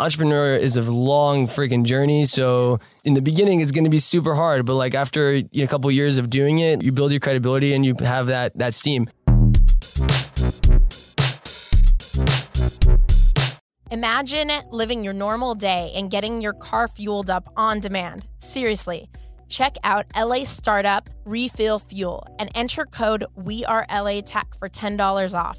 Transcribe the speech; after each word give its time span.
entrepreneur 0.00 0.56
is 0.56 0.76
a 0.76 0.82
long 0.82 1.46
freaking 1.46 1.84
journey. 1.84 2.24
So 2.24 2.78
in 3.04 3.14
the 3.14 3.20
beginning, 3.20 3.60
it's 3.60 3.70
going 3.70 3.84
to 3.84 3.90
be 3.90 3.98
super 3.98 4.34
hard, 4.34 4.64
but 4.64 4.74
like 4.74 4.94
after 4.94 5.42
a 5.52 5.66
couple 5.66 5.90
years 5.90 6.16
of 6.18 6.30
doing 6.30 6.58
it, 6.58 6.82
you 6.82 6.90
build 6.90 7.10
your 7.10 7.20
credibility 7.20 7.74
and 7.74 7.84
you 7.84 7.94
have 8.00 8.26
that 8.26 8.56
that 8.58 8.74
steam. 8.74 9.08
Imagine 13.90 14.50
living 14.70 15.02
your 15.04 15.12
normal 15.12 15.54
day 15.54 15.92
and 15.96 16.10
getting 16.10 16.40
your 16.40 16.52
car 16.52 16.88
fueled 16.88 17.28
up 17.28 17.52
on 17.56 17.80
demand. 17.80 18.26
Seriously. 18.38 19.10
Check 19.48 19.74
out 19.82 20.06
LA 20.16 20.44
Startup 20.44 21.10
Refill 21.24 21.80
Fuel 21.80 22.24
and 22.38 22.50
enter 22.54 22.86
code 22.86 23.24
WeAreLATech 23.36 24.56
for 24.56 24.68
$10 24.68 25.34
off. 25.34 25.58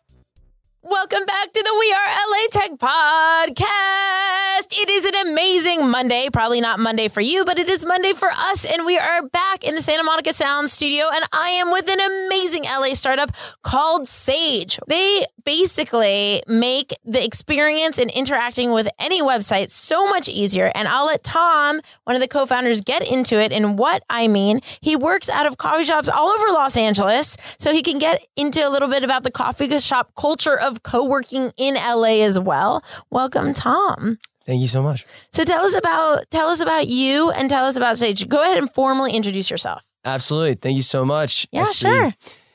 Welcome 0.83 1.25
back 1.27 1.53
to 1.53 1.61
the 1.61 1.75
We 1.79 1.93
Are 1.93 2.07
LA 2.07 2.47
Tech 2.49 2.71
podcast. 2.79 4.73
It 4.73 4.89
is 4.89 5.05
an 5.05 5.27
amazing 5.27 5.87
Monday. 5.87 6.27
Probably 6.33 6.59
not 6.59 6.79
Monday 6.79 7.07
for 7.07 7.21
you, 7.21 7.45
but 7.45 7.59
it 7.59 7.69
is 7.69 7.85
Monday 7.85 8.13
for 8.13 8.29
us. 8.31 8.65
And 8.65 8.83
we 8.83 8.97
are 8.97 9.21
back 9.27 9.63
in 9.63 9.75
the 9.75 9.81
Santa 9.83 10.01
Monica 10.01 10.33
Sound 10.33 10.71
studio. 10.71 11.05
And 11.13 11.23
I 11.31 11.49
am 11.49 11.71
with 11.71 11.87
an 11.87 11.99
amazing 11.99 12.63
LA 12.63 12.95
startup 12.95 13.29
called 13.61 14.07
Sage. 14.07 14.79
They 14.87 15.23
basically 15.43 16.43
make 16.47 16.93
the 17.03 17.23
experience 17.23 17.97
in 17.97 18.09
interacting 18.09 18.71
with 18.71 18.87
any 18.99 19.21
website 19.21 19.69
so 19.69 20.07
much 20.07 20.29
easier. 20.29 20.71
And 20.75 20.87
I'll 20.87 21.05
let 21.05 21.23
Tom, 21.23 21.81
one 22.03 22.15
of 22.15 22.21
the 22.21 22.27
co 22.27 22.45
founders, 22.45 22.81
get 22.81 23.07
into 23.07 23.39
it 23.39 23.51
and 23.51 23.77
what 23.77 24.03
I 24.09 24.27
mean. 24.27 24.61
He 24.81 24.95
works 24.95 25.29
out 25.29 25.45
of 25.45 25.57
coffee 25.57 25.85
shops 25.85 26.09
all 26.09 26.29
over 26.29 26.53
Los 26.53 26.77
Angeles, 26.77 27.37
so 27.57 27.71
he 27.71 27.81
can 27.81 27.99
get 27.99 28.25
into 28.35 28.65
a 28.65 28.69
little 28.69 28.87
bit 28.87 29.03
about 29.03 29.23
the 29.23 29.31
coffee 29.31 29.79
shop 29.79 30.11
culture 30.15 30.57
of 30.59 30.83
co 30.83 31.05
working 31.05 31.51
in 31.57 31.75
LA 31.75 32.23
as 32.23 32.39
well. 32.39 32.83
Welcome, 33.09 33.53
Tom. 33.53 34.17
Thank 34.45 34.61
you 34.61 34.67
so 34.67 34.81
much. 34.81 35.05
So 35.31 35.43
tell 35.43 35.63
us 35.63 35.75
about 35.75 36.29
tell 36.31 36.49
us 36.49 36.59
about 36.59 36.87
you 36.87 37.31
and 37.31 37.49
tell 37.49 37.65
us 37.65 37.75
about 37.75 37.97
Sage. 37.97 38.27
Go 38.27 38.41
ahead 38.41 38.57
and 38.57 38.71
formally 38.73 39.13
introduce 39.13 39.49
yourself. 39.49 39.83
Absolutely. 40.03 40.55
Thank 40.55 40.75
you 40.77 40.81
so 40.81 41.05
much. 41.05 41.47
Yeah, 41.51 41.65
sure. 41.65 42.13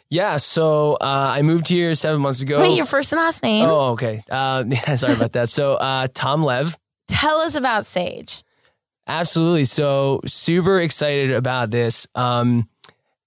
Yeah, 0.09 0.37
so 0.37 0.95
uh, 0.95 1.33
I 1.35 1.43
moved 1.43 1.67
here 1.69 1.95
seven 1.95 2.21
months 2.21 2.41
ago. 2.43 2.61
Wait, 2.61 2.77
your 2.77 2.87
first 2.87 3.13
and 3.13 3.21
last 3.21 3.43
name. 3.43 3.65
Oh, 3.69 3.91
okay. 3.93 4.23
Uh, 4.31 4.65
yeah, 4.69 4.97
sorry 4.97 5.15
about 5.15 5.33
that. 5.33 5.49
So, 5.49 5.75
uh, 5.75 6.07
Tom 6.15 6.43
Lev. 6.45 6.77
Tell 7.09 7.39
us 7.39 7.55
about 7.57 7.87
Sage. 7.87 8.45
Absolutely. 9.09 9.65
So, 9.65 10.21
super 10.27 10.81
excited 10.81 11.31
about 11.33 11.71
this. 11.71 12.07
Um, 12.15 12.69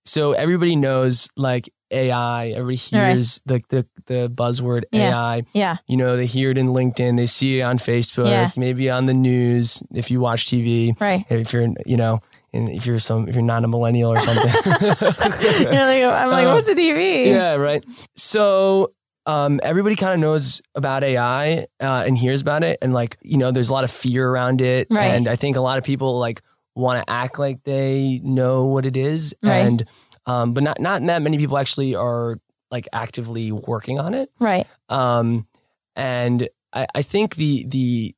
so 0.06 0.32
everybody 0.32 0.76
knows 0.76 1.30
like 1.38 1.70
AI. 1.92 2.48
Everybody 2.50 2.82
Right. 2.98 3.14
hears 3.14 3.42
the, 3.46 3.62
the 3.70 3.86
the 4.08 4.30
buzzword 4.30 4.84
Yeah. 4.92 5.10
AI. 5.16 5.44
Yeah. 5.54 5.78
You 5.88 5.98
know, 5.98 6.16
they 6.18 6.26
hear 6.26 6.50
it 6.50 6.58
in 6.58 6.68
LinkedIn. 6.68 7.16
They 7.18 7.26
see 7.28 7.60
it 7.60 7.62
on 7.64 7.78
Facebook. 7.78 8.28
Yeah. 8.28 8.50
Maybe 8.58 8.90
on 8.90 9.06
the 9.06 9.14
news 9.14 9.84
if 9.94 10.10
you 10.10 10.20
watch 10.20 10.46
TV. 10.46 11.00
Right. 11.00 11.26
If 11.30 11.54
you're, 11.54 11.68
you 11.86 11.98
know, 11.98 12.22
and 12.54 12.70
if 12.70 12.86
you're 12.86 13.00
some, 13.00 13.28
if 13.28 13.36
you're 13.36 13.44
not 13.44 13.64
a 13.64 13.68
millennial 13.68 14.12
or 14.14 14.20
something. 14.22 14.44
You're 14.84 15.72
like, 15.72 16.04
I'm 16.04 16.30
like, 16.30 16.48
Uh, 16.48 16.54
what's 16.54 16.68
a 16.68 16.76
TV? 16.76 17.28
Yeah, 17.28 17.56
right. 17.56 17.84
So 18.16 18.94
um, 19.26 19.60
everybody 19.64 19.96
kind 19.96 20.14
of 20.14 20.20
knows 20.20 20.62
about 20.76 21.04
AI 21.04 21.68
uh, 21.80 22.04
and 22.06 22.18
hears 22.18 22.42
about 22.42 22.64
it, 22.64 22.80
and 22.82 22.94
like 22.94 23.18
you 23.22 23.38
know, 23.38 23.52
there's 23.52 23.70
a 23.70 23.74
lot 23.74 23.84
of 23.84 23.92
fear 23.92 24.28
around 24.30 24.62
it, 24.62 24.88
Right. 24.90 25.06
and 25.08 25.28
I 25.28 25.36
think 25.36 25.56
a 25.56 25.62
lot 25.62 25.78
of 25.78 25.84
people 25.84 26.18
like 26.20 26.42
want 26.76 27.06
to 27.06 27.12
act 27.12 27.38
like 27.40 27.64
they 27.64 28.22
know 28.24 28.66
what 28.66 28.86
it 28.86 28.98
is, 28.98 29.36
Right. 29.44 29.58
and 29.60 29.84
um, 30.26 30.54
but 30.54 30.64
not 30.64 30.80
not 30.80 31.06
that 31.06 31.22
many 31.22 31.38
people 31.38 31.58
actually 31.58 31.96
are 31.96 32.40
like 32.72 32.88
actively 32.94 33.52
working 33.52 34.00
on 34.00 34.14
it. 34.14 34.30
Right. 34.40 34.66
Um, 34.90 35.48
and 35.96 36.48
I, 36.74 36.88
I 36.96 37.02
think 37.02 37.36
the 37.36 37.66
the 37.68 38.16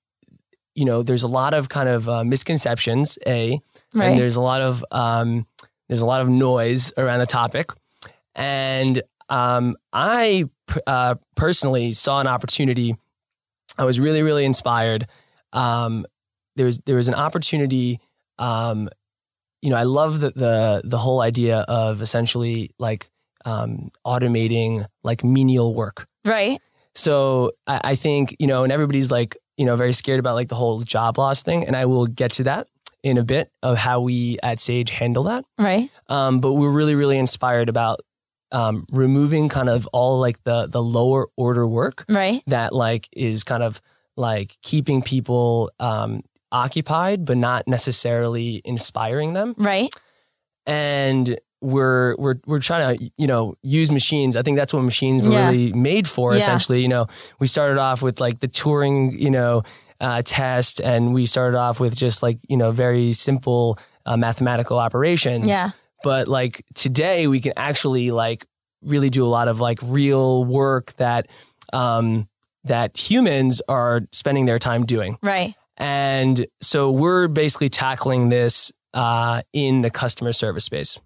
you 0.75 0.86
know, 0.86 1.03
there's 1.03 1.24
a 1.24 1.28
lot 1.28 1.53
of 1.53 1.68
kind 1.68 1.90
of 1.90 2.08
uh, 2.08 2.24
misconceptions. 2.24 3.18
A 3.28 3.59
Right. 3.94 4.12
and 4.12 4.19
there's 4.19 4.35
a 4.35 4.41
lot 4.41 4.62
of 4.62 4.84
um, 4.91 5.46
there's 5.88 6.02
a 6.02 6.06
lot 6.06 6.22
of 6.22 6.29
noise 6.29 6.94
around 6.97 7.19
the 7.19 7.25
topic, 7.25 7.72
and 8.35 9.02
um, 9.29 9.75
I 9.91 10.46
uh, 10.88 11.16
personally 11.35 11.94
saw 11.94 12.22
an 12.22 12.28
opportunity. 12.28 12.96
I 13.78 13.84
was 13.84 14.00
really 14.00 14.22
really 14.22 14.46
inspired. 14.46 15.07
Um, 15.53 16.06
there 16.56 16.66
was 16.66 16.79
there 16.79 16.96
was 16.96 17.07
an 17.07 17.16
opportunity. 17.16 18.00
Um, 18.40 18.90
you 19.62 19.69
know, 19.69 19.75
I 19.75 19.84
love 19.84 20.19
the 20.19 20.31
the 20.31 20.81
the 20.84 20.97
whole 20.97 21.22
idea 21.22 21.59
of 21.68 22.02
essentially 22.02 22.72
like 22.79 23.09
um, 23.46 23.90
automating 24.06 24.85
like 25.03 25.23
menial 25.23 25.73
work. 25.73 26.08
right. 26.25 26.59
So 26.94 27.53
I, 27.68 27.81
I 27.84 27.96
think, 27.96 28.35
you 28.40 28.47
know, 28.47 28.63
and 28.63 28.72
everybody's 28.72 29.12
like, 29.12 29.38
you 29.58 29.66
know, 29.66 29.75
very 29.75 29.94
scared 29.94 30.19
about 30.19 30.35
like 30.35 30.50
the 30.50 30.56
whole 30.56 30.81
job 30.81 31.18
loss 31.18 31.41
thing. 31.41 31.66
And 31.66 31.75
I 31.75 31.85
will 31.85 32.06
get 32.06 32.34
to 32.34 32.44
that 32.44 32.68
in 33.03 33.17
a 33.17 33.23
bit 33.23 33.51
of 33.63 33.78
how 33.78 34.01
we 34.01 34.38
at 34.44 34.59
Sage 34.59 34.89
handle 34.91 35.23
that. 35.23 35.45
Right. 35.57 35.89
Um, 36.07 36.39
but 36.39 36.53
we're 36.53 36.72
really, 36.72 36.95
really 36.95 37.17
inspired 37.17 37.67
about 37.69 38.00
um, 38.51 38.85
removing 38.91 39.47
kind 39.50 39.69
of 39.69 39.88
all 39.94 40.19
like 40.19 40.44
the 40.44 40.67
the 40.67 40.81
lower 40.84 41.28
order 41.38 41.66
work 41.66 42.03
Right. 42.09 42.44
that 42.47 42.73
like 42.73 43.07
is 43.13 43.44
kind 43.44 43.63
of 43.63 43.79
like 44.17 44.57
keeping 44.61 45.01
people 45.01 45.72
um, 45.79 46.22
occupied, 46.51 47.23
but 47.25 47.38
not 47.38 47.67
necessarily 47.67 48.61
inspiring 48.66 49.31
them 49.34 49.56
Right. 49.57 49.90
and 50.66 51.40
we're 51.61 52.16
we're 52.17 52.35
we're 52.47 52.59
trying 52.59 52.97
to 52.97 53.11
you 53.17 53.28
know 53.28 53.53
use 53.61 53.91
machines. 53.91 54.35
I 54.35 54.41
think 54.41 54.57
that's 54.57 54.73
what 54.73 54.81
machines 54.81 55.22
were 55.22 55.29
Yeah. 55.31 55.50
really 55.50 55.73
made 55.73 56.07
for. 56.07 56.31
Yeah. 56.31 56.40
Essentially, 56.40 56.81
you 56.81 56.88
know, 56.88 57.06
we 57.40 57.45
started 57.47 57.78
off 57.78 58.01
with 58.01 58.19
like 58.19 58.40
the 58.40 58.47
Turing, 58.47 59.17
you 59.19 59.29
know, 59.29 59.61
uh, 60.01 60.22
test, 60.25 60.81
and 60.81 61.13
we 61.13 61.25
started 61.25 61.57
off 61.57 61.79
with 61.79 61.95
just 61.95 62.22
like 62.22 62.39
you 62.50 62.57
know 62.57 62.72
very 62.72 63.13
simple 63.13 63.79
uh, 64.06 64.17
mathematical 64.17 64.78
operations. 64.78 65.47
Yeah. 65.47 65.72
But 66.03 66.28
like 66.28 66.66
today, 66.73 67.28
we 67.28 67.39
can 67.39 67.53
actually 67.56 68.11
like 68.11 68.45
really 68.81 69.11
do 69.11 69.23
a 69.23 69.29
lot 69.29 69.47
of 69.47 69.59
like 69.59 69.78
real 69.84 70.44
work 70.44 70.94
that 70.94 71.28
um, 71.72 72.28
that 72.63 72.97
humans 72.97 73.61
are 73.69 74.01
spending 74.11 74.45
their 74.45 74.59
time 74.59 74.85
doing. 74.85 75.17
Right. 75.22 75.56
And 75.78 76.45
so 76.61 76.91
we're 76.91 77.28
basically 77.28 77.69
tackling 77.69 78.29
this 78.29 78.72
uh, 78.94 79.44
in 79.53 79.81
the 79.81 79.90
customer 79.90 80.34
service 80.34 80.66
space. 80.66 81.00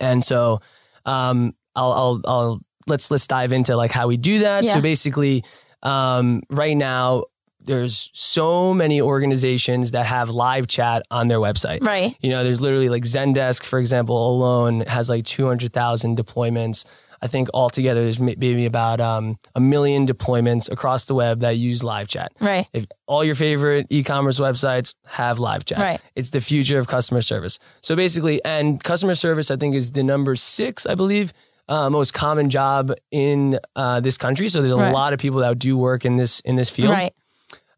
And 0.00 0.24
so 0.24 0.60
um, 1.04 1.54
I'll, 1.76 1.92
I'll, 1.92 2.20
I'll 2.24 2.60
let's 2.86 3.10
let's 3.10 3.26
dive 3.26 3.52
into 3.52 3.76
like 3.76 3.90
how 3.90 4.06
we 4.06 4.16
do 4.16 4.40
that. 4.40 4.64
Yeah. 4.64 4.74
So 4.74 4.80
basically, 4.80 5.44
um, 5.82 6.42
right 6.50 6.76
now 6.76 7.24
there's 7.64 8.10
so 8.12 8.72
many 8.74 9.00
organizations 9.00 9.90
that 9.92 10.06
have 10.06 10.30
live 10.30 10.66
chat 10.66 11.02
on 11.10 11.28
their 11.28 11.38
website. 11.40 11.82
Right. 11.82 12.16
You 12.20 12.30
know, 12.30 12.44
there's 12.44 12.60
literally 12.60 12.88
like 12.88 13.02
Zendesk, 13.04 13.64
for 13.64 13.78
example, 13.78 14.16
alone 14.28 14.80
has 14.82 15.08
like 15.10 15.24
200,000 15.24 16.16
deployments. 16.18 16.84
I 17.22 17.26
think 17.26 17.48
altogether 17.54 18.02
there's 18.02 18.20
maybe 18.20 18.66
about 18.66 19.00
um, 19.00 19.38
a 19.54 19.60
million 19.60 20.06
deployments 20.06 20.70
across 20.70 21.06
the 21.06 21.14
web 21.14 21.40
that 21.40 21.56
use 21.56 21.82
live 21.82 22.06
chat. 22.06 22.32
Right. 22.38 22.66
If 22.74 22.84
all 23.06 23.24
your 23.24 23.34
favorite 23.34 23.86
e-commerce 23.88 24.38
websites 24.38 24.94
have 25.06 25.38
live 25.38 25.64
chat. 25.64 25.78
Right. 25.78 26.00
It's 26.14 26.30
the 26.30 26.42
future 26.42 26.78
of 26.78 26.86
customer 26.86 27.22
service. 27.22 27.58
So 27.80 27.96
basically, 27.96 28.44
and 28.44 28.82
customer 28.82 29.14
service, 29.14 29.50
I 29.50 29.56
think, 29.56 29.74
is 29.74 29.92
the 29.92 30.02
number 30.02 30.36
six, 30.36 30.84
I 30.86 30.96
believe, 30.96 31.32
uh, 31.66 31.88
most 31.88 32.12
common 32.12 32.50
job 32.50 32.92
in 33.10 33.58
uh, 33.74 34.00
this 34.00 34.18
country. 34.18 34.48
So 34.48 34.60
there's 34.60 34.74
a 34.74 34.76
Right. 34.76 34.92
lot 34.92 35.14
of 35.14 35.18
people 35.18 35.40
that 35.40 35.58
do 35.58 35.78
work 35.78 36.04
in 36.04 36.16
this 36.16 36.40
in 36.40 36.56
this 36.56 36.68
field. 36.68 36.90
Right. 36.90 37.14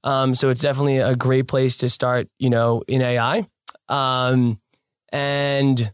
Um, 0.06 0.34
so 0.34 0.50
it's 0.50 0.62
definitely 0.62 0.98
a 0.98 1.16
great 1.16 1.48
place 1.48 1.78
to 1.78 1.88
start, 1.88 2.28
you 2.38 2.48
know, 2.48 2.82
in 2.86 3.02
AI. 3.02 3.46
Um, 3.88 4.60
and 5.12 5.92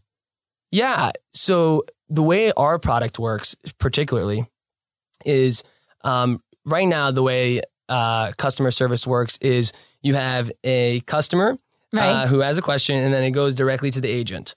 yeah, 0.71 1.11
so 1.33 1.85
the 2.09 2.21
way 2.21 2.51
our 2.55 2.77
product 2.77 3.17
works, 3.17 3.55
particularly, 3.79 4.47
is 5.25 5.63
um, 6.03 6.41
right 6.63 6.87
now 6.87 7.09
the 7.09 7.23
way 7.23 7.61
uh, 7.89 8.33
customer 8.37 8.69
service 8.71 9.07
works 9.07 9.37
is 9.41 9.73
you 10.01 10.13
have 10.15 10.51
a 10.63 10.99
customer 11.01 11.57
Right. 11.91 12.09
uh, 12.09 12.27
who 12.27 12.39
has 12.39 12.57
a 12.57 12.61
question, 12.63 12.95
and 12.95 13.13
then 13.13 13.23
it 13.23 13.31
goes 13.31 13.53
directly 13.53 13.91
to 13.91 14.01
the 14.01 14.09
agent. 14.09 14.55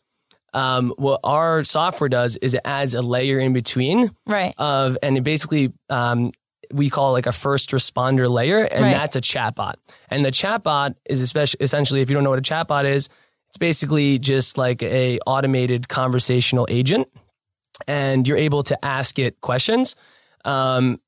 Um, 0.54 0.94
what 0.96 1.20
our 1.22 1.64
software 1.64 2.08
does 2.08 2.36
is 2.38 2.54
it 2.54 2.62
adds 2.64 2.94
a 2.94 3.02
layer 3.02 3.38
in 3.38 3.52
between 3.52 4.10
right. 4.26 4.54
of, 4.56 4.96
and 5.02 5.18
it 5.18 5.20
basically 5.22 5.70
um, 5.90 6.32
we 6.72 6.90
call 6.90 7.10
it 7.10 7.12
like 7.12 7.26
a 7.26 7.32
first 7.32 7.70
responder 7.70 8.28
layer, 8.30 8.62
and 8.62 8.84
Right. 8.84 8.92
that's 8.92 9.16
a 9.16 9.20
chatbot. 9.20 9.74
And 10.10 10.24
the 10.24 10.30
chatbot 10.30 10.94
is 11.04 11.22
especially 11.22 11.58
essentially, 11.60 12.00
if 12.00 12.10
you 12.10 12.14
don't 12.14 12.24
know 12.24 12.30
what 12.30 12.38
a 12.38 12.42
chatbot 12.42 12.84
is, 12.84 13.08
it's 13.48 13.58
basically 13.58 14.18
just 14.18 14.58
like 14.58 14.82
a 14.82 15.18
automated 15.26 15.88
conversational 15.88 16.66
agent, 16.70 17.08
and 17.86 18.26
you're 18.26 18.36
able 18.38 18.62
to 18.64 18.84
ask 18.84 19.18
it 19.18 19.40
questions. 19.40 19.96
Um, 20.44 21.00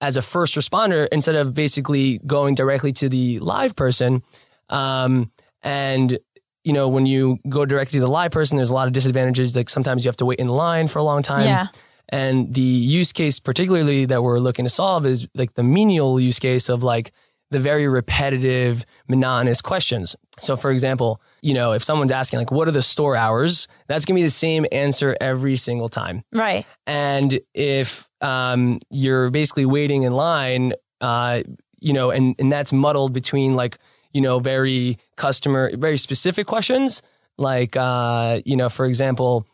as 0.00 0.16
a 0.16 0.22
first 0.22 0.56
responder, 0.56 1.06
instead 1.12 1.36
of 1.36 1.54
basically 1.54 2.18
going 2.26 2.54
directly 2.56 2.92
to 2.94 3.08
the 3.08 3.38
live 3.38 3.76
person, 3.76 4.22
um, 4.68 5.30
and 5.62 6.18
you 6.64 6.72
know 6.72 6.88
when 6.88 7.06
you 7.06 7.38
go 7.48 7.64
directly 7.64 7.98
to 7.98 8.04
the 8.06 8.10
live 8.10 8.30
person, 8.32 8.56
there's 8.56 8.70
a 8.70 8.74
lot 8.74 8.86
of 8.88 8.92
disadvantages. 8.92 9.54
Like 9.54 9.68
sometimes 9.70 10.04
you 10.04 10.08
have 10.08 10.16
to 10.18 10.24
wait 10.26 10.38
in 10.40 10.48
line 10.48 10.88
for 10.88 10.98
a 10.98 11.02
long 11.04 11.22
time. 11.22 11.44
Yeah. 11.46 11.66
And 12.08 12.54
the 12.54 12.60
use 12.60 13.12
case, 13.12 13.40
particularly 13.40 14.04
that 14.06 14.22
we're 14.22 14.38
looking 14.38 14.64
to 14.64 14.70
solve, 14.70 15.06
is 15.06 15.26
like 15.34 15.54
the 15.54 15.62
menial 15.62 16.20
use 16.20 16.38
case 16.38 16.68
of 16.68 16.82
like 16.82 17.12
the 17.50 17.58
very 17.58 17.86
repetitive, 17.86 18.84
monotonous 19.08 19.60
questions. 19.60 20.16
So, 20.40 20.56
for 20.56 20.70
example, 20.70 21.20
you 21.42 21.52
know, 21.52 21.72
if 21.72 21.84
someone's 21.84 22.10
asking, 22.10 22.38
like, 22.38 22.50
what 22.50 22.66
are 22.66 22.72
the 22.72 22.82
store 22.82 23.14
hours? 23.14 23.68
That's 23.88 24.04
going 24.04 24.16
to 24.16 24.20
be 24.20 24.24
the 24.24 24.30
same 24.30 24.66
answer 24.72 25.16
every 25.20 25.56
single 25.56 25.90
time. 25.90 26.24
Right. 26.32 26.66
And 26.86 27.38
if 27.54 28.08
um, 28.22 28.80
you're 28.90 29.30
basically 29.30 29.66
waiting 29.66 30.04
in 30.04 30.12
line, 30.12 30.72
uh, 31.02 31.42
you 31.80 31.92
know, 31.92 32.10
and, 32.10 32.34
and 32.38 32.50
that's 32.50 32.72
muddled 32.72 33.12
between 33.12 33.54
like, 33.54 33.78
you 34.12 34.20
know, 34.20 34.38
very 34.38 34.98
customer, 35.16 35.76
very 35.76 35.98
specific 35.98 36.46
questions, 36.46 37.02
like, 37.36 37.76
uh, 37.76 38.40
you 38.44 38.56
know, 38.56 38.68
for 38.68 38.86
example, 38.86 39.46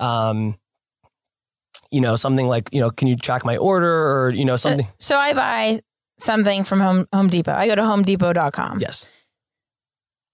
um, 0.00 0.56
you 1.94 2.00
know, 2.00 2.16
something 2.16 2.48
like, 2.48 2.68
you 2.72 2.80
know, 2.80 2.90
can 2.90 3.08
you 3.08 3.16
track 3.16 3.44
my 3.44 3.56
order 3.56 3.88
or, 4.10 4.30
you 4.30 4.44
know, 4.44 4.56
something. 4.56 4.86
So 4.98 5.16
I 5.16 5.32
buy 5.32 5.80
something 6.18 6.64
from 6.64 6.80
Home 6.80 7.06
Home 7.12 7.28
Depot. 7.28 7.52
I 7.52 7.68
go 7.68 7.74
to 7.76 7.82
homedepot.com 7.82 8.80
yes. 8.80 9.08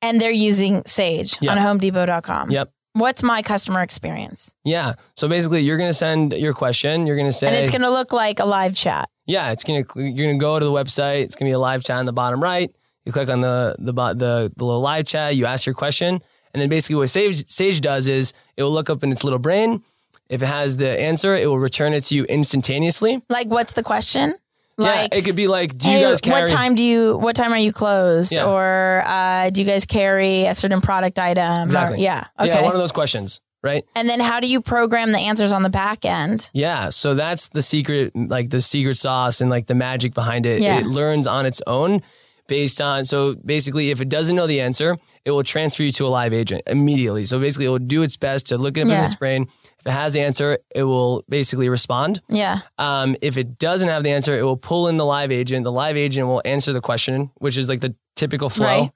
and 0.03 0.21
they're 0.21 0.31
using 0.31 0.83
Sage 0.87 1.37
Yeah. 1.41 1.53
on 1.53 1.59
homedepot.com. 1.59 2.51
Yep. 2.51 2.73
What's 2.95 3.23
my 3.23 3.43
customer 3.43 3.83
experience? 3.83 4.51
Yeah. 4.65 4.95
So 5.15 5.29
basically, 5.29 5.61
you're 5.61 5.77
going 5.77 5.91
to 5.91 5.95
send 5.95 6.33
your 6.33 6.55
question. 6.55 7.07
You're 7.07 7.17
going 7.17 7.29
to 7.29 7.33
say, 7.33 7.47
and 7.47 7.57
it's 7.57 7.71
going 7.71 7.83
to 7.83 7.91
look 7.91 8.13
like 8.13 8.41
a 8.41 8.45
live 8.45 8.75
chat. 8.75 9.09
yeah, 9.27 9.53
it's 9.53 9.63
going 9.63 9.85
to, 9.85 10.01
you're 10.01 10.27
going 10.27 10.39
to 10.39 10.43
go 10.43 10.59
to 10.59 10.65
the 10.65 10.73
website. 10.73 11.23
It's 11.23 11.37
going 11.37 11.47
to 11.47 11.51
be 11.51 11.55
a 11.55 11.59
live 11.59 11.85
chat 11.85 11.99
on 11.99 12.07
the 12.07 12.13
bottom 12.13 12.43
right. 12.43 12.75
You 13.05 13.13
click 13.13 13.29
on 13.29 13.41
the, 13.41 13.77
the, 13.79 13.93
the, 13.93 14.53
the 14.57 14.65
little 14.65 14.81
live 14.81 15.07
chat, 15.07 15.37
you 15.37 15.47
ask 15.47 15.67
your 15.67 15.75
question. 15.75 16.21
And 16.53 16.61
then 16.61 16.69
basically 16.69 16.97
what 16.97 17.11
Sage, 17.11 17.49
Sage 17.49 17.81
does 17.81 18.09
is 18.09 18.33
it 18.57 18.65
will 18.65 18.73
look 18.73 18.91
up 18.91 19.05
in 19.05 19.13
its 19.13 19.23
little 19.23 19.39
brain. 19.39 19.83
If 20.31 20.43
it 20.43 20.47
has 20.47 20.77
the 20.79 20.89
answer, 20.89 21.35
it 21.35 21.47
will 21.47 21.59
return 21.59 21.93
it 21.93 22.05
to 22.05 22.15
you 22.15 22.25
instantaneously. 22.25 23.21
Like, 23.29 23.49
what's 23.49 23.73
the 23.73 23.83
question? 23.83 24.35
Like, 24.79 25.13
yeah, 25.13 25.19
it 25.19 25.23
could 25.27 25.37
be 25.37 25.47
like, 25.47 25.77
do 25.77 25.91
you 25.91 25.97
hey, 25.99 26.03
guys 26.05 26.21
carry? 26.23 26.43
what 26.43 26.49
time 26.51 26.75
do 26.75 26.83
you? 26.83 27.19
What 27.19 27.37
time 27.37 27.53
are 27.53 27.59
you 27.59 27.73
closed? 27.73 28.33
Yeah. 28.33 28.47
Or 28.47 29.03
uh, 29.05 29.51
do 29.51 29.61
you 29.61 29.67
guys 29.67 29.85
carry 29.85 30.47
a 30.47 30.55
certain 30.55 30.81
product 30.81 31.19
item? 31.19 31.59
Or- 31.59 31.65
Exactly. 31.65 32.03
yeah. 32.03 32.29
Okay. 32.39 32.49
Yeah, 32.49 32.63
one 32.63 32.73
of 32.73 32.79
those 32.81 32.93
questions, 32.93 33.41
right? 33.63 33.85
and 33.95 34.09
then 34.09 34.21
how 34.21 34.41
do 34.41 34.47
you 34.47 34.63
program 34.63 35.13
the 35.13 35.19
answers 35.19 35.53
on 35.53 35.63
the 35.65 35.69
back 35.69 36.07
end? 36.07 36.49
Yeah, 36.55 36.89
so 36.89 37.15
that's 37.15 37.49
the 37.51 37.61
secret, 37.61 38.13
like 38.17 38.49
the 38.49 38.63
secret 38.63 38.95
sauce 38.97 39.43
and 39.43 39.51
like 39.51 39.67
the 39.67 39.75
magic 39.75 40.15
behind 40.15 40.47
it. 40.47 40.63
Yeah. 40.63 40.79
It 40.79 40.87
learns 40.87 41.27
on 41.27 41.45
its 41.45 41.61
own 41.67 42.01
based 42.47 42.81
on, 42.81 43.05
so 43.05 43.35
basically, 43.35 43.91
if 43.91 44.01
it 44.01 44.09
doesn't 44.09 44.35
know 44.35 44.47
the 44.47 44.61
answer, 44.63 44.97
it 45.27 45.31
will 45.33 45.43
transfer 45.45 45.83
you 45.83 45.93
to 45.93 46.07
a 46.07 46.09
live 46.09 46.33
agent 46.33 46.63
immediately. 46.67 47.27
So 47.27 47.39
basically, 47.39 47.67
it 47.67 47.69
will 47.69 47.79
do 47.79 48.03
its 48.03 48.17
best 48.17 48.47
to 48.47 48.57
look 48.57 48.79
it 48.79 48.83
up 48.83 48.89
Yeah. 48.89 49.01
in 49.01 49.05
its 49.05 49.15
brain. 49.15 49.47
If 49.81 49.87
it 49.87 49.91
has 49.93 50.13
the 50.13 50.21
answer, 50.21 50.59
it 50.75 50.85
will 50.85 51.25
basically 51.29 51.69
respond. 51.69 52.21
Yeah. 52.29 52.61
Um, 52.79 53.17
if 53.23 53.37
it 53.39 53.59
doesn't 53.59 53.89
have 53.89 54.05
the 54.05 54.11
answer, 54.11 54.37
it 54.37 54.43
will 54.43 54.57
pull 54.57 54.89
in 54.89 54.97
the 54.99 55.05
live 55.07 55.33
agent. 55.33 55.65
The 55.65 55.73
live 55.73 55.97
agent 55.97 56.27
will 56.27 56.43
answer 56.45 56.73
the 56.73 56.81
question, 56.83 57.31
which 57.39 57.57
is 57.57 57.69
like 57.69 57.81
the 57.81 57.95
typical 58.15 58.51
flow. 58.51 58.67
Right. 58.67 58.91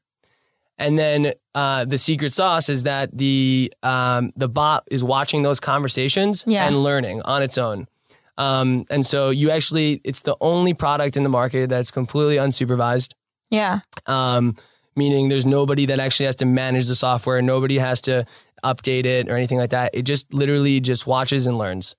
And 0.77 0.99
then 0.99 1.33
uh, 1.55 1.85
the 1.85 1.97
secret 1.99 2.33
sauce 2.33 2.69
is 2.69 2.83
that 2.83 3.17
the 3.17 3.73
um, 3.83 4.33
the 4.37 4.49
bot 4.49 4.87
is 4.91 5.03
watching 5.05 5.43
those 5.43 5.61
conversations 5.61 6.45
Yeah. 6.47 6.67
and 6.67 6.83
learning 6.83 7.23
on 7.23 7.43
its 7.43 7.57
own. 7.59 7.87
Um, 8.37 8.85
and 8.91 9.07
so 9.07 9.31
you 9.31 9.51
actually, 9.53 10.01
it's 10.03 10.23
the 10.23 10.37
only 10.41 10.75
product 10.75 11.17
in 11.17 11.23
the 11.23 11.29
market 11.29 11.71
that's 11.71 11.93
completely 11.93 12.37
unsupervised. 12.37 13.13
Yeah. 13.51 13.81
Um, 14.07 14.57
meaning 14.97 15.29
there's 15.29 15.47
nobody 15.47 15.87
that 15.87 16.01
actually 16.01 16.27
has 16.27 16.37
to 16.37 16.45
manage 16.45 16.89
the 16.89 16.97
software. 16.97 17.41
Nobody 17.41 17.79
has 17.79 18.01
to 18.03 18.27
update 18.65 19.05
it 19.05 19.29
or 19.29 19.37
anything 19.37 19.59
like 19.59 19.71
that. 19.71 19.95
It 19.95 20.03
just 20.03 20.33
literally 20.33 20.81
just 20.81 21.07
watches 21.07 21.47
and 21.47 21.59
learns. 21.59 21.95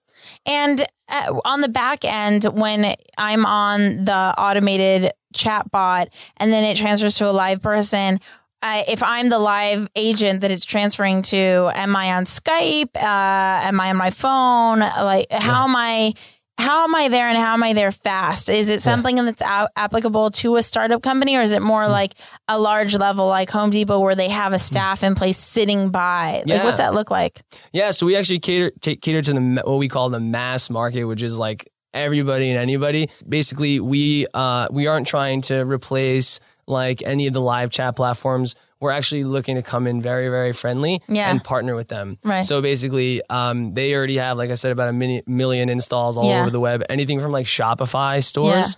And 0.46 0.86
uh, 1.08 1.40
on 1.46 1.62
the 1.62 1.70
back 1.70 2.04
end, 2.04 2.46
when 2.46 2.96
I'm 3.18 3.46
on 3.46 4.06
the 4.06 4.34
automated 4.38 5.12
chat 5.34 5.70
bot 5.72 6.10
and 6.38 6.52
then 6.52 6.64
it 6.64 6.78
transfers 6.78 7.18
to 7.18 7.30
a 7.30 7.32
live 7.32 7.62
person, 7.62 8.20
uh, 8.62 8.84
if 8.88 9.04
I'm 9.04 9.30
the 9.30 9.38
live 9.38 9.88
agent 9.96 10.42
that 10.42 10.50
it's 10.50 10.66
transferring 10.66 11.22
to, 11.24 11.70
am 11.76 11.96
I 11.96 12.14
on 12.14 12.26
Skype? 12.26 12.96
Uh, 12.96 13.68
am 13.68 13.80
I 13.80 13.92
on 13.92 13.98
my 13.98 14.10
phone? 14.10 14.80
Like, 14.80 15.28
how 15.32 15.66
am 15.66 15.76
I? 15.76 16.14
How 16.58 16.86
am 16.86 16.96
I 16.96 17.10
there 17.10 17.28
and 17.28 17.38
how 17.38 17.54
am 17.54 17.64
I 17.64 17.74
there 17.74 17.92
fast? 17.92 18.48
Is 18.50 18.70
it 18.70 18.82
something 18.82 19.16
that's 19.18 19.42
a- 19.42 19.70
applicable 19.76 20.32
to 20.32 20.56
a 20.56 20.64
startup 20.64 21.02
company 21.02 21.36
or 21.36 21.42
is 21.42 21.52
it 21.52 21.62
more 21.62 21.88
like 21.88 22.14
a 22.48 22.58
large 22.58 22.96
level 22.96 23.28
like 23.28 23.50
Home 23.52 23.72
Depot 23.72 24.00
where 24.00 24.16
they 24.16 24.30
have 24.30 24.54
a 24.54 24.60
staff 24.60 25.04
in 25.04 25.16
place 25.16 25.38
sitting 25.38 25.90
by? 25.90 26.38
Like, 26.40 26.48
Yeah. 26.48 26.64
what's 26.64 26.78
that 26.78 26.94
look 26.94 27.12
like? 27.12 27.42
Yeah, 27.74 27.92
so 27.92 28.06
we 28.06 28.16
actually 28.16 28.40
cater 28.40 28.72
ta- 28.82 28.96
cater 29.02 29.22
to 29.22 29.34
the 29.34 29.62
what 29.66 29.78
we 29.78 29.90
call 29.90 30.10
the 30.10 30.22
mass 30.22 30.70
market, 30.70 31.04
which 31.04 31.22
is 31.22 31.38
like 31.38 31.70
everybody 31.94 32.50
and 32.50 32.58
anybody. 32.58 33.10
Basically, 33.28 33.80
we 33.82 34.26
uh, 34.34 34.68
we 34.72 34.88
aren't 34.88 35.08
trying 35.08 35.42
to 35.44 35.66
replace 35.66 36.40
like 36.68 37.04
any 37.06 37.28
of 37.28 37.34
the 37.34 37.42
live 37.42 37.70
chat 37.70 37.96
platforms. 37.98 38.56
We're 38.82 38.92
actually 38.92 39.24
looking 39.24 39.56
to 39.56 39.62
come 39.64 39.88
in 39.88 40.02
very 40.02 40.30
very 40.30 40.52
friendly 40.52 41.02
Yeah. 41.08 41.30
and 41.32 41.44
partner 41.44 41.76
with 41.76 41.88
them. 41.88 42.18
Right. 42.24 42.44
So 42.46 42.62
basically, 42.62 43.22
um, 43.30 43.74
they 43.74 43.94
already 43.96 44.18
have, 44.18 44.38
like 44.38 44.52
I 44.52 44.56
said, 44.56 44.72
about 44.72 44.90
a 44.90 44.94
mini- 44.94 45.24
million 45.26 45.70
installs 45.70 46.18
all 46.18 46.28
Yeah. 46.30 46.42
over 46.42 46.50
the 46.50 46.60
web. 46.60 46.84
Anything 46.90 47.20
from 47.22 47.32
like 47.32 47.46
Shopify 47.46 48.24
stores. 48.24 48.76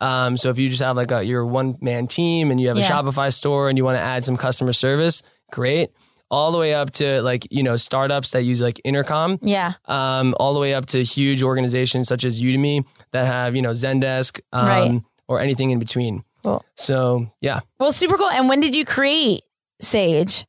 Um, 0.00 0.36
so 0.36 0.50
if 0.50 0.58
you 0.58 0.68
just 0.68 0.82
have 0.82 0.96
like 0.96 1.10
a 1.10 1.24
your 1.24 1.44
one 1.44 1.76
man 1.80 2.06
team 2.06 2.50
and 2.50 2.60
you 2.60 2.68
have 2.68 2.76
a 2.78 2.82
Shopify 2.82 3.32
store 3.32 3.68
and 3.68 3.76
you 3.76 3.84
want 3.84 3.96
to 3.96 4.00
add 4.02 4.22
some 4.24 4.36
customer 4.36 4.72
service, 4.72 5.22
great. 5.50 5.90
All 6.30 6.52
the 6.52 6.58
way 6.58 6.74
up 6.74 6.90
to 6.92 7.22
like 7.22 7.48
you 7.50 7.62
know 7.62 7.76
startups 7.76 8.32
that 8.32 8.42
use 8.42 8.60
like 8.60 8.80
Intercom, 8.84 9.38
Yeah. 9.42 9.72
um, 9.86 10.34
all 10.38 10.52
the 10.54 10.60
way 10.60 10.74
up 10.74 10.84
to 10.86 11.02
huge 11.02 11.42
organizations 11.42 12.06
such 12.06 12.22
as 12.24 12.40
Udemy 12.40 12.84
that 13.12 13.26
have 13.26 13.56
you 13.56 13.62
know 13.62 13.70
Zendesk 13.70 14.40
um, 14.52 14.66
Right. 14.68 15.02
or 15.26 15.40
anything 15.40 15.70
in 15.70 15.78
between. 15.78 16.22
Cool. 16.42 16.64
So 16.76 17.30
yeah. 17.40 17.60
Well, 17.78 17.92
super 17.92 18.16
cool. 18.16 18.30
And 18.30 18.48
when 18.48 18.60
did 18.60 18.74
you 18.74 18.84
create 18.84 19.42
Sage? 19.80 20.46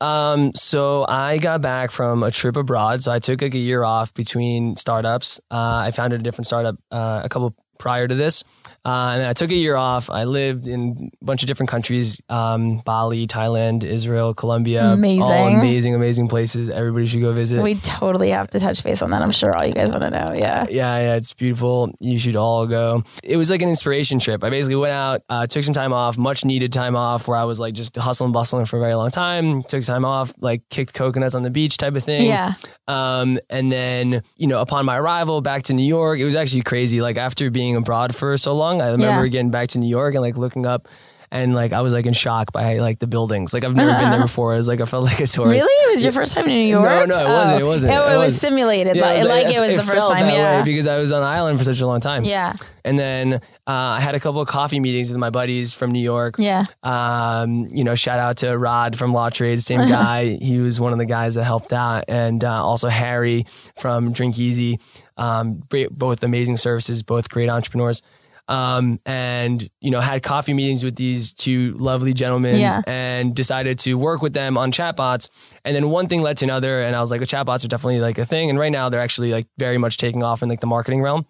Um, 0.00 0.52
so 0.54 1.06
I 1.08 1.38
got 1.38 1.62
back 1.62 1.90
from 1.90 2.22
a 2.22 2.30
trip 2.30 2.56
abroad. 2.56 3.02
So 3.02 3.12
I 3.12 3.18
took 3.20 3.40
like 3.42 3.54
a 3.54 3.58
year 3.58 3.84
off 3.84 4.12
between 4.12 4.76
startups. 4.76 5.40
Uh, 5.50 5.84
I 5.86 5.92
founded 5.92 6.20
a 6.20 6.22
different 6.22 6.46
startup 6.46 6.76
uh, 6.90 7.22
a 7.24 7.28
couple 7.28 7.54
prior 7.78 8.08
to 8.08 8.14
this. 8.14 8.44
Uh, 8.86 9.12
and 9.14 9.26
I 9.26 9.32
took 9.32 9.50
a 9.50 9.54
year 9.54 9.76
off. 9.76 10.10
I 10.10 10.24
lived 10.24 10.68
in 10.68 11.10
a 11.20 11.24
bunch 11.24 11.42
of 11.42 11.46
different 11.46 11.70
countries 11.70 12.20
um, 12.28 12.82
Bali, 12.84 13.26
Thailand, 13.26 13.82
Israel, 13.82 14.34
Colombia. 14.34 14.84
Amazing. 14.84 15.22
All 15.22 15.48
amazing, 15.48 15.94
amazing 15.94 16.28
places. 16.28 16.68
Everybody 16.68 17.06
should 17.06 17.22
go 17.22 17.32
visit. 17.32 17.62
We 17.62 17.76
totally 17.76 18.28
have 18.30 18.50
to 18.50 18.60
touch 18.60 18.84
base 18.84 19.00
on 19.00 19.10
that. 19.10 19.22
I'm 19.22 19.30
sure 19.30 19.56
all 19.56 19.64
you 19.64 19.72
guys 19.72 19.90
want 19.90 20.02
to 20.04 20.10
know. 20.10 20.34
Yeah. 20.34 20.66
Yeah, 20.68 20.98
yeah, 20.98 21.14
it's 21.16 21.32
beautiful. 21.32 21.94
You 21.98 22.18
should 22.18 22.36
all 22.36 22.66
go. 22.66 23.02
It 23.22 23.38
was 23.38 23.50
like 23.50 23.62
an 23.62 23.70
inspiration 23.70 24.18
trip. 24.18 24.44
I 24.44 24.50
basically 24.50 24.76
went 24.76 24.92
out, 24.92 25.22
uh, 25.30 25.46
took 25.46 25.64
some 25.64 25.72
time 25.72 25.94
off, 25.94 26.18
much 26.18 26.44
needed 26.44 26.70
time 26.70 26.94
off, 26.94 27.26
where 27.26 27.38
I 27.38 27.44
was 27.44 27.58
like 27.58 27.72
just 27.72 27.96
hustling, 27.96 28.32
bustling 28.32 28.66
for 28.66 28.76
a 28.76 28.80
very 28.80 28.94
long 28.94 29.10
time. 29.10 29.62
Took 29.62 29.82
time 29.84 30.04
off, 30.04 30.34
like 30.40 30.68
kicked 30.68 30.92
coconuts 30.92 31.34
on 31.34 31.42
the 31.42 31.50
beach 31.50 31.78
type 31.78 31.94
of 31.94 32.04
thing. 32.04 32.26
Yeah. 32.26 32.52
Um, 32.86 33.38
and 33.48 33.72
then 33.72 34.22
you 34.36 34.46
know, 34.46 34.60
upon 34.60 34.84
my 34.84 34.98
arrival 34.98 35.40
back 35.40 35.62
to 35.64 35.72
New 35.72 35.86
York, 35.86 36.18
it 36.18 36.26
was 36.26 36.36
actually 36.36 36.62
crazy. 36.62 37.00
Like 37.00 37.16
after 37.16 37.50
being 37.50 37.63
abroad 37.72 38.14
for 38.14 38.36
so 38.36 38.52
long, 38.52 38.82
I 38.82 38.90
remember 38.90 39.24
Yeah. 39.24 39.28
getting 39.30 39.50
back 39.50 39.68
to 39.70 39.78
New 39.78 39.88
York 39.88 40.14
and 40.14 40.20
like 40.22 40.36
looking 40.36 40.66
up. 40.66 40.86
And 41.34 41.52
like 41.52 41.72
I 41.72 41.80
was 41.80 41.92
like 41.92 42.06
in 42.06 42.12
shock 42.12 42.52
by 42.52 42.78
like 42.78 43.00
the 43.00 43.08
buildings. 43.08 43.52
Like 43.52 43.64
I've 43.64 43.74
never 43.74 43.90
been 43.98 44.10
there 44.10 44.20
before. 44.22 44.54
I 44.54 44.56
was 44.56 44.68
like 44.68 44.80
I 44.80 44.84
felt 44.84 45.02
like 45.10 45.20
a 45.20 45.26
tourist. 45.26 45.36
Really? 45.66 45.88
It 45.90 45.90
was 45.90 46.02
your 46.04 46.12
first 46.12 46.32
time 46.32 46.44
in 46.44 46.52
New 46.60 46.68
York? 46.68 46.84
No, 46.88 47.04
no, 47.06 47.18
it 47.18 47.28
wasn't. 47.28 47.60
It 47.60 47.64
wasn't. 47.64 47.92
It, 47.92 47.96
It 47.96 48.12
it 48.14 48.16
was 48.18 48.40
simulated, 48.40 48.96
Yeah, 48.96 49.02
like, 49.02 49.16
was 49.18 49.26
like 49.26 49.46
it 49.46 49.60
was 49.60 49.70
it 49.72 49.76
the 49.78 49.82
first 49.82 50.08
time. 50.08 50.26
that 50.26 50.32
Yeah. 50.34 50.58
way 50.60 50.64
because 50.64 50.86
I 50.86 50.96
was 50.98 51.10
on 51.10 51.24
island 51.24 51.58
for 51.58 51.64
such 51.64 51.80
a 51.80 51.86
long 51.88 52.00
time. 52.00 52.22
Yeah. 52.24 52.52
And 52.84 52.96
then 52.98 53.34
uh, 53.34 53.38
I 53.66 54.00
had 54.00 54.14
a 54.14 54.20
couple 54.20 54.40
of 54.40 54.46
coffee 54.46 54.78
meetings 54.78 55.08
with 55.08 55.18
my 55.18 55.30
buddies 55.30 55.72
from 55.72 55.90
New 55.90 56.02
York. 56.02 56.36
Yeah. 56.38 56.64
Um, 56.84 57.66
you 57.72 57.82
know, 57.82 57.96
shout 57.96 58.20
out 58.20 58.36
to 58.38 58.56
Rod 58.56 58.96
from 58.96 59.12
Law 59.12 59.28
Trade, 59.30 59.60
same 59.60 59.80
guy. 59.88 60.36
he 60.40 60.60
was 60.60 60.80
one 60.80 60.92
of 60.92 60.98
the 60.98 61.06
guys 61.06 61.34
that 61.34 61.44
helped 61.44 61.72
out, 61.72 62.04
and 62.06 62.44
uh, 62.44 62.64
also 62.64 62.88
Harry 62.88 63.44
from 63.76 64.12
Drink 64.12 64.38
Easy. 64.38 64.78
Um, 65.16 65.62
both 65.90 66.22
amazing 66.22 66.58
services, 66.58 67.02
both 67.02 67.28
great 67.28 67.48
entrepreneurs. 67.48 68.02
Um, 68.48 69.00
and 69.06 69.68
you 69.80 69.90
know 69.90 70.00
had 70.00 70.22
coffee 70.22 70.52
meetings 70.54 70.84
with 70.84 70.96
these 70.96 71.32
two 71.32 71.74
lovely 71.78 72.12
gentlemen 72.12 72.58
Yeah. 72.60 72.82
and 72.86 73.34
decided 73.34 73.78
to 73.80 73.94
work 73.94 74.20
with 74.22 74.34
them 74.34 74.58
on 74.58 74.70
chatbots 74.72 75.28
and 75.64 75.74
then 75.74 75.88
one 75.90 76.08
thing 76.08 76.20
led 76.22 76.36
to 76.38 76.44
another 76.44 76.80
and 76.82 76.94
i 76.94 77.00
was 77.00 77.10
like 77.10 77.20
the 77.20 77.26
chatbots 77.26 77.64
are 77.64 77.68
definitely 77.68 78.00
like 78.00 78.18
a 78.18 78.26
thing 78.26 78.50
and 78.50 78.58
right 78.58 78.72
now 78.72 78.88
they're 78.90 79.00
actually 79.00 79.32
like 79.32 79.46
very 79.58 79.78
much 79.78 79.96
taking 79.96 80.22
off 80.22 80.42
in 80.42 80.48
like 80.48 80.60
the 80.60 80.66
marketing 80.66 81.00
realm 81.00 81.24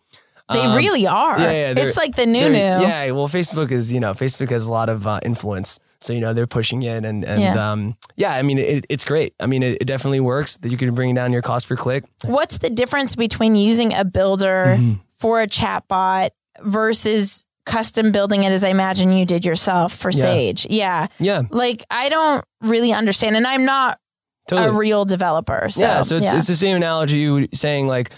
They 0.53 0.59
Um, 0.61 0.77
really 0.77 1.07
are. 1.07 1.39
yeah, 1.39 1.51
yeah, 1.73 1.83
it's 1.85 1.97
like 1.97 2.17
the 2.17 2.27
new 2.27 2.49
new. 2.49 2.59
yeah 2.59 3.11
well 3.13 3.29
facebook 3.29 3.71
is 3.71 3.93
you 3.93 4.01
know 4.01 4.13
facebook 4.13 4.51
has 4.51 4.67
a 4.67 4.73
lot 4.73 4.89
of 4.89 5.07
uh, 5.07 5.21
influence 5.23 5.79
so 6.01 6.13
you 6.13 6.21
know 6.21 6.35
they're 6.35 6.47
pushing 6.49 6.83
it 6.83 7.05
and 7.05 7.25
and 7.25 7.41
Yeah. 7.41 7.71
um, 7.73 7.97
yeah 8.17 8.35
i 8.35 8.43
mean 8.43 8.59
it, 8.59 8.85
it's 8.91 9.05
great 9.05 9.35
i 9.41 9.47
mean 9.47 9.63
it, 9.63 9.79
it 9.81 9.85
definitely 9.87 10.21
works 10.21 10.57
that 10.59 10.71
you 10.73 10.77
can 10.77 10.93
bring 10.95 11.15
down 11.15 11.33
your 11.33 11.43
cost 11.43 11.69
per 11.69 11.77
click 11.77 12.05
What's 12.25 12.59
the 12.59 12.71
difference 12.71 13.15
between 13.17 13.55
using 13.55 13.95
a 13.95 14.05
builder 14.05 14.75
Mm-hmm. 14.77 14.95
for 15.17 15.41
a 15.41 15.47
chatbot 15.47 16.31
versus 16.63 17.47
custom 17.67 18.13
building 18.13 18.45
it 18.45 18.53
as 18.53 18.63
I 18.63 18.69
imagine 18.69 19.13
you 19.13 19.25
did 19.25 19.45
yourself 19.45 19.95
for 19.95 20.11
Yeah. 20.11 20.23
Sage? 20.23 20.67
Yeah. 20.69 21.07
yeah 21.19 21.43
Like 21.51 21.85
I 21.91 22.09
don't 22.09 22.45
really 22.61 22.93
understand 22.93 23.37
and 23.37 23.47
I'm 23.47 23.65
not 23.65 23.99
totally 24.49 24.69
a 24.69 24.73
real 24.73 25.05
developer. 25.05 25.69
So, 25.71 25.81
yeah, 25.81 26.03
so 26.03 26.17
it's, 26.17 26.27
yeah. 26.27 26.37
it's 26.37 26.47
the 26.47 26.57
same 26.57 26.77
analogy 26.77 27.21
you 27.21 27.49
saying 27.53 27.87
like, 27.87 28.11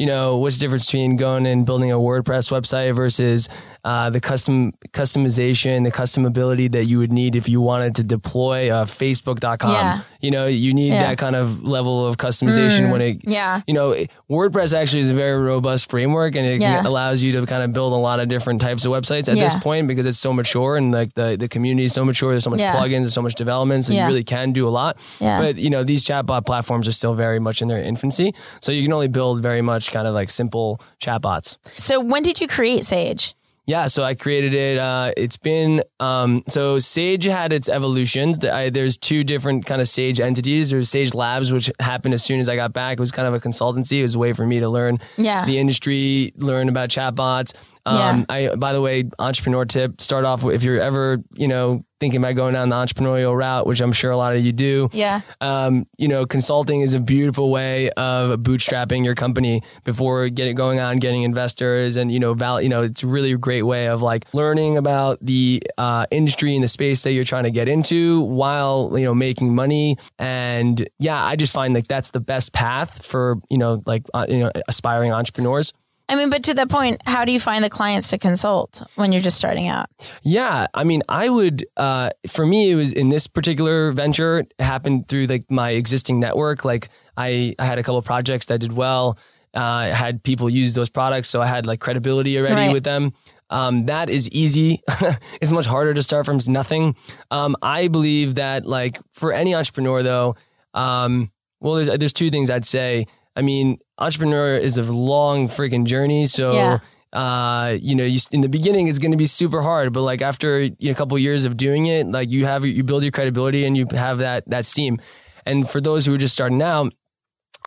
you 0.00 0.06
know, 0.06 0.38
what's 0.38 0.56
the 0.56 0.60
difference 0.64 0.86
between 0.86 1.16
going 1.16 1.44
and 1.46 1.66
building 1.66 1.92
a 1.92 1.96
WordPress 1.96 2.50
website 2.50 2.94
versus 2.96 3.48
uh, 3.84 4.08
the 4.08 4.20
custom 4.20 4.72
customization, 4.92 5.84
the 5.84 5.92
customability 5.92 6.70
that 6.72 6.84
you 6.86 6.98
would 6.98 7.12
need 7.12 7.36
if 7.36 7.48
you 7.48 7.60
wanted 7.60 7.94
to 7.96 8.04
deploy 8.04 8.70
a 8.70 8.84
Facebook.com. 8.84 9.70
Yeah. 9.70 10.00
You 10.20 10.30
know, 10.30 10.46
you 10.46 10.72
need 10.72 10.88
Yeah. 10.88 11.02
that 11.08 11.18
kind 11.18 11.36
of 11.36 11.62
level 11.62 12.06
of 12.06 12.16
customization 12.16 12.90
when 12.90 13.00
it, 13.02 13.18
yeah. 13.24 13.60
you 13.66 13.74
know, 13.74 13.94
WordPress 14.30 14.72
actually 14.72 15.00
is 15.00 15.10
a 15.10 15.14
very 15.14 15.38
robust 15.38 15.90
framework 15.90 16.34
and 16.34 16.46
it 16.46 16.60
Yeah. 16.60 16.86
allows 16.86 17.22
you 17.22 17.32
to 17.32 17.44
kind 17.46 17.62
of 17.62 17.72
build 17.72 17.92
a 17.92 17.96
lot 17.96 18.20
of 18.20 18.28
different 18.28 18.60
types 18.60 18.84
of 18.86 18.92
websites 18.92 19.28
at 19.28 19.34
this 19.36 19.54
point 19.56 19.86
because 19.88 20.06
it's 20.06 20.18
so 20.18 20.32
mature 20.32 20.76
and 20.76 20.92
like 20.92 21.14
the, 21.14 21.36
the 21.38 21.48
community 21.48 21.84
is 21.84 21.92
so 21.92 22.04
mature. 22.04 22.32
There's 22.32 22.44
so 22.44 22.50
much 22.50 22.60
plugins, 22.60 23.02
there's 23.02 23.14
so 23.14 23.22
much 23.22 23.34
development. 23.34 23.84
So 23.84 23.92
you 23.92 24.02
really 24.04 24.24
can 24.24 24.52
do 24.52 24.66
a 24.66 24.70
lot. 24.70 24.96
Yeah. 25.20 25.38
But, 25.38 25.56
you 25.56 25.68
know, 25.68 25.84
these 25.84 26.04
chatbot 26.06 26.46
platforms 26.46 26.88
are 26.88 26.92
still 26.92 27.14
very 27.14 27.38
much 27.38 27.60
in 27.60 27.68
their 27.68 27.82
infancy. 27.82 28.34
So 28.60 28.72
you 28.72 28.82
can 28.82 28.92
only 28.92 29.08
build 29.08 29.42
very 29.42 29.60
much 29.62 29.89
kind 29.90 30.06
of 30.06 30.14
like 30.14 30.30
simple 30.30 30.80
chatbots. 31.00 31.58
So 31.78 32.00
when 32.00 32.22
did 32.22 32.40
you 32.40 32.48
create 32.48 32.86
Sage? 32.86 33.34
Yeah, 33.66 33.86
so 33.86 34.02
I 34.02 34.14
created 34.14 34.52
it. 34.52 34.78
Uh, 34.78 35.12
it's 35.16 35.36
been 35.36 35.84
um, 36.00 36.42
so 36.48 36.80
Sage 36.80 37.24
had 37.26 37.52
its 37.52 37.68
evolutions. 37.68 38.44
I, 38.44 38.68
there's 38.70 38.98
two 38.98 39.22
different 39.22 39.64
kind 39.64 39.80
of 39.80 39.88
Sage 39.88 40.18
entities. 40.18 40.70
There's 40.70 40.88
Sage 40.90 41.14
Labs, 41.14 41.52
which 41.52 41.70
happened 41.78 42.14
as 42.14 42.24
soon 42.24 42.40
as 42.40 42.48
I 42.48 42.56
got 42.56 42.72
back. 42.72 42.94
It 42.94 43.00
was 43.00 43.12
kind 43.12 43.28
of 43.28 43.34
a 43.34 43.38
consultancy. 43.38 44.00
It 44.00 44.02
was 44.02 44.16
a 44.16 44.18
way 44.18 44.32
for 44.32 44.44
me 44.44 44.58
to 44.58 44.68
learn 44.68 44.98
Yeah. 45.16 45.44
the 45.46 45.58
industry, 45.58 46.32
learn 46.36 46.68
about 46.68 46.88
chatbots. 46.88 47.52
Um, 47.86 48.26
I, 48.28 48.54
by 48.56 48.72
the 48.72 48.80
way, 48.80 49.04
entrepreneur 49.18 49.64
tip: 49.64 50.00
start 50.00 50.24
off 50.24 50.44
if 50.44 50.62
you're 50.62 50.80
ever, 50.80 51.18
you 51.36 51.48
know, 51.48 51.84
thinking 52.00 52.18
about 52.18 52.34
going 52.34 52.54
down 52.54 52.70
the 52.70 52.76
entrepreneurial 52.76 53.36
route, 53.36 53.66
which 53.66 53.80
I'm 53.80 53.92
sure 53.92 54.10
a 54.10 54.16
lot 54.16 54.34
of 54.34 54.42
you 54.42 54.52
do. 54.52 54.88
Yeah. 54.92 55.20
Um, 55.40 55.86
you 55.98 56.08
know, 56.08 56.24
consulting 56.24 56.80
is 56.80 56.94
a 56.94 57.00
beautiful 57.00 57.50
way 57.50 57.90
of 57.90 58.40
bootstrapping 58.40 59.04
your 59.04 59.14
company 59.14 59.62
before 59.84 60.28
getting 60.30 60.56
going 60.56 60.80
on, 60.80 60.98
getting 60.98 61.22
investors, 61.22 61.96
and 61.96 62.10
you 62.10 62.18
know, 62.18 62.34
val- 62.34 62.60
you 62.60 62.70
know, 62.70 62.82
it's 62.82 63.02
a 63.02 63.06
really 63.06 63.32
a 63.32 63.38
great 63.38 63.62
way 63.62 63.88
of 63.88 64.00
like 64.02 64.24
learning 64.32 64.78
about 64.78 65.18
the 65.20 65.62
uh, 65.76 66.06
industry 66.10 66.54
and 66.54 66.64
the 66.64 66.68
space 66.68 67.02
that 67.02 67.12
you're 67.12 67.24
trying 67.24 67.44
to 67.44 67.50
get 67.50 67.68
into 67.68 68.22
while 68.22 68.90
you 68.94 69.04
know 69.04 69.14
making 69.14 69.54
money. 69.54 69.96
And 70.18 70.88
yeah, 70.98 71.22
I 71.22 71.36
just 71.36 71.52
find 71.52 71.74
like 71.74 71.86
that's 71.86 72.10
the 72.10 72.20
best 72.20 72.52
path 72.52 73.04
for 73.04 73.36
you 73.50 73.58
know, 73.58 73.82
like 73.86 74.04
uh, 74.14 74.26
you 74.28 74.38
know, 74.38 74.50
aspiring 74.68 75.12
entrepreneurs. 75.12 75.72
I 76.10 76.16
mean, 76.16 76.28
but 76.28 76.42
to 76.44 76.54
that 76.54 76.68
point, 76.68 77.00
how 77.06 77.24
do 77.24 77.32
you 77.32 77.38
find 77.40 77.62
the 77.64 77.70
clients 77.70 78.10
to 78.10 78.18
consult 78.18 78.82
when 78.96 79.12
you're 79.12 79.22
just 79.22 79.38
starting 79.38 79.68
out? 79.68 79.86
Yeah, 80.22 80.66
I 80.74 80.84
mean, 80.84 81.02
I 81.08 81.28
would. 81.28 81.64
Uh, 81.76 82.10
for 82.28 82.44
me, 82.44 82.70
it 82.70 82.74
was 82.74 82.92
in 82.92 83.08
this 83.08 83.26
particular 83.28 83.92
venture 83.92 84.40
it 84.40 84.52
happened 84.58 85.08
through 85.08 85.26
like 85.26 85.50
my 85.50 85.70
existing 85.70 86.18
network. 86.20 86.64
Like 86.64 86.88
I, 87.16 87.54
I 87.58 87.64
had 87.64 87.78
a 87.78 87.82
couple 87.82 87.98
of 87.98 88.04
projects 88.04 88.46
that 88.46 88.58
did 88.60 88.72
well. 88.72 89.16
Uh, 89.56 89.60
I 89.60 89.86
had 89.88 90.22
people 90.22 90.50
use 90.50 90.74
those 90.74 90.90
products, 90.90 91.28
so 91.28 91.40
I 91.40 91.46
had 91.46 91.66
like 91.66 91.80
credibility 91.80 92.36
already 92.38 92.54
Right. 92.54 92.72
with 92.72 92.84
them. 92.84 93.12
Um, 93.48 93.86
that 93.86 94.08
is 94.10 94.28
easy. 94.30 94.80
it's 95.40 95.50
much 95.50 95.66
harder 95.66 95.92
to 95.94 96.02
start 96.02 96.26
from 96.26 96.38
nothing. 96.48 96.94
Um, 97.32 97.56
I 97.62 97.88
believe 97.88 98.36
that 98.36 98.64
like 98.66 98.98
for 99.12 99.32
any 99.32 99.54
entrepreneur 99.54 100.02
though, 100.02 100.36
um, 100.74 101.30
well, 101.60 101.74
there's 101.74 101.98
there's 101.98 102.12
two 102.12 102.30
things 102.30 102.48
I'd 102.50 102.64
say. 102.64 103.06
I 103.36 103.42
mean, 103.42 103.78
entrepreneur 104.00 104.56
is 104.56 104.78
a 104.78 104.82
long 104.82 105.48
freaking 105.48 105.84
journey, 105.84 106.26
so 106.26 106.52
Yeah. 106.52 106.78
uh, 107.12 107.76
you 107.80 107.94
know, 107.94 108.04
you, 108.04 108.20
in 108.32 108.40
the 108.40 108.48
beginning 108.48 108.88
it's 108.88 108.98
going 108.98 109.10
to 109.10 109.16
be 109.16 109.26
super 109.26 109.62
hard, 109.62 109.92
but 109.92 110.02
like 110.02 110.22
after 110.22 110.60
you 110.62 110.74
know, 110.80 110.90
a 110.90 110.94
couple 110.94 111.18
years 111.18 111.44
of 111.44 111.56
doing 111.56 111.86
it, 111.86 112.06
like 112.06 112.30
you 112.30 112.44
have 112.46 112.64
you 112.64 112.82
build 112.84 113.02
your 113.02 113.12
credibility 113.12 113.64
and 113.64 113.76
you 113.76 113.86
have 113.92 114.18
that 114.18 114.48
that 114.48 114.64
steam. 114.66 114.98
And 115.46 115.68
for 115.68 115.80
those 115.80 116.06
who 116.06 116.14
are 116.14 116.18
just 116.18 116.34
starting 116.34 116.62
out, 116.62 116.92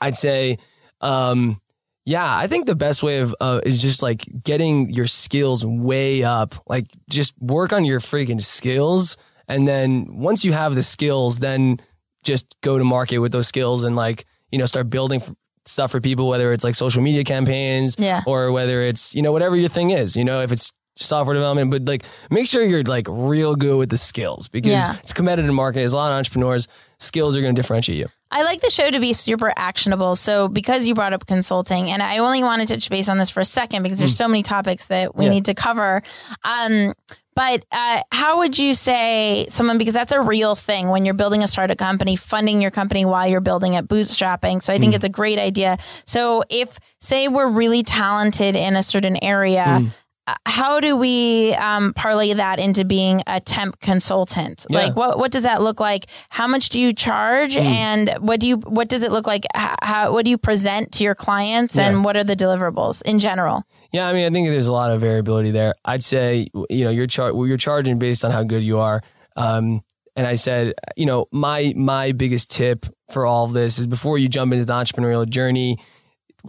I'd 0.01 0.15
say, 0.15 0.57
um, 1.01 1.59
yeah, 2.05 2.37
I 2.37 2.47
think 2.47 2.65
the 2.67 2.75
best 2.75 3.01
way 3.03 3.19
of 3.19 3.33
uh, 3.41 3.61
is 3.65 3.81
just 3.81 4.01
like 4.03 4.25
getting 4.43 4.89
your 4.89 5.07
skills 5.07 5.65
way 5.65 6.23
up. 6.23 6.55
Like 6.67 6.85
just 7.09 7.33
work 7.41 7.73
on 7.73 7.85
your 7.85 7.99
freaking 7.99 8.43
skills, 8.43 9.17
and 9.47 9.67
then 9.67 10.17
once 10.17 10.43
you 10.45 10.53
have 10.53 10.75
the 10.75 10.83
skills, 10.83 11.39
then 11.39 11.77
just 12.23 12.55
go 12.61 12.77
to 12.77 12.83
market 12.83 13.19
with 13.19 13.31
those 13.31 13.47
skills 13.47 13.83
and 13.83 13.95
like 13.95 14.25
you 14.51 14.57
know 14.59 14.65
start 14.65 14.89
building 14.89 15.21
stuff 15.65 15.91
for 15.91 16.01
people, 16.01 16.27
whether 16.27 16.51
it's 16.53 16.63
like 16.63 16.75
social 16.75 17.01
media 17.01 17.23
campaigns 17.23 17.95
Yeah. 17.97 18.21
or 18.25 18.51
whether 18.51 18.81
it's 18.81 19.13
you 19.15 19.21
know 19.21 19.31
whatever 19.31 19.55
your 19.55 19.69
thing 19.69 19.91
is. 19.91 20.15
You 20.15 20.23
know 20.25 20.41
if 20.41 20.51
it's 20.51 20.71
software 20.95 21.33
development, 21.33 21.71
but 21.71 21.85
like 21.85 22.03
make 22.29 22.45
sure 22.47 22.61
you're 22.63 22.83
like 22.83 23.07
real 23.09 23.55
good 23.55 23.77
with 23.77 23.89
the 23.89 23.97
skills 23.97 24.47
because 24.47 24.71
Yeah. 24.71 24.95
it's 24.99 25.11
competitive 25.13 25.51
market. 25.53 25.79
There's 25.79 25.93
a 25.93 25.97
lot 25.97 26.11
of 26.11 26.17
entrepreneurs. 26.17 26.67
Skills 26.99 27.35
are 27.35 27.41
going 27.41 27.55
to 27.55 27.59
differentiate 27.59 27.97
you. 27.97 28.07
I 28.29 28.43
like 28.43 28.61
the 28.61 28.69
show 28.69 28.89
to 28.91 28.99
be 28.99 29.11
super 29.13 29.51
actionable. 29.57 30.15
So 30.15 30.47
because 30.47 30.85
you 30.87 30.93
brought 30.93 31.13
up 31.13 31.25
consulting, 31.27 31.89
and 31.91 32.01
I 32.03 32.19
only 32.19 32.43
want 32.43 32.61
to 32.67 32.73
touch 32.73 32.89
base 32.89 33.09
on 33.09 33.17
this 33.17 33.29
for 33.31 33.39
a 33.41 33.45
second 33.45 33.81
because 33.83 33.97
there's 33.99 34.15
so 34.15 34.27
many 34.27 34.43
topics 34.43 34.85
that 34.87 35.15
we. 35.15 35.25
Yeah. 35.25 35.31
need 35.31 35.45
to 35.45 35.53
cover. 35.55 36.03
Um, 36.43 36.93
but 37.35 37.65
uh, 37.71 38.01
how 38.11 38.39
would 38.39 38.57
you 38.57 38.73
say 38.73 39.45
someone 39.49 39.77
because 39.77 39.93
that's 39.93 40.11
a 40.11 40.21
real 40.21 40.55
thing 40.55 40.89
when 40.89 41.05
you're 41.05 41.13
building 41.13 41.43
a 41.43 41.47
startup 41.47 41.77
company, 41.77 42.15
funding 42.15 42.61
your 42.61 42.71
company 42.71 43.05
while 43.05 43.27
you're 43.27 43.41
building 43.41 43.73
it, 43.73 43.87
bootstrapping. 43.87 44.61
So 44.61 44.73
I 44.73 44.79
think 44.79 44.93
it's 44.93 45.05
a 45.05 45.09
great 45.09 45.39
idea. 45.39 45.77
So 46.05 46.43
if 46.49 46.79
say 46.99 47.27
we're 47.27 47.49
really 47.49 47.83
talented 47.83 48.55
in 48.55 48.75
a 48.75 48.83
certain 48.83 49.21
area. 49.23 49.79
Hmm. 49.79 49.87
Uh, 50.27 50.35
How 50.45 50.79
do 50.79 50.95
we 50.95 51.53
um, 51.55 51.93
parlay 51.93 52.33
that 52.33 52.59
into 52.59 52.85
being 52.85 53.21
a 53.27 53.39
temp 53.39 53.79
consultant? 53.81 54.65
Yeah. 54.69 54.79
Like, 54.79 54.95
what 54.95 55.17
what 55.17 55.31
does 55.31 55.43
that 55.43 55.61
look 55.61 55.79
like? 55.79 56.05
How 56.29 56.47
much 56.47 56.69
do 56.69 56.79
you 56.79 56.93
charge, 56.93 57.55
Hmm. 57.55 57.63
and 57.63 58.09
what 58.19 58.39
do 58.39 58.47
you 58.47 58.57
what 58.57 58.87
does 58.89 59.03
it 59.03 59.11
look 59.11 59.27
like? 59.27 59.45
How, 59.53 59.75
how 59.81 60.13
what 60.13 60.25
do 60.25 60.31
you 60.31 60.37
present 60.37 60.91
to 60.93 61.03
your 61.03 61.15
clients, 61.15 61.75
Yeah. 61.75 61.89
and 61.89 62.03
what 62.05 62.15
are 62.15 62.23
the 62.23 62.35
deliverables 62.35 63.01
in 63.03 63.19
general? 63.19 63.63
Yeah, 63.91 64.07
I 64.07 64.13
mean, 64.13 64.25
I 64.25 64.29
think 64.29 64.47
there's 64.49 64.67
a 64.67 64.73
lot 64.73 64.91
of 64.91 65.01
variability 65.01 65.51
there. 65.51 65.73
I'd 65.85 66.03
say, 66.03 66.47
you 66.69 66.83
know, 66.85 66.89
you're 66.91 67.07
char- 67.07 67.33
well, 67.33 67.47
you're 67.47 67.57
charging 67.57 67.99
based 67.99 68.23
on 68.25 68.31
how 68.31 68.43
good 68.43 68.63
you 68.63 68.79
are. 68.79 69.01
Um, 69.35 69.81
and 70.15 70.27
I 70.27 70.35
said, 70.35 70.73
you 70.95 71.05
know, 71.05 71.25
my 71.31 71.73
my 71.75 72.11
biggest 72.11 72.51
tip 72.51 72.85
for 73.11 73.25
all 73.25 73.45
of 73.45 73.53
this 73.53 73.79
is 73.79 73.87
before 73.87 74.17
you 74.17 74.29
jump 74.29 74.53
into 74.53 74.63
the 74.65 74.73
entrepreneurial 74.73 75.27
journey, 75.27 75.77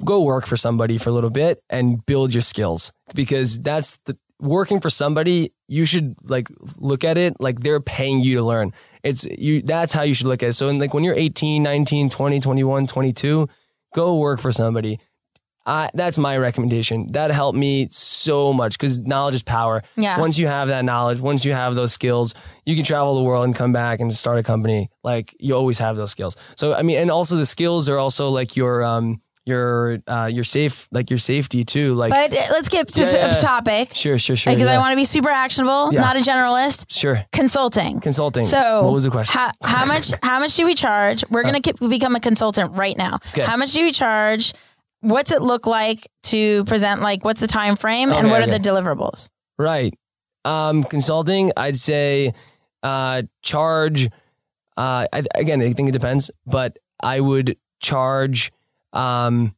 go 0.03 0.23
work 0.23 0.47
for 0.47 0.57
somebody 0.57 0.99
for 0.99 1.11
a 1.11 1.13
little 1.13 1.31
bit 1.31 1.63
and 1.71 2.05
build 2.07 2.35
your 2.35 2.41
skills 2.41 2.93
because 3.15 3.61
that's 3.61 3.99
the 4.07 4.17
working 4.41 4.81
for 4.81 4.91
somebody 4.91 5.53
you 5.69 5.85
should 5.85 6.17
like 6.25 6.49
look 6.77 7.05
at 7.05 7.17
it 7.17 7.35
like 7.41 7.61
they're 7.61 7.81
paying 7.81 8.19
you 8.19 8.37
to 8.37 8.43
learn 8.43 8.73
it's 9.03 9.25
you 9.27 9.63
that's 9.63 9.93
how 9.93 10.03
you 10.03 10.13
should 10.13 10.27
look 10.27 10.43
at 10.43 10.49
it 10.51 10.53
so 10.53 10.69
in, 10.69 10.79
like 10.79 10.93
when 10.93 11.05
you're 11.05 11.15
18 11.15 11.63
19 11.63 12.11
20 12.11 12.41
21 12.41 12.87
22 12.87 13.49
go 13.95 14.19
work 14.19 14.41
for 14.41 14.51
somebody 14.51 14.99
I, 15.67 15.91
that's 15.95 16.19
my 16.19 16.37
recommendation. 16.37 17.07
That 17.13 17.31
helped 17.31 17.57
me 17.57 17.89
so 17.91 18.53
much 18.53 18.77
because 18.77 19.01
knowledge 19.01 19.37
is 19.37 19.43
power. 19.43 19.83
Yeah. 19.97 20.19
Once 20.19 20.39
you 20.39 20.47
have 20.47 20.69
that 20.69 20.85
knowledge, 20.85 21.21
once 21.21 21.45
you 21.45 21.55
have 21.55 21.75
those 21.75 21.93
skills, 21.93 22.35
you 22.67 22.75
can 22.75 22.85
travel 22.85 23.15
the 23.15 23.23
world 23.23 23.45
and 23.47 23.57
come 23.57 23.73
back 23.73 24.01
and 24.01 24.13
start 24.13 24.39
a 24.39 24.43
company. 24.43 24.91
Like 25.03 25.35
you 25.41 25.55
always 25.55 25.79
have 25.79 25.97
those 25.97 26.11
skills. 26.11 26.37
So 26.57 26.75
I 26.75 26.83
mean, 26.83 26.99
and 26.99 27.11
also 27.11 27.37
the 27.37 27.47
skills 27.47 27.89
are 27.89 27.97
also 27.97 28.29
like 28.29 28.57
your 28.57 28.85
um 28.85 29.23
your 29.47 29.99
uh 30.07 30.31
your 30.33 30.45
safe 30.45 30.89
like 30.91 31.11
your 31.11 31.19
safety 31.19 31.65
too. 31.65 31.95
Like 31.95 32.11
But 32.11 32.33
uh, 32.35 32.47
let's 32.51 32.69
get 32.69 32.89
to 32.95 33.01
Yeah, 33.03 33.07
to 33.07 33.17
yeah. 33.19 33.37
topic 33.37 33.95
sure, 33.95 34.17
sure, 34.19 34.37
sure. 34.37 34.53
because 34.55 34.69
I 34.69 34.79
want 34.79 34.93
to 34.93 34.97
be 34.97 35.05
super 35.05 35.29
actionable, 35.29 35.91
Yeah. 35.93 36.01
not 36.01 36.17
a 36.17 36.21
generalist. 36.21 36.87
sure 36.89 37.25
Consulting. 37.33 38.01
consulting. 38.01 38.45
So 38.45 38.83
what 38.85 38.93
was 38.95 39.05
the 39.05 39.11
question? 39.11 39.39
How, 39.39 39.51
how 39.63 39.85
much? 39.87 40.11
How 40.23 40.39
much 40.41 40.57
do 40.57 40.65
we 40.65 40.75
charge? 40.75 41.25
We're 41.31 41.43
gonna 41.43 41.61
ke- 41.61 41.79
become 41.79 42.17
a 42.17 42.21
consultant 42.21 42.77
right 42.79 42.97
now. 42.97 43.19
Okay. 43.33 43.43
How 43.45 43.57
much 43.57 43.73
do 43.73 43.83
we 43.85 43.93
charge? 43.93 44.55
What's 45.01 45.31
it 45.33 45.43
look 45.43 45.67
like 45.67 46.09
to 46.25 46.65
present? 46.65 47.03
Like, 47.03 47.25
what's 47.25 47.41
the 47.41 47.47
time 47.47 47.77
frame, 47.77 48.09
and 48.11 48.27
Okay, 48.27 48.31
what 48.31 48.41
are 48.43 48.47
the 48.51 48.59
deliverables? 48.59 49.29
Right. 49.59 49.93
Um, 50.47 50.83
consulting, 50.85 51.53
I'd 51.59 51.77
say 51.77 52.33
uh, 52.83 53.23
charge. 53.43 54.07
Uh, 54.77 55.07
I, 55.13 55.23
again, 55.35 55.61
I 55.61 55.73
think 55.75 55.91
it 55.91 55.93
depends, 55.93 56.31
but 56.47 56.79
I 57.03 57.21
would 57.21 57.59
charge. 57.81 58.51
Um, 58.95 59.55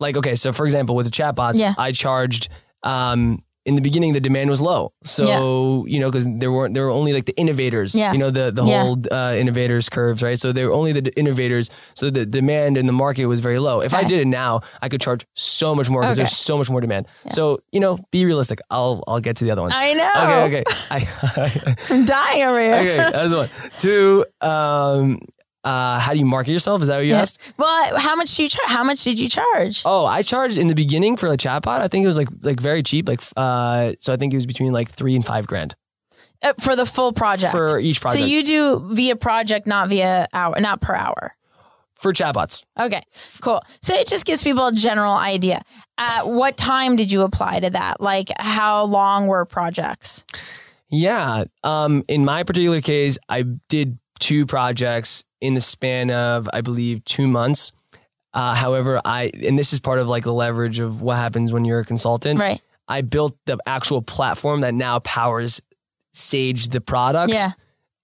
like 0.00 0.16
okay, 0.16 0.34
so 0.34 0.52
for 0.52 0.64
example, 0.64 0.94
with 0.96 1.06
the 1.06 1.12
chatbots, 1.12 1.60
Yeah. 1.60 1.74
I 1.78 1.92
charged 1.92 2.48
um, 2.82 3.42
in 3.66 3.74
the 3.74 3.82
beginning 3.82 4.14
the 4.14 4.20
demand 4.20 4.48
was 4.48 4.62
low. 4.62 4.94
So 5.04 5.84
you 5.86 6.00
know 6.00 6.10
because 6.10 6.26
there 6.38 6.50
weren't 6.50 6.72
there 6.72 6.84
were 6.84 6.90
only 6.90 7.12
like 7.12 7.26
the 7.26 7.36
innovators. 7.36 7.94
Yeah. 7.94 8.12
You 8.12 8.18
know 8.18 8.30
the 8.30 8.50
the 8.50 8.64
Yeah. 8.64 8.82
whole 8.82 8.96
uh, 9.12 9.34
innovators 9.36 9.90
curves 9.90 10.22
right. 10.22 10.38
So 10.38 10.52
there 10.52 10.66
were 10.68 10.72
only 10.72 10.92
the 10.92 11.12
innovators. 11.18 11.68
So 11.94 12.08
the 12.08 12.24
demand 12.24 12.78
in 12.78 12.86
the 12.86 12.94
market 12.94 13.26
was 13.26 13.40
very 13.40 13.58
low. 13.58 13.82
If 13.82 13.92
I 13.92 14.02
did 14.04 14.18
it 14.20 14.26
now, 14.26 14.62
I 14.80 14.88
could 14.88 15.02
charge 15.02 15.26
so 15.34 15.74
much 15.74 15.90
more 15.90 16.00
because 16.00 16.18
Okay. 16.18 16.22
there's 16.24 16.36
so 16.36 16.56
much 16.56 16.70
more 16.70 16.80
demand. 16.80 17.06
So 17.28 17.60
you 17.70 17.80
know 17.80 17.98
be 18.10 18.24
realistic. 18.24 18.60
I'll 18.70 19.04
I'll 19.06 19.20
get 19.20 19.36
to 19.36 19.44
the 19.44 19.50
other 19.50 19.60
ones. 19.60 19.74
I 19.76 19.92
know. 19.92 20.12
Okay, 20.46 20.60
okay. 20.60 20.64
I, 20.90 21.76
I'm 21.90 22.04
dying 22.06 22.42
over 22.44 22.60
here. 22.62 22.74
okay, 22.76 22.96
that's 23.12 23.34
one. 23.34 23.48
Two, 23.76 24.24
um, 24.40 25.18
uh, 25.64 25.98
how 25.98 26.12
do 26.12 26.18
you 26.18 26.24
market 26.24 26.52
yourself? 26.52 26.82
Is 26.82 26.88
that 26.88 26.96
what 26.96 27.04
you 27.06 27.12
Yeah. 27.12 27.20
asked? 27.20 27.38
Well, 27.58 27.98
how 27.98 28.16
much 28.16 28.34
do 28.36 28.42
you 28.44 28.48
charge? 28.48 28.68
How 28.68 28.82
much 28.84 29.04
did 29.04 29.18
you 29.18 29.28
charge? 29.28 29.82
Oh, 29.84 30.06
I 30.06 30.22
charged 30.22 30.56
in 30.58 30.68
the 30.68 30.74
beginning 30.74 31.16
for 31.16 31.26
a 31.28 31.36
chatbot. 31.36 31.80
I 31.80 31.88
think 31.88 32.04
it 32.04 32.06
was 32.08 32.16
like 32.18 32.28
like 32.42 32.60
very 32.60 32.82
cheap. 32.82 33.08
Like, 33.08 33.22
uh, 33.36 33.92
so 34.00 34.12
I 34.12 34.16
think 34.16 34.32
it 34.32 34.36
was 34.36 34.46
between 34.46 34.72
like 34.72 34.90
three 34.90 35.14
and 35.14 35.24
five 35.24 35.46
grand 35.46 35.74
Uh, 36.42 36.54
for 36.60 36.74
the 36.76 36.86
full 36.86 37.12
project. 37.12 37.52
for 37.52 37.78
each 37.78 38.00
project 38.00 38.22
So 38.22 38.26
you 38.26 38.42
do 38.42 38.88
via 38.94 39.16
project, 39.16 39.66
not 39.66 39.88
via 39.88 40.26
hour, 40.32 40.54
not 40.60 40.80
per 40.80 40.94
hour. 40.94 41.34
for 41.96 42.14
chatbots. 42.14 42.64
Okay, 42.80 43.02
cool. 43.42 43.60
So 43.82 43.92
it 43.94 44.06
just 44.08 44.24
gives 44.24 44.42
people 44.42 44.66
a 44.68 44.72
general 44.72 45.12
idea. 45.12 45.60
At 45.98 46.26
what 46.26 46.56
time 46.56 46.96
did 46.96 47.12
you 47.12 47.20
apply 47.24 47.60
to 47.60 47.68
that? 47.68 48.00
Like, 48.00 48.30
how 48.38 48.84
long 48.84 49.26
were 49.26 49.44
projects? 49.44 50.24
Yeah. 50.88 51.44
Um, 51.62 52.02
in 52.08 52.24
my 52.24 52.42
particular 52.42 52.80
case, 52.80 53.18
I 53.28 53.42
did 53.68 53.98
two 54.18 54.46
projects 54.46 55.24
in 55.40 55.54
the 55.54 55.60
span 55.60 56.10
of, 56.10 56.48
I 56.52 56.60
believe, 56.60 57.04
two 57.04 57.26
months. 57.26 57.72
Uh, 58.32 58.54
however, 58.54 59.00
I 59.04 59.30
and 59.46 59.58
this 59.58 59.72
is 59.72 59.80
part 59.80 59.98
of 59.98 60.06
like 60.08 60.22
the 60.22 60.32
leverage 60.32 60.78
of 60.78 61.02
what 61.02 61.16
happens 61.16 61.52
when 61.52 61.64
you're 61.64 61.80
a 61.80 61.84
consultant. 61.84 62.38
Right. 62.38 62.60
I 62.86 63.02
built 63.02 63.36
the 63.46 63.58
actual 63.66 64.02
platform 64.02 64.60
that 64.62 64.74
now 64.74 64.98
powers 65.00 65.60
Sage, 66.12 66.68
the 66.68 66.80
product. 66.80 67.32
Yeah. 67.32 67.52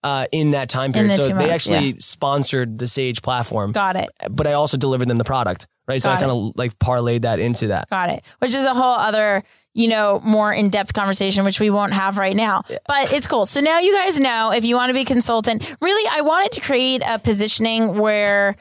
Uh, 0.03 0.27
in 0.31 0.53
that 0.53 0.69
time 0.69 0.93
period, 0.93 1.11
the 1.11 1.17
so 1.17 1.23
they 1.29 1.33
months, 1.35 1.51
actually 1.51 1.99
sponsored 1.99 2.79
the 2.79 2.87
Sage 2.87 3.23
platform, 3.23 3.73
Got 3.73 3.97
it. 3.97 4.09
but 4.31 4.47
I 4.47 4.53
also 4.53 4.77
delivered 4.77 5.09
them 5.09 5.17
the 5.17 5.25
product, 5.25 5.67
right? 5.87 6.01
So 6.01 6.11
I 6.11 6.15
Got 6.15 6.21
kind 6.21 6.33
of 6.33 6.53
like 6.57 6.79
parlayed 6.79 7.23
that 7.23 7.39
into 7.39 7.69
that. 7.69 7.89
Got 7.91 8.11
it. 8.11 8.25
Which 8.39 8.55
is 8.55 8.65
a 8.65 8.75
whole 8.75 8.95
other, 8.95 9.43
you 9.75 9.89
know, 9.89 10.21
more 10.25 10.53
in 10.53 10.71
depth 10.71 10.93
conversation, 10.93 11.45
which 11.45 11.61
we 11.61 11.71
won't 11.71 11.93
have 11.93 12.19
right 12.19 12.37
now. 12.37 12.63
But 12.87 13.13
it's 13.13 13.27
cool. 13.27 13.47
So 13.47 13.61
now 13.61 13.79
you 13.79 13.95
guys 13.95 14.19
know 14.21 14.53
if 14.53 14.65
you 14.65 14.77
want 14.77 14.91
to 14.91 14.95
be 14.95 15.03
a 15.03 15.05
consultant, 15.05 15.77
really, 15.81 16.11
I 16.13 16.23
wanted 16.23 16.53
to 16.53 16.61
create 16.61 17.03
a 17.07 17.19
positioning 17.19 17.99
where 17.99 18.57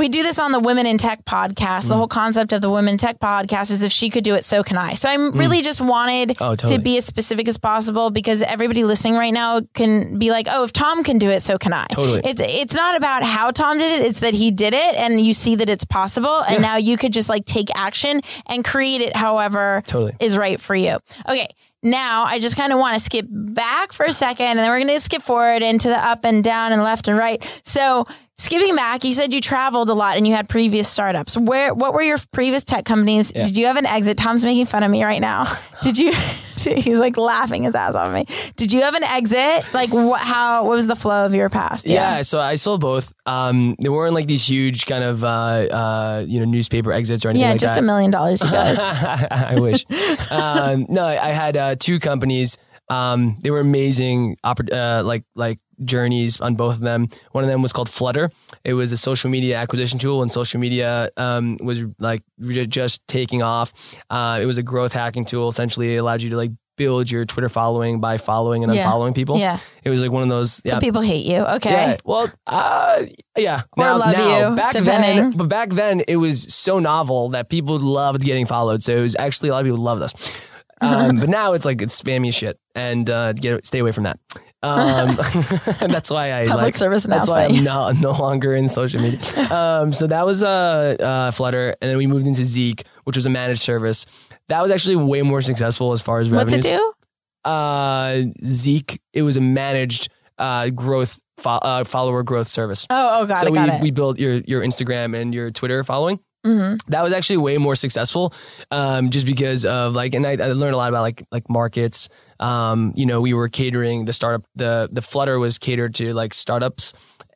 we 0.00 0.08
do 0.08 0.22
this 0.22 0.38
on 0.38 0.50
the 0.50 0.58
Women 0.58 0.86
in 0.86 0.96
Tech 0.96 1.26
podcast. 1.26 1.84
Mm. 1.84 1.88
The 1.88 1.96
whole 1.96 2.08
concept 2.08 2.54
of 2.54 2.62
the 2.62 2.70
Women 2.70 2.92
in 2.94 2.98
Tech 2.98 3.20
podcast 3.20 3.70
is 3.70 3.82
if 3.82 3.92
she 3.92 4.08
could 4.08 4.24
do 4.24 4.34
it, 4.34 4.46
so 4.46 4.62
can 4.62 4.78
I. 4.78 4.94
So 4.94 5.10
I'm 5.10 5.32
really 5.32 5.60
just 5.60 5.80
wanted 5.80 6.30
Oh, 6.40 6.56
totally. 6.56 6.76
to 6.78 6.82
be 6.82 6.96
as 6.96 7.04
specific 7.04 7.46
as 7.48 7.58
possible 7.58 8.08
because 8.10 8.40
everybody 8.40 8.82
listening 8.82 9.14
right 9.14 9.32
now 9.32 9.60
can 9.74 10.18
be 10.18 10.30
like, 10.30 10.46
oh, 10.50 10.64
if 10.64 10.72
Tom 10.72 11.04
can 11.04 11.18
do 11.18 11.28
it, 11.28 11.42
so 11.42 11.58
can 11.58 11.74
I. 11.74 11.86
Totally. 11.90 12.22
It's 12.24 12.40
it's 12.40 12.74
not 12.74 12.96
about 12.96 13.22
how 13.22 13.50
Tom 13.50 13.76
did 13.76 14.00
it, 14.00 14.06
it's 14.06 14.20
that 14.20 14.32
he 14.32 14.50
did 14.50 14.72
it 14.72 14.94
and 14.96 15.20
you 15.20 15.34
see 15.34 15.54
that 15.56 15.68
it's 15.68 15.84
possible. 15.84 16.44
And 16.48 16.62
now 16.62 16.76
you 16.76 16.96
could 16.96 17.12
just 17.12 17.28
like 17.28 17.44
take 17.44 17.68
action 17.76 18.22
and 18.46 18.64
create 18.64 19.02
it 19.02 19.14
however 19.14 19.82
Totally. 19.86 20.16
is 20.18 20.34
right 20.38 20.58
for 20.58 20.74
you. 20.74 20.96
Okay. 21.28 21.48
Now 21.82 22.24
I 22.24 22.38
just 22.40 22.56
kind 22.56 22.72
of 22.72 22.78
want 22.78 22.96
to 22.98 23.02
skip 23.04 23.26
back 23.28 23.92
for 23.92 24.04
a 24.04 24.12
second 24.12 24.46
and 24.46 24.58
then 24.58 24.68
we're 24.68 24.80
going 24.84 24.94
to 24.94 25.00
skip 25.00 25.22
forward 25.22 25.62
into 25.62 25.88
the 25.88 25.96
up 25.96 26.24
and 26.24 26.44
down 26.44 26.72
and 26.72 26.82
left 26.82 27.08
and 27.08 27.16
right. 27.16 27.42
So 27.64 28.06
skipping 28.40 28.74
back, 28.74 29.04
you 29.04 29.12
said 29.12 29.32
you 29.34 29.40
traveled 29.40 29.90
a 29.90 29.94
lot 29.94 30.16
and 30.16 30.26
you 30.26 30.34
had 30.34 30.48
previous 30.48 30.88
startups. 30.88 31.36
Where, 31.36 31.74
what 31.74 31.92
were 31.94 32.02
your 32.02 32.16
previous 32.32 32.64
tech 32.64 32.84
companies? 32.84 33.32
Yeah. 33.34 33.44
Did 33.44 33.56
you 33.56 33.66
have 33.66 33.76
an 33.76 33.86
exit? 33.86 34.16
Tom's 34.16 34.44
making 34.44 34.66
fun 34.66 34.82
of 34.82 34.90
me 34.90 35.04
right 35.04 35.20
now. 35.20 35.44
Did 35.82 35.98
you, 35.98 36.12
he's 36.56 36.98
like 36.98 37.16
laughing 37.16 37.64
his 37.64 37.74
ass 37.74 37.94
off 37.94 38.12
me. 38.12 38.24
Did 38.56 38.72
you 38.72 38.80
have 38.82 38.94
an 38.94 39.04
exit? 39.04 39.64
Like 39.74 39.92
what, 39.92 40.20
how, 40.20 40.64
what 40.64 40.70
was 40.76 40.86
the 40.86 40.96
flow 40.96 41.24
of 41.26 41.34
your 41.34 41.48
past? 41.48 41.86
Yeah. 41.88 42.22
so 42.22 42.40
I 42.40 42.54
sold 42.54 42.80
both. 42.80 43.12
Um, 43.26 43.76
they 43.80 43.88
weren't 43.88 44.14
like 44.14 44.26
these 44.26 44.48
huge 44.48 44.86
kind 44.86 45.04
of 45.04 45.22
uh, 45.22 45.26
uh, 45.28 46.24
you 46.26 46.38
know 46.40 46.46
newspaper 46.46 46.92
exits 46.92 47.24
or 47.24 47.28
anything 47.28 47.46
Yeah. 47.46 47.52
like 47.52 47.60
just 47.60 47.74
that. 47.74 47.80
a 47.80 47.86
million 47.86 48.10
dollars, 48.10 48.40
you 48.42 48.50
guys. 48.50 48.78
I 48.80 49.56
wish. 49.60 49.84
um, 50.30 50.86
no, 50.88 51.04
I 51.04 51.28
had 51.28 51.56
uh, 51.56 51.76
two 51.78 52.00
companies. 52.00 52.56
Um, 52.88 53.38
they 53.42 53.50
were 53.52 53.60
amazing, 53.60 54.36
uh, 54.42 55.02
like 55.04 55.22
like 55.36 55.60
journeys 55.84 56.40
on 56.40 56.54
both 56.54 56.74
of 56.74 56.80
them. 56.80 57.08
One 57.32 57.44
of 57.44 57.50
them 57.50 57.62
was 57.62 57.72
called 57.72 57.88
Flutter. 57.88 58.30
It 58.64 58.74
was 58.74 58.92
a 58.92 58.96
social 58.96 59.30
media 59.30 59.56
acquisition 59.56 59.98
tool, 59.98 60.22
and 60.22 60.32
social 60.32 60.60
media 60.60 61.10
um, 61.16 61.56
was 61.62 61.82
like 61.98 62.22
just 62.68 63.06
taking 63.08 63.42
off. 63.42 63.72
Uh, 64.10 64.38
it 64.42 64.46
was 64.46 64.58
a 64.58 64.62
growth 64.62 64.92
hacking 64.92 65.24
tool. 65.24 65.48
Essentially, 65.48 65.94
it 65.94 65.98
allowed 65.98 66.22
you 66.22 66.30
to 66.30 66.36
like 66.36 66.50
build 66.76 67.10
your 67.10 67.26
Twitter 67.26 67.50
following 67.50 68.00
by 68.00 68.16
following 68.16 68.64
and 68.64 68.72
Yeah. 68.72 68.86
unfollowing 68.86 69.14
people. 69.14 69.36
yeah. 69.38 69.58
It 69.84 69.90
was 69.90 70.00
like 70.02 70.10
one 70.10 70.22
of 70.22 70.30
those. 70.30 70.62
Yeah, 70.64 70.78
people 70.80 71.02
hate 71.02 71.26
you. 71.26 71.40
Okay. 71.42 71.70
yeah. 71.70 71.96
Well, 72.06 72.32
uh, 72.46 73.02
yeah. 73.36 73.62
Or 73.76 73.94
love 73.98 74.12
you, 74.16 74.56
back 74.56 74.72
depending. 74.72 75.16
then, 75.16 75.30
but 75.32 75.48
back 75.48 75.70
then 75.70 76.00
it 76.08 76.16
was 76.16 76.42
so 76.54 76.78
novel 76.78 77.28
that 77.30 77.50
people 77.50 77.78
loved 77.78 78.22
getting 78.22 78.46
followed. 78.46 78.82
So 78.82 78.96
it 78.96 79.02
was 79.02 79.14
actually 79.16 79.50
a 79.50 79.52
lot 79.52 79.60
of 79.60 79.66
people 79.66 79.80
loved 79.82 80.02
us. 80.02 80.14
Um, 80.82 81.18
but 81.18 81.28
now 81.28 81.52
it's 81.52 81.66
like 81.66 81.82
it's 81.82 82.00
spammy 82.00 82.32
shit, 82.32 82.58
and 82.74 83.10
uh, 83.10 83.34
get 83.34 83.66
stay 83.66 83.80
away 83.80 83.92
from 83.92 84.04
that. 84.04 84.18
Um, 84.62 85.08
and 85.10 85.18
that's 85.92 86.10
why 86.10 86.32
I 86.32 86.46
public 86.46 86.64
like, 86.64 86.74
service 86.74 87.04
That's 87.04 87.28
why 87.28 87.44
I'm 87.46 87.64
no 87.64 87.92
no 87.92 88.10
longer 88.10 88.54
in 88.54 88.68
social 88.68 89.00
media. 89.00 89.20
Um, 89.50 89.92
so 89.92 90.06
that 90.06 90.24
was 90.26 90.42
uh, 90.44 90.96
uh, 91.00 91.30
Flutter, 91.32 91.74
and 91.80 91.90
then 91.90 91.98
we 91.98 92.06
moved 92.06 92.26
into 92.26 92.44
Zeek, 92.44 92.84
which 93.04 93.16
was 93.16 93.26
a 93.26 93.30
managed 93.30 93.60
service. 93.60 94.06
That 94.48 94.62
was 94.62 94.70
actually 94.70 94.96
way 94.96 95.22
more 95.22 95.42
successful 95.42 95.92
as 95.92 96.02
far 96.02 96.20
as 96.20 96.30
What's 96.30 96.52
revenues 96.52 96.66
it 96.66 96.78
do? 96.78 97.50
uh, 97.50 98.22
Zeek. 98.44 99.00
It 99.12 99.22
was 99.22 99.36
a 99.36 99.40
managed 99.40 100.08
uh, 100.38 100.70
growth 100.70 101.20
fo- 101.38 101.50
uh, 101.50 101.84
follower 101.84 102.22
growth 102.22 102.48
service. 102.48 102.86
Oh, 102.90 103.20
oh, 103.22 103.26
got 103.26 103.38
so 103.38 103.48
it, 103.48 103.52
we, 103.52 103.58
it. 103.58 103.80
we 103.80 103.90
built 103.90 104.18
your 104.18 104.34
your 104.46 104.62
Instagram 104.62 105.16
and 105.16 105.34
your 105.34 105.50
Twitter 105.50 105.82
following. 105.84 106.20
Hmm 106.44 106.74
That 106.88 107.02
was 107.02 107.12
actually 107.12 107.38
way 107.38 107.58
more 107.58 107.74
successful, 107.74 108.32
um, 108.70 109.10
just 109.10 109.26
because 109.26 109.64
of 109.66 109.94
like, 109.94 110.14
and 110.14 110.26
I, 110.26 110.32
I 110.32 110.52
learned 110.52 110.74
a 110.74 110.76
lot 110.76 110.88
about 110.88 111.02
like 111.02 111.24
like 111.30 111.48
markets. 111.48 112.08
Um, 112.38 112.92
you 112.96 113.06
know, 113.06 113.20
we 113.20 113.34
were 113.34 113.48
catering 113.48 114.04
the 114.06 114.12
startup. 114.12 114.44
The 114.54 114.88
the 114.90 115.02
Flutter 115.02 115.38
was 115.38 115.58
catered 115.58 115.94
to 115.96 116.12
like 116.14 116.34
startups. 116.34 116.94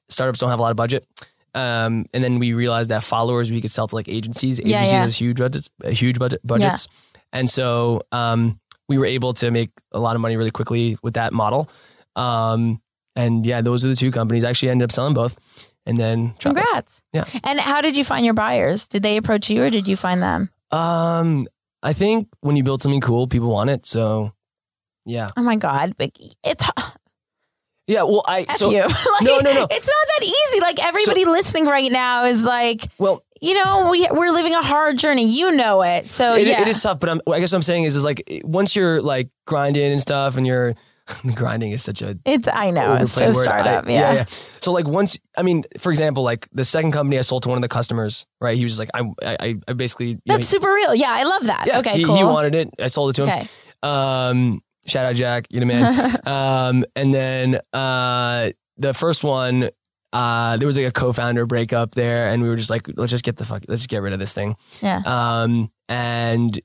Startups 0.09 0.40
don't 0.40 0.51
have 0.51 0.59
a 0.59 0.62
lot 0.62 0.71
of 0.71 0.77
budget. 0.77 1.07
Um, 1.55 2.07
and 2.12 2.25
then 2.25 2.38
we 2.40 2.53
realized 2.53 2.90
that 2.90 3.05
followers 3.05 3.51
we 3.51 3.61
could 3.61 3.71
sell 3.71 3.87
to 3.87 3.95
like 3.95 4.09
agencies. 4.09 4.59
Agencies 4.59 4.93
yeah. 4.93 5.03
has 5.03 5.17
huge 5.17 5.38
budgets, 5.38 5.71
uh, 5.85 5.90
huge 5.90 6.19
budget 6.19 6.40
budgets, 6.45 6.88
and 7.33 7.49
so 7.49 8.03
um, 8.11 8.59
we 8.88 8.99
were 8.99 9.07
able 9.07 9.35
to 9.35 9.51
make 9.51 9.71
a 9.93 9.99
lot 9.99 10.17
of 10.17 10.21
money 10.21 10.37
really 10.37 10.51
quickly 10.51 10.97
with 11.03 11.14
that 11.14 11.33
model. 11.33 11.69
Um, 12.17 12.81
and 13.17 13.47
yeah, 13.47 13.61
those 13.61 13.85
are 13.85 13.88
the 13.88 13.95
two 13.95 14.11
companies. 14.11 14.45
I 14.45 14.51
actually 14.51 14.71
ended 14.71 14.87
up 14.87 14.93
selling 14.93 15.14
both, 15.14 15.38
and 15.87 15.99
then 15.99 16.35
it. 16.37 16.40
Congrats. 16.40 17.03
Yeah. 17.12 17.25
And 17.42 17.61
how 17.61 17.81
did 17.81 17.97
you 17.97 18.05
find 18.05 18.25
your 18.25 18.35
buyers? 18.35 18.88
Did 18.88 19.03
they 19.03 19.16
approach 19.16 19.51
you 19.51 19.62
or 19.62 19.70
did 19.70 19.87
you 19.87 19.97
find 19.97 20.23
them? 20.23 20.51
Um, 20.70 21.47
I 21.83 21.92
think 21.92 22.29
when 22.40 22.57
you 22.57 22.62
build 22.62 22.83
something 22.83 23.01
cool, 23.01 23.27
people 23.27 23.51
want 23.51 23.70
it. 23.70 23.87
So, 23.87 24.33
yeah, 25.05 25.31
Oh 25.37 25.42
my 25.42 25.57
God, 25.57 25.94
it's 25.99 26.64
yeah. 27.87 28.03
Well, 28.05 28.23
I 28.27 28.42
F 28.49 28.57
so 28.57 28.70
you. 28.70 28.81
like, 28.83 29.23
no, 29.23 29.38
no, 29.40 29.53
no. 29.53 29.66
It's 29.70 29.87
not 29.87 30.07
that 30.18 30.23
easy. 30.23 30.61
Like 30.61 30.83
everybody 30.83 31.25
listening 31.27 31.66
right 31.66 31.92
now 31.92 32.25
is 32.25 32.42
like, 32.42 32.88
well, 32.99 33.23
you 33.40 33.55
know, 33.55 33.90
we 33.90 34.09
we're 34.11 34.31
living 34.31 34.55
a 34.55 34.62
hard 34.62 34.99
journey. 34.99 35.27
You 35.27 35.51
know 35.51 35.83
it. 35.83 36.09
So 36.09 36.37
it, 36.37 36.47
yeah. 36.47 36.62
it 36.62 36.68
is 36.68 36.83
tough. 36.83 36.99
But 36.99 37.11
I'm, 37.11 37.20
I 37.31 37.40
guess 37.40 37.53
what 37.53 37.59
I'm 37.59 37.62
saying 37.62 37.85
is, 37.85 37.97
is 37.97 38.05
like 38.05 38.40
once 38.42 38.75
you're 38.75 39.03
like 39.03 39.29
grinding 39.47 39.92
and 39.92 40.01
stuff, 40.01 40.38
and 40.38 40.47
you're 40.47 40.75
grinding 41.35 41.73
is 41.73 41.83
such 41.83 42.03
a 42.03 42.19
It's 42.25 42.49
I 42.49 42.71
know. 42.71 42.95
It's 42.95 43.12
so 43.12 43.27
word. 43.27 43.35
startup. 43.35 43.87
I- 43.87 43.90
yeah. 43.90 44.25
So 44.61 44.73
like 44.73 44.87
once, 44.88 45.19
I 45.37 45.43
mean, 45.43 45.64
for 45.79 45.90
example, 45.90 46.23
like 46.23 46.49
the 46.53 46.64
second 46.64 46.93
company 46.93 47.19
I 47.19 47.23
sold 47.23 47.43
to 47.45 47.49
one 47.49 47.59
of 47.59 47.62
the 47.62 47.69
customers, 47.69 48.27
right? 48.40 48.57
He 48.57 48.62
was 48.64 48.79
like, 48.79 48.90
I, 48.95 49.03
I, 49.23 49.57
I 49.69 49.73
basically, 49.75 50.09
you 50.09 50.21
know, 50.27 50.37
That's 50.37 50.49
super 50.49 50.73
real. 50.73 50.95
Yeah, 50.95 51.11
I 51.11 51.25
love 51.25 51.45
that. 51.45 51.67
yeah, 51.67 51.79
okay, 51.81 51.99
he, 51.99 52.05
cool. 52.05 52.17
he 52.17 52.25
wanted 52.25 52.55
it. 52.55 52.71
I 52.81 52.87
sold 52.87 53.11
it 53.11 53.17
to 53.17 53.27
him. 53.27 53.31
okay. 53.31 53.49
Um, 53.83 54.61
shout 54.87 55.05
out 55.07 55.14
Jack, 55.14 55.47
you 55.51 55.61
the 55.61 55.67
man. 55.67 56.17
um, 56.27 56.85
and 56.97 57.12
then 57.12 57.61
uh, 57.73 58.51
the 58.79 58.95
first 58.95 59.25
one, 59.25 59.69
uh, 60.12 60.57
there 60.57 60.67
was 60.67 60.79
like 60.79 60.87
a 60.87 60.93
co-founder 60.93 61.45
breakup 61.45 61.95
there, 61.95 62.29
and 62.29 62.43
we 62.43 62.49
were 62.49 62.57
just 62.57 62.71
like, 62.71 62.88
let's 62.97 63.11
just 63.11 63.25
get 63.25 63.37
the 63.37 63.45
fuck, 63.45 63.64
let's 63.69 63.83
just 63.83 63.90
get 63.90 64.01
rid 64.01 64.12
of 64.12 64.19
this 64.19 64.33
thing. 64.33 64.57
Yeah. 64.81 65.03
Um, 65.05 65.71
and 65.88 66.59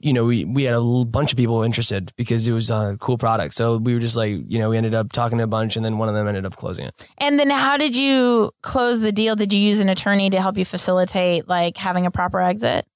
you 0.00 0.12
know, 0.12 0.24
we 0.24 0.44
we 0.44 0.64
had 0.64 0.74
a 0.74 1.04
bunch 1.04 1.32
of 1.32 1.36
people 1.36 1.62
interested 1.62 2.12
because 2.16 2.46
it 2.46 2.52
was 2.52 2.70
a 2.70 2.96
cool 3.00 3.18
product. 3.18 3.54
So 3.54 3.78
we 3.78 3.94
were 3.94 4.00
just 4.00 4.16
like, 4.16 4.38
you 4.48 4.58
know, 4.58 4.70
we 4.70 4.76
ended 4.76 4.94
up 4.94 5.12
talking 5.12 5.38
to 5.38 5.44
a 5.44 5.48
bunch, 5.48 5.76
and 5.76 5.84
then 5.84 5.98
one 5.98 6.08
of 6.08 6.14
them 6.14 6.26
ended 6.28 6.44
up 6.44 6.56
closing 6.56 6.86
it. 6.86 7.08
And 7.18 7.38
then 7.38 7.50
how 7.50 7.76
did 7.76 7.96
you 7.96 8.52
close 8.62 9.00
the 9.00 9.12
deal? 9.12 9.36
Did 9.36 9.52
you 9.52 9.60
use 9.60 9.80
an 9.80 9.88
attorney 9.88 10.30
to 10.30 10.40
help 10.40 10.56
you 10.58 10.64
facilitate 10.64 11.48
like 11.48 11.76
having 11.76 12.06
a 12.06 12.10
proper 12.10 12.40
exit? 12.40 12.86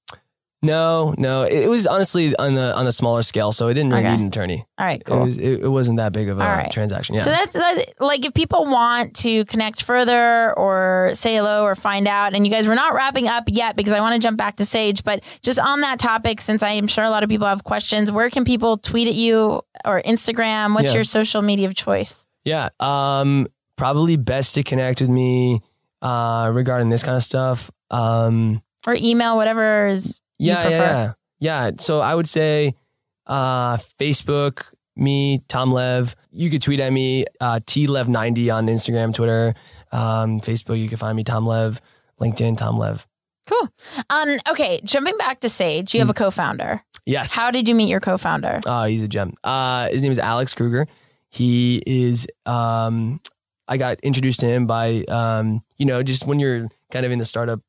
No, 0.62 1.14
no. 1.16 1.42
It, 1.42 1.64
it 1.64 1.68
was 1.70 1.86
honestly 1.86 2.36
on 2.36 2.54
the 2.54 2.76
on 2.76 2.84
the 2.84 2.92
smaller 2.92 3.22
scale, 3.22 3.50
so 3.50 3.68
it 3.68 3.74
didn't 3.74 3.92
really 3.92 4.02
Okay. 4.04 4.12
need 4.16 4.20
an 4.20 4.26
attorney. 4.26 4.66
All 4.78 4.84
right, 4.86 5.00
It, 5.00 5.04
cool. 5.04 5.20
was, 5.20 5.38
it, 5.38 5.62
it 5.62 5.68
wasn't 5.68 5.96
that 5.96 6.12
big 6.12 6.28
of 6.28 6.38
a 6.38 6.42
All 6.42 6.48
right. 6.50 6.70
transaction. 6.70 7.14
Yeah. 7.14 7.22
So 7.22 7.30
that's 7.30 7.54
that, 7.54 7.94
like 7.98 8.26
if 8.26 8.34
people 8.34 8.66
want 8.66 9.14
to 9.16 9.46
connect 9.46 9.82
further 9.82 10.52
or 10.58 11.12
say 11.14 11.36
hello 11.36 11.64
or 11.64 11.74
find 11.74 12.06
out, 12.06 12.34
and 12.34 12.46
you 12.46 12.52
guys, 12.52 12.68
we're 12.68 12.74
not 12.74 12.92
wrapping 12.94 13.26
up 13.26 13.44
yet 13.46 13.74
because 13.74 13.94
I 13.94 14.00
want 14.00 14.14
to 14.14 14.26
jump 14.26 14.36
back 14.36 14.56
to 14.56 14.66
Sage, 14.66 15.02
but 15.02 15.22
just 15.42 15.58
on 15.58 15.80
that 15.80 15.98
topic, 15.98 16.42
since 16.42 16.62
I 16.62 16.72
am 16.72 16.86
sure 16.86 17.04
a 17.04 17.10
lot 17.10 17.22
of 17.22 17.30
people 17.30 17.46
have 17.46 17.64
questions, 17.64 18.12
where 18.12 18.28
can 18.28 18.44
people 18.44 18.76
tweet 18.76 19.08
at 19.08 19.14
you 19.14 19.62
or 19.86 20.02
Instagram? 20.02 20.74
What's 20.74 20.90
Yeah. 20.90 20.96
your 20.96 21.04
social 21.04 21.40
media 21.40 21.68
of 21.68 21.74
choice? 21.74 22.26
Yeah. 22.44 22.68
Um, 22.80 23.46
probably 23.76 24.16
best 24.18 24.54
to 24.56 24.62
connect 24.62 25.00
with 25.00 25.08
me 25.10 25.62
uh, 26.02 26.50
regarding 26.52 26.90
this 26.90 27.02
kind 27.02 27.16
of 27.16 27.22
stuff. 27.22 27.70
Um, 27.90 28.60
Or 28.86 28.94
email, 28.94 29.36
whatever 29.36 29.88
is 29.88 30.19
yeah, 30.40 30.68
yeah, 30.68 30.78
yeah, 30.78 31.12
yeah. 31.38 31.70
So 31.78 32.00
I 32.00 32.14
would 32.14 32.28
say 32.28 32.74
uh, 33.26 33.76
Facebook, 33.98 34.66
me, 34.96 35.42
Tom 35.48 35.72
Lev. 35.72 36.14
You 36.30 36.50
could 36.50 36.62
tweet 36.62 36.80
at 36.80 36.92
me, 36.92 37.24
uh, 37.40 37.60
tlev90 37.60 38.54
on 38.54 38.66
Instagram, 38.66 39.14
Twitter, 39.14 39.54
um, 39.92 40.40
Facebook. 40.40 40.78
You 40.80 40.88
can 40.88 40.98
find 40.98 41.16
me, 41.16 41.24
Tom 41.24 41.46
Lev. 41.46 41.80
LinkedIn, 42.20 42.58
Tom 42.58 42.78
Lev. 42.78 43.06
Cool. 43.46 43.68
Um, 44.10 44.36
okay, 44.50 44.80
jumping 44.84 45.16
back 45.16 45.40
to 45.40 45.48
Sage, 45.48 45.94
you 45.94 46.00
have 46.00 46.10
a 46.10 46.14
co-founder. 46.14 46.82
Yes. 47.06 47.34
How 47.34 47.50
did 47.50 47.66
you 47.68 47.74
meet 47.74 47.88
your 47.88 48.00
co-founder? 48.00 48.60
Oh, 48.66 48.84
he's 48.84 49.02
a 49.02 49.08
gem. 49.08 49.34
Uh, 49.42 49.88
his 49.88 50.02
name 50.02 50.12
is 50.12 50.18
Alex 50.18 50.54
Kruger. 50.54 50.86
He 51.30 51.82
is. 51.86 52.26
Um, 52.46 53.20
I 53.66 53.76
got 53.76 54.00
introduced 54.00 54.40
to 54.40 54.46
him 54.46 54.66
by, 54.66 55.04
um, 55.08 55.62
you 55.78 55.86
know, 55.86 56.02
just 56.02 56.26
when 56.26 56.40
you're 56.40 56.68
kind 56.92 57.06
of 57.06 57.12
in 57.12 57.18
the 57.18 57.24
startup, 57.24 57.60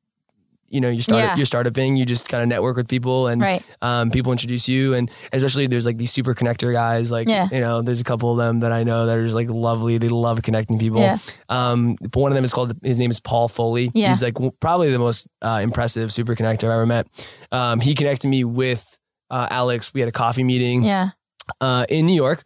you 0.72 0.82
know, 0.82 0.90
you 0.90 1.02
start 1.02 1.20
Yeah. 1.24 1.36
you're 1.36 1.46
startuping, 1.46 1.98
you 1.98 2.06
just 2.06 2.30
kind 2.30 2.42
of 2.42 2.50
network 2.50 2.78
with 2.78 2.88
people, 2.88 3.28
and 3.28 3.42
Right. 3.42 3.62
um, 3.82 4.10
people 4.10 4.32
introduce 4.32 4.68
you, 4.68 4.94
and 4.94 5.12
especially 5.34 5.68
there's 5.68 5.86
like 5.86 5.98
these 5.98 6.12
super 6.12 6.34
connector 6.34 6.72
guys, 6.74 7.12
like 7.12 7.28
Yeah. 7.28 7.48
you 7.52 7.60
know, 7.60 7.82
there's 7.82 8.00
a 8.02 8.04
couple 8.06 8.32
of 8.32 8.38
them 8.38 8.62
that 8.62 8.72
I 8.72 8.84
know 8.84 9.06
that 9.06 9.18
are 9.18 9.24
just 9.24 9.36
like 9.36 9.50
lovely. 9.50 9.98
They 9.98 10.10
love 10.10 10.42
connecting 10.42 10.80
people. 10.80 11.02
Yeah. 11.02 11.18
Um, 11.50 11.96
one 12.14 12.32
of 12.32 12.36
them 12.36 12.44
is 12.46 12.54
called 12.54 12.74
his 12.82 12.98
name 13.00 13.12
is 13.12 13.20
Paul 13.20 13.48
Foley. 13.48 13.92
Yeah. 13.94 14.08
He's 14.10 14.24
like 14.24 14.36
w- 14.36 14.54
probably 14.60 14.92
the 14.92 15.00
most 15.00 15.28
uh, 15.42 15.60
impressive 15.62 16.12
super 16.12 16.36
connector 16.36 16.64
I've 16.66 16.72
ever 16.72 16.86
met. 16.86 17.08
Um, 17.52 17.80
he 17.82 17.94
connected 17.94 18.28
me 18.30 18.44
with 18.44 18.86
uh, 19.30 19.48
Alex. 19.50 19.94
We 19.94 20.00
had 20.02 20.08
a 20.10 20.12
coffee 20.14 20.44
meeting 20.44 20.84
Yeah. 20.84 21.10
uh, 21.60 21.86
in 21.90 22.06
New 22.06 22.16
York. 22.16 22.44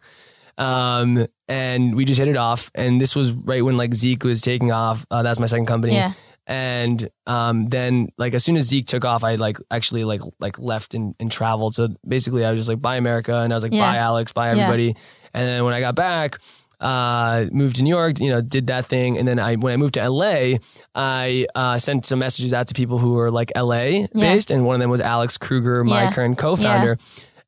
Um, 0.58 1.26
and 1.48 1.94
we 1.94 2.04
just 2.04 2.18
hit 2.18 2.28
it 2.28 2.36
off. 2.36 2.70
And 2.74 3.00
this 3.00 3.14
was 3.14 3.32
right 3.32 3.64
when 3.64 3.76
like 3.76 3.94
Zeke 3.94 4.24
was 4.24 4.40
taking 4.40 4.72
off. 4.72 5.04
Uh, 5.10 5.22
that's 5.22 5.38
my 5.38 5.46
second 5.46 5.66
company. 5.66 5.94
Yeah. 5.94 6.12
And 6.46 7.08
um, 7.26 7.66
then 7.66 8.08
like 8.18 8.34
as 8.34 8.44
soon 8.44 8.56
as 8.56 8.66
Zeke 8.66 8.86
took 8.86 9.04
off, 9.04 9.24
I 9.24 9.34
like 9.34 9.58
actually 9.70 10.04
like 10.04 10.20
like 10.38 10.58
left 10.58 10.94
and, 10.94 11.14
and 11.18 11.30
traveled. 11.30 11.74
So 11.74 11.88
basically, 12.06 12.44
I 12.44 12.50
was 12.52 12.60
just 12.60 12.68
like 12.68 12.80
bye 12.80 12.96
America, 12.96 13.34
and 13.38 13.52
I 13.52 13.56
was 13.56 13.62
like 13.64 13.72
Yeah. 13.72 13.80
bye 13.80 13.96
Alex, 13.96 14.32
bye 14.32 14.46
Yeah. 14.46 14.52
everybody. 14.62 14.94
And 15.34 15.46
then 15.48 15.64
when 15.64 15.74
I 15.74 15.80
got 15.80 15.96
back, 15.96 16.38
uh, 16.78 17.46
moved 17.50 17.76
to 17.76 17.82
New 17.82 17.90
York, 17.90 18.20
you 18.20 18.30
know, 18.30 18.40
did 18.40 18.68
that 18.68 18.86
thing, 18.86 19.18
and 19.18 19.26
then 19.26 19.38
I 19.40 19.56
when 19.56 19.72
I 19.72 19.76
moved 19.76 19.94
to 19.94 20.08
LA, 20.08 20.58
I 20.94 21.46
uh, 21.54 21.78
sent 21.78 22.06
some 22.06 22.20
messages 22.20 22.54
out 22.54 22.68
to 22.68 22.74
people 22.74 22.98
who 22.98 23.14
were 23.14 23.30
like 23.30 23.50
LA 23.56 24.06
based, 24.14 24.50
and 24.52 24.64
one 24.64 24.74
of 24.76 24.80
them 24.80 24.90
was 24.90 25.00
Alex 25.00 25.36
Kruger, 25.38 25.82
my 25.84 26.04
Yeah. 26.04 26.10
current 26.12 26.38
co-founder, 26.38 26.96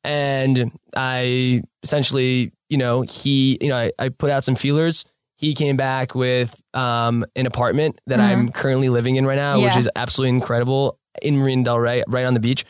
and 0.03 0.71
I 0.95 1.61
essentially, 1.83 2.51
you 2.69 2.77
know, 2.77 3.01
he, 3.01 3.57
you 3.61 3.69
know, 3.69 3.77
I, 3.77 3.91
I 3.97 4.09
put 4.09 4.29
out 4.29 4.43
some 4.43 4.55
feelers. 4.55 5.05
He 5.39 5.55
came 5.55 5.77
back 5.77 6.13
with 6.15 6.53
um, 6.73 7.25
an 7.37 7.45
apartment 7.45 8.01
that 8.07 8.19
I'm 8.19 8.49
currently 8.49 8.89
living 8.89 9.15
in 9.15 9.25
right 9.25 9.37
now, 9.37 9.57
which 9.57 9.69
Mm-hmm. 9.69 9.79
Is 9.79 9.89
absolutely 9.95 10.35
incredible 10.35 10.99
in 11.21 11.37
Marina 11.37 11.63
Del 11.63 11.79
Rey, 11.79 12.03
right 12.09 12.25
on 12.25 12.33
the 12.33 12.41
beach. 12.41 12.65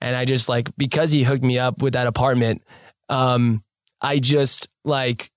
And 0.00 0.16
I 0.16 0.24
just 0.24 0.48
like 0.48 0.70
because 0.78 1.10
he 1.10 1.24
hooked 1.24 1.44
me 1.44 1.58
up 1.58 1.82
with 1.82 1.92
that 1.92 2.06
apartment, 2.06 2.62
um, 3.10 3.62
I 4.00 4.18
just 4.18 4.68
like 4.84 5.30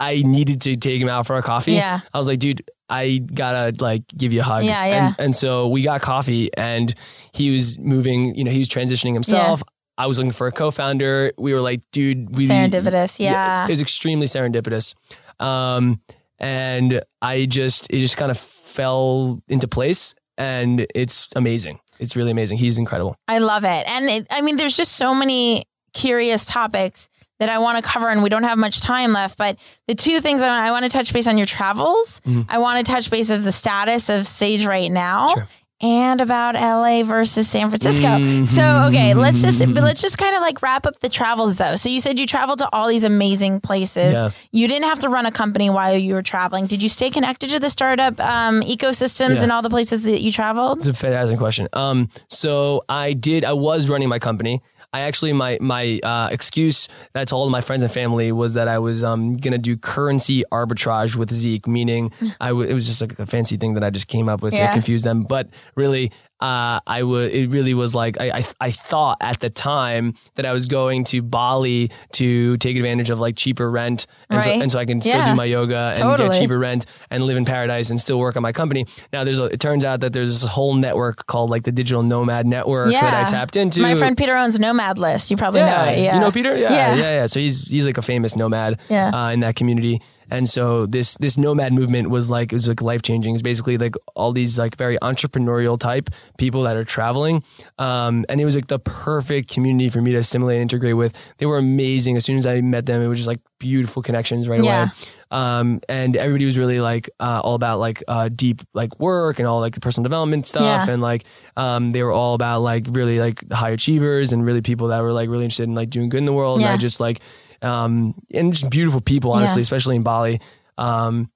I 0.00 0.22
needed 0.22 0.62
to 0.62 0.76
take 0.76 1.02
him 1.02 1.08
out 1.10 1.26
for 1.26 1.36
a 1.36 1.42
coffee. 1.42 1.72
Yeah. 1.72 2.00
I 2.14 2.18
was 2.18 2.28
like, 2.28 2.38
dude, 2.38 2.62
I 2.88 3.18
gotta 3.18 3.74
like 3.78 4.02
give 4.16 4.32
you 4.32 4.40
a 4.40 4.42
hug. 4.42 4.64
Yeah, 4.64 4.86
yeah. 4.86 5.06
And, 5.08 5.16
and 5.18 5.34
so 5.34 5.68
we 5.68 5.82
got 5.82 6.00
coffee, 6.00 6.50
and 6.56 6.94
he 7.34 7.50
was 7.50 7.78
moving. 7.78 8.34
You 8.36 8.44
know, 8.44 8.50
he 8.50 8.58
was 8.60 8.70
transitioning 8.70 9.12
himself. 9.12 9.62
I 9.98 10.06
was 10.06 10.18
looking 10.18 10.32
for 10.32 10.46
a 10.46 10.52
co-founder. 10.52 11.32
We 11.38 11.54
were 11.54 11.60
like, 11.62 11.80
dude, 11.90 12.36
we 12.36 12.46
Serendipitous. 12.48 13.18
Yeah. 13.18 13.64
it 13.66 13.70
was 13.70 13.80
extremely 13.80 14.26
serendipitous. 14.26 14.94
Um, 15.40 16.00
and 16.38 17.02
I 17.22 17.46
just 17.46 17.90
it 17.90 18.00
just 18.00 18.16
kind 18.16 18.30
of 18.30 18.38
fell 18.38 19.42
into 19.48 19.68
place, 19.68 20.14
and 20.36 20.86
it's 20.94 21.28
amazing. 21.34 21.80
It's 21.98 22.14
really 22.14 22.30
amazing. 22.30 22.58
He's 22.58 22.78
incredible. 22.78 23.16
I 23.26 23.38
love 23.38 23.64
it. 23.64 23.88
And 23.88 24.04
it, 24.06 24.26
I 24.30 24.42
mean, 24.42 24.56
there's 24.56 24.76
just 24.76 24.92
so 24.92 25.14
many 25.14 25.64
curious 25.94 26.44
topics 26.44 27.08
that 27.38 27.48
I 27.48 27.58
want 27.58 27.82
to 27.82 27.90
cover, 27.90 28.08
and 28.08 28.22
we 28.22 28.28
don't 28.28 28.42
have 28.44 28.58
much 28.58 28.80
time 28.80 29.12
left. 29.12 29.38
But 29.38 29.58
the 29.86 29.94
two 29.94 30.20
things 30.20 30.42
I 30.42 30.48
want, 30.48 30.62
I 30.62 30.70
want 30.70 30.84
to 30.84 30.90
touch 30.90 31.12
base 31.12 31.26
on 31.26 31.38
your 31.38 31.46
travels. 31.46 32.20
I 32.48 32.58
want 32.58 32.84
to 32.84 32.92
touch 32.92 33.10
base 33.10 33.30
of 33.30 33.44
the 33.44 33.52
status 33.52 34.08
of 34.08 34.26
Sage 34.26 34.66
right 34.66 34.90
now. 34.90 35.28
Sure. 35.28 35.48
And 35.82 36.22
about 36.22 36.54
LA 36.54 37.02
versus 37.02 37.46
San 37.50 37.68
Francisco. 37.68 38.06
Mhm. 38.06 38.46
So 38.46 38.84
okay, 38.88 39.12
let's 39.12 39.42
just 39.42 39.60
let's 39.60 40.00
just 40.00 40.16
kind 40.16 40.34
of 40.34 40.40
like 40.40 40.62
wrap 40.62 40.86
up 40.86 41.00
the 41.00 41.10
travels 41.10 41.58
though. 41.58 41.76
So 41.76 41.90
you 41.90 42.00
said 42.00 42.18
you 42.18 42.26
traveled 42.26 42.60
to 42.60 42.68
all 42.72 42.88
these 42.88 43.04
amazing 43.04 43.60
places. 43.60 44.14
Yeah. 44.14 44.30
You 44.52 44.68
didn't 44.68 44.88
have 44.88 45.00
to 45.00 45.10
run 45.10 45.26
a 45.26 45.30
company 45.30 45.68
while 45.68 45.94
you 45.94 46.14
were 46.14 46.22
traveling. 46.22 46.66
Did 46.66 46.82
you 46.82 46.88
stay 46.88 47.10
connected 47.10 47.50
to 47.50 47.58
the 47.60 47.68
startup 47.68 48.18
um, 48.20 48.62
ecosystems 48.62 49.36
Yeah. 49.36 49.42
and 49.42 49.52
all 49.52 49.60
the 49.60 49.68
places 49.68 50.04
that 50.04 50.22
you 50.22 50.32
traveled? 50.32 50.78
It's 50.78 50.88
a 50.88 50.94
fantastic 50.94 51.36
question. 51.36 51.68
Um, 51.74 52.08
so 52.28 52.82
I 52.88 53.12
did. 53.12 53.44
I 53.44 53.52
was 53.52 53.90
running 53.90 54.08
my 54.08 54.18
company. 54.18 54.62
I 54.96 55.00
actually 55.00 55.32
my 55.34 55.58
my 55.60 56.00
uh, 56.02 56.28
excuse 56.32 56.88
that 57.12 57.20
I 57.20 57.24
told 57.24 57.50
my 57.52 57.60
friends 57.60 57.82
and 57.82 57.92
family 57.92 58.32
was 58.32 58.54
that 58.54 58.68
I 58.68 58.78
was 58.78 59.04
um, 59.04 59.34
gonna 59.34 59.58
do 59.58 59.76
currency 59.76 60.42
arbitrage 60.50 61.16
with 61.16 61.30
Zeke, 61.32 61.66
meaning 61.66 62.12
I 62.40 62.48
w- 62.48 62.68
it 62.68 62.74
was 62.74 62.86
just 62.86 63.00
like 63.00 63.18
a 63.18 63.26
fancy 63.26 63.56
thing 63.56 63.74
that 63.74 63.84
I 63.84 63.90
just 63.90 64.08
came 64.08 64.28
up 64.28 64.42
with 64.42 64.54
Yeah. 64.54 64.68
to 64.68 64.72
confuse 64.72 65.02
them. 65.02 65.24
But 65.24 65.48
really, 65.74 66.12
uh, 66.40 66.80
I 66.86 67.02
would. 67.02 67.32
It 67.32 67.48
really 67.50 67.72
was 67.74 67.94
like 67.94 68.20
I, 68.20 68.30
I 68.40 68.44
I 68.60 68.70
thought 68.70 69.16
at 69.20 69.40
the 69.40 69.48
time 69.50 70.14
that 70.34 70.44
I 70.44 70.52
was 70.52 70.66
going 70.66 71.04
to 71.04 71.22
Bali 71.22 71.90
to 72.12 72.56
take 72.58 72.76
advantage 72.76 73.08
of 73.10 73.18
like 73.18 73.36
cheaper 73.36 73.70
rent, 73.70 74.06
and 74.28 74.42
so 74.42 74.50
Right. 74.50 74.60
and 74.60 74.70
so 74.70 74.78
I 74.78 74.84
can 74.84 75.00
still 75.00 75.14
Yeah. 75.16 75.30
do 75.30 75.34
my 75.34 75.44
yoga 75.46 75.92
and 75.94 75.98
Totally. 75.98 76.28
get 76.28 76.38
cheaper 76.38 76.58
rent 76.58 76.84
and 77.10 77.22
live 77.24 77.36
in 77.38 77.44
paradise 77.46 77.88
and 77.90 77.98
still 77.98 78.18
work 78.18 78.36
on 78.36 78.42
my 78.42 78.52
company. 78.52 78.84
Now 79.12 79.24
there's 79.24 79.38
a, 79.38 79.44
it 79.44 79.60
turns 79.60 79.84
out 79.84 80.00
that 80.00 80.12
there's 80.12 80.42
this 80.42 80.50
whole 80.50 80.74
network 80.74 81.26
called 81.26 81.48
like 81.48 81.62
the 81.64 81.72
Digital 81.72 82.02
Nomad 82.02 82.46
Network 82.46 82.90
that 82.92 83.14
I 83.14 83.24
tapped 83.24 83.56
into. 83.56 83.80
My 83.80 83.94
friend 83.94 84.16
Peter 84.16 84.36
owns 84.36 84.58
Nomad 84.60 84.98
List. 84.98 85.30
You 85.30 85.36
probably 85.38 85.60
yeah, 85.60 85.84
know 85.84 85.90
it. 85.92 85.98
Yeah. 86.02 86.14
you 86.16 86.20
know 86.20 86.30
Peter? 86.30 86.56
Yeah, 86.56 86.70
Yeah. 86.72 86.94
yeah, 86.96 87.00
yeah, 87.20 87.26
So 87.26 87.40
he's 87.40 87.66
he's 87.66 87.86
like 87.86 87.96
a 87.98 88.02
famous 88.02 88.36
nomad 88.36 88.78
Yeah. 88.90 89.08
uh, 89.10 89.30
in 89.30 89.40
that 89.40 89.56
community. 89.56 90.02
And 90.30 90.48
so 90.48 90.86
this 90.86 91.16
this 91.18 91.36
nomad 91.38 91.72
movement 91.72 92.10
was 92.10 92.30
like 92.30 92.52
it 92.52 92.56
was 92.56 92.68
like 92.68 92.82
life 92.82 93.02
changing. 93.02 93.34
It's 93.34 93.42
basically 93.42 93.78
like 93.78 93.94
all 94.14 94.32
these 94.32 94.58
like 94.58 94.76
very 94.76 94.98
entrepreneurial 95.02 95.78
type 95.78 96.10
people 96.38 96.62
that 96.64 96.76
are 96.76 96.84
traveling, 96.84 97.42
um, 97.78 98.24
and 98.28 98.40
it 98.40 98.44
was 98.44 98.54
like 98.54 98.66
the 98.66 98.78
perfect 98.78 99.50
community 99.52 99.88
for 99.88 100.02
me 100.02 100.12
to 100.12 100.18
assimilate 100.18 100.56
and 100.56 100.62
integrate 100.62 100.96
with. 100.96 101.14
They 101.38 101.46
were 101.46 101.58
amazing. 101.58 102.16
As 102.16 102.24
soon 102.24 102.36
as 102.36 102.46
I 102.46 102.60
met 102.60 102.86
them, 102.86 103.02
it 103.02 103.08
was 103.08 103.18
just 103.18 103.28
like 103.28 103.40
beautiful 103.58 104.02
connections 104.02 104.48
right 104.48 104.62
Yeah. 104.62 104.82
away. 104.84 104.90
Um, 105.30 105.80
and 105.88 106.16
everybody 106.16 106.44
was 106.44 106.56
really 106.58 106.78
like 106.78 107.10
uh, 107.18 107.40
all 107.42 107.54
about 107.54 107.78
like 107.78 108.02
uh, 108.06 108.28
deep 108.28 108.60
like 108.74 108.98
work 109.00 109.38
and 109.38 109.48
all 109.48 109.60
like 109.60 109.74
the 109.74 109.80
personal 109.80 110.04
development 110.04 110.46
stuff, 110.46 110.86
Yeah. 110.86 110.92
and 110.92 111.02
like 111.02 111.24
um, 111.56 111.92
they 111.92 112.02
were 112.02 112.12
all 112.12 112.34
about 112.34 112.60
like 112.60 112.86
really 112.90 113.18
like 113.18 113.50
high 113.52 113.70
achievers 113.70 114.32
and 114.32 114.44
really 114.44 114.60
people 114.62 114.88
that 114.88 115.02
were 115.02 115.12
like 115.12 115.28
really 115.28 115.44
interested 115.44 115.64
in 115.64 115.74
like 115.74 115.90
doing 115.90 116.08
good 116.08 116.18
in 116.18 116.26
the 116.26 116.32
world. 116.32 116.60
Yeah. 116.60 116.68
And 116.68 116.74
I 116.74 116.76
just 116.78 117.00
like 117.00 117.20
um, 117.66 118.14
and 118.32 118.52
just 118.54 118.70
beautiful 118.70 119.00
people, 119.00 119.32
honestly, 119.32 119.60
Yeah. 119.60 119.62
especially 119.62 119.96
in 119.96 120.02
Bali. 120.02 120.40
Um, 120.78 121.30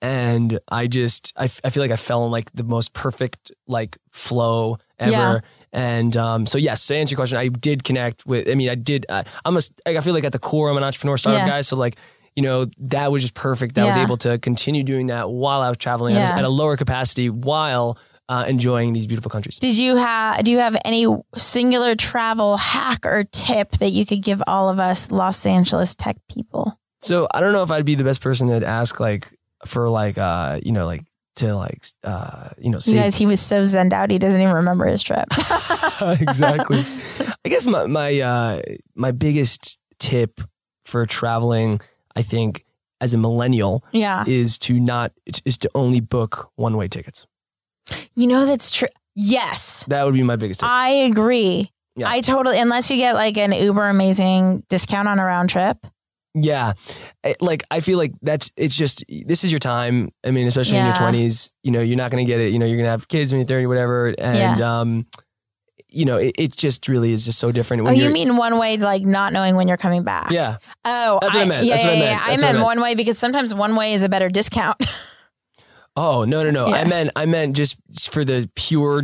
and 0.00 0.58
I 0.68 0.86
just 0.86 1.32
I, 1.36 1.44
f- 1.44 1.60
I 1.64 1.70
feel 1.70 1.82
like 1.82 1.90
I 1.90 1.96
fell 1.96 2.24
in 2.24 2.30
like 2.30 2.50
the 2.52 2.64
most 2.64 2.92
perfect 2.94 3.52
like 3.66 3.98
flow 4.12 4.78
ever. 4.98 5.10
Yeah. 5.12 5.38
And 5.72 6.16
um, 6.16 6.46
so 6.46 6.56
yes, 6.56 6.86
to 6.86 6.96
answer 6.96 7.12
your 7.12 7.18
question, 7.18 7.38
I 7.38 7.48
did 7.48 7.84
connect 7.84 8.24
with. 8.24 8.48
I 8.48 8.54
mean, 8.54 8.68
I 8.70 8.76
did. 8.76 9.04
Uh, 9.08 9.24
I'm 9.44 9.56
a. 9.56 9.60
I 9.86 10.00
feel 10.00 10.14
like 10.14 10.24
at 10.24 10.32
the 10.32 10.38
core, 10.38 10.70
I'm 10.70 10.76
an 10.76 10.84
entrepreneur 10.84 11.16
startup 11.18 11.40
Yeah. 11.46 11.48
guy. 11.48 11.60
So 11.62 11.76
like, 11.76 11.96
you 12.36 12.42
know, 12.42 12.66
that 12.78 13.12
was 13.12 13.22
just 13.22 13.34
perfect. 13.34 13.74
That 13.74 13.82
I 13.82 13.86
was 13.86 13.96
able 13.96 14.16
to 14.18 14.38
continue 14.38 14.84
doing 14.84 15.08
that 15.08 15.28
while 15.30 15.60
I 15.60 15.68
was 15.68 15.76
traveling 15.78 16.14
Yeah. 16.14 16.38
at 16.38 16.44
a 16.44 16.48
lower 16.48 16.76
capacity 16.76 17.28
while 17.28 17.98
uh, 18.28 18.44
enjoying 18.48 18.92
these 18.92 19.06
beautiful 19.06 19.30
countries. 19.30 19.58
Did 19.58 19.76
you 19.76 19.96
have? 19.96 20.44
Do 20.44 20.50
you 20.50 20.58
have 20.58 20.76
any 20.84 21.06
singular 21.36 21.94
travel 21.94 22.56
hack 22.56 23.04
or 23.04 23.24
tip 23.24 23.72
that 23.78 23.90
you 23.90 24.06
could 24.06 24.22
give 24.22 24.42
all 24.46 24.68
of 24.68 24.78
us 24.78 25.10
Los 25.10 25.44
Angeles 25.46 25.94
tech 25.94 26.16
people? 26.30 26.78
So 27.00 27.28
I 27.32 27.40
don't 27.40 27.52
know 27.52 27.62
if 27.62 27.70
I'd 27.70 27.84
be 27.84 27.96
the 27.96 28.04
best 28.04 28.22
person 28.22 28.48
to 28.48 28.66
ask 28.66 28.98
like 28.98 29.28
for 29.66 29.88
like 29.88 30.18
uh 30.18 30.60
you 30.62 30.72
know 30.72 30.84
like 30.86 31.04
to 31.36 31.54
like 31.54 31.84
uh 32.02 32.50
you 32.58 32.70
know 32.70 32.78
save 32.78 32.94
guys, 32.94 33.16
he 33.16 33.26
was 33.26 33.40
so 33.40 33.62
zenned 33.62 33.92
out, 33.92 34.10
he 34.10 34.18
doesn't 34.18 34.40
even 34.40 34.54
remember 34.54 34.86
his 34.86 35.02
trip. 35.02 35.26
exactly. 36.00 36.82
I 37.44 37.48
guess 37.48 37.66
my 37.66 37.86
my 37.86 38.20
uh, 38.20 38.62
my 38.94 39.10
biggest 39.10 39.78
tip 39.98 40.40
for 40.84 41.06
traveling, 41.06 41.80
I 42.16 42.22
think, 42.22 42.64
as 43.00 43.14
a 43.14 43.18
millennial, 43.18 43.84
yeah, 43.92 44.24
is 44.26 44.58
to 44.60 44.80
not 44.80 45.12
is 45.44 45.58
to 45.58 45.70
only 45.74 46.00
book 46.00 46.50
one 46.56 46.76
way 46.76 46.88
tickets. 46.88 47.26
You 48.14 48.26
know 48.26 48.46
that's 48.46 48.70
true. 48.70 48.88
Yes. 49.14 49.84
That 49.88 50.04
would 50.04 50.14
be 50.14 50.22
my 50.22 50.36
biggest 50.36 50.60
tip. 50.60 50.68
I 50.68 50.88
agree. 50.90 51.70
Yeah. 51.96 52.10
I 52.10 52.20
totally, 52.20 52.58
unless 52.58 52.90
you 52.90 52.96
get 52.96 53.14
like 53.14 53.36
an 53.38 53.52
uber 53.52 53.88
amazing 53.88 54.64
discount 54.68 55.06
on 55.06 55.18
a 55.20 55.24
round 55.24 55.50
trip. 55.50 55.78
Yeah. 56.34 56.72
I- 57.24 57.36
Like 57.40 57.62
I 57.70 57.78
feel 57.78 57.96
like 57.98 58.12
that's 58.22 58.50
it's 58.56 58.76
just 58.76 59.04
this 59.08 59.44
is 59.44 59.52
your 59.52 59.60
time. 59.60 60.10
I 60.26 60.32
mean, 60.32 60.48
especially 60.48 60.78
in 60.78 60.86
your 60.86 60.94
twenties, 60.94 61.52
you 61.62 61.70
know, 61.70 61.80
you're 61.80 61.96
not 61.96 62.10
gonna 62.10 62.24
get 62.24 62.40
it, 62.40 62.52
you 62.52 62.58
know, 62.58 62.66
you're 62.66 62.76
gonna 62.78 62.88
have 62.90 63.06
kids 63.06 63.32
when 63.32 63.38
you're 63.40 63.46
thirty, 63.46 63.66
whatever. 63.66 64.12
And 64.18 64.60
um, 64.60 65.06
you 65.88 66.04
know, 66.04 66.16
it, 66.16 66.34
it 66.36 66.56
just 66.56 66.88
really 66.88 67.12
is 67.12 67.24
just 67.24 67.38
so 67.38 67.52
different 67.52 67.82
Oh, 67.82 67.84
when 67.84 67.94
you 67.94 68.02
you're 68.02 68.10
mean 68.12 68.36
one 68.36 68.58
way, 68.58 68.76
like 68.78 69.02
not 69.04 69.32
knowing 69.32 69.54
when 69.54 69.68
you're 69.68 69.76
coming 69.76 70.02
back? 70.02 70.32
Yeah. 70.32 70.56
Oh, 70.84 71.20
That's 71.22 71.36
what 71.36 71.44
I 71.44 71.46
meant. 71.48 71.66
Yeah, 71.66 71.74
That's 71.74 71.84
what 71.84 71.90
I 71.92 71.94
yeah, 71.94 72.00
meant. 72.00 72.20
yeah. 72.40 72.46
I 72.46 72.48
I 72.48 72.52
meant. 72.52 72.64
one 72.64 72.80
way 72.80 72.96
because 72.96 73.16
sometimes 73.16 73.54
one 73.54 73.76
way 73.76 73.94
is 73.94 74.02
a 74.02 74.08
better 74.08 74.28
discount. 74.28 74.82
Oh, 75.96 76.24
no, 76.24 76.42
no, 76.42 76.50
no. 76.50 76.66
I 76.72 76.84
meant 76.84 77.10
I 77.16 77.26
meant 77.26 77.56
just 77.56 77.78
for 78.10 78.24
the 78.24 78.50
pure 78.54 79.02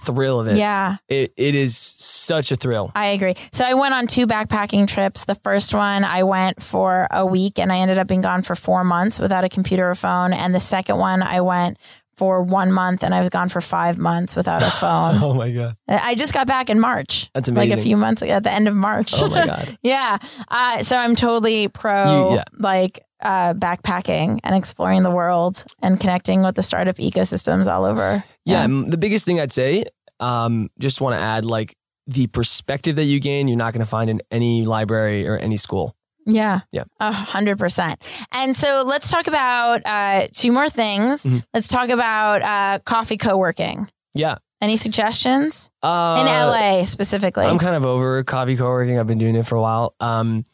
thrill 0.00 0.38
of 0.40 0.46
it. 0.46 0.56
yeah, 0.56 0.96
It 1.08 1.32
it 1.36 1.54
is 1.54 1.76
such 1.76 2.52
a 2.52 2.56
thrill. 2.56 2.92
I 2.94 3.06
agree. 3.06 3.34
So 3.52 3.64
I 3.64 3.74
went 3.74 3.94
on 3.94 4.06
two 4.06 4.26
backpacking 4.26 4.86
trips. 4.86 5.24
The 5.24 5.34
first 5.36 5.74
one 5.74 6.04
I 6.04 6.22
went 6.22 6.62
for 6.62 7.08
a 7.10 7.24
week 7.26 7.58
and 7.58 7.72
I 7.72 7.78
ended 7.78 7.98
up 7.98 8.06
being 8.06 8.20
gone 8.20 8.42
for 8.42 8.54
four 8.54 8.84
months 8.84 9.18
without 9.18 9.42
a 9.44 9.48
computer 9.48 9.90
or 9.90 9.94
phone. 9.94 10.32
And 10.32 10.54
the 10.54 10.60
second 10.60 10.98
one 10.98 11.22
I 11.22 11.40
went 11.40 11.78
for 12.18 12.42
one 12.42 12.72
month 12.72 13.02
and 13.02 13.14
I 13.14 13.20
was 13.20 13.30
gone 13.30 13.48
for 13.48 13.60
five 13.60 13.98
months 13.98 14.36
without 14.36 14.62
a 14.62 14.70
phone. 14.70 15.14
Oh 15.22 15.34
my 15.34 15.50
god. 15.50 15.76
I 15.88 16.14
just 16.14 16.32
got 16.32 16.46
back 16.46 16.70
in 16.70 16.78
March. 16.78 17.28
That's 17.34 17.48
amazing. 17.48 17.70
Like 17.70 17.78
a 17.78 17.82
few 17.82 17.96
months 17.96 18.22
ago, 18.22 18.32
at 18.34 18.42
the 18.44 18.52
end 18.52 18.68
of 18.68 18.74
March. 18.74 19.12
Oh 19.16 19.28
my 19.28 19.44
god. 19.54 19.78
yeah. 19.82 20.18
Uh, 20.48 20.82
so 20.82 20.96
I'm 20.96 21.16
totally 21.16 21.68
pro 21.68 22.30
You- 22.30 22.36
yeah. 22.36 22.44
like 22.58 23.00
uh, 23.22 23.54
backpacking 23.54 24.40
and 24.44 24.54
exploring 24.54 25.02
the 25.02 25.10
world 25.10 25.64
and 25.82 25.98
connecting 26.00 26.42
with 26.42 26.54
the 26.54 26.62
startup 26.62 26.96
ecosystems 26.96 27.66
all 27.66 27.84
over. 27.84 28.22
Yeah, 28.44 28.62
m- 28.62 28.90
the 28.90 28.96
biggest 28.98 29.24
thing 29.26 29.40
I'd 29.40 29.52
say, 29.52 29.84
um, 30.20 30.70
just 30.78 31.00
want 31.00 31.14
to 31.14 31.20
add 31.20 31.44
like 31.44 31.76
the 32.06 32.26
perspective 32.28 32.96
that 32.96 33.04
you 33.04 33.18
gain, 33.20 33.48
you're 33.48 33.56
not 33.56 33.72
going 33.72 33.80
to 33.84 33.90
find 33.90 34.08
in 34.10 34.20
any 34.30 34.64
library 34.64 35.26
or 35.26 35.36
any 35.36 35.56
school. 35.56 35.94
Yeah. 36.28 36.60
Yeah. 36.72 36.84
A 37.00 37.12
hundred 37.12 37.58
percent. 37.58 38.02
And 38.32 38.56
so 38.56 38.82
let's 38.86 39.10
talk 39.10 39.26
about 39.28 39.82
uh, 39.86 40.26
two 40.32 40.50
more 40.52 40.68
things. 40.68 41.22
Mhm. 41.24 41.44
Let's 41.54 41.68
talk 41.68 41.88
about 41.88 42.42
uh, 42.42 42.78
coffee 42.84 43.16
co-working. 43.16 43.88
Yeah. 44.14 44.38
Any 44.60 44.76
suggestions 44.76 45.70
Uh, 45.82 46.16
in 46.20 46.26
LA 46.26 46.84
specifically? 46.84 47.44
I'm 47.44 47.58
kind 47.58 47.76
of 47.76 47.84
over 47.84 48.24
coffee 48.24 48.56
co-working. 48.56 48.98
I've 48.98 49.06
been 49.06 49.18
doing 49.18 49.36
it 49.36 49.46
for 49.46 49.54
a 49.56 49.60
while. 49.60 49.94
Um, 50.00 50.44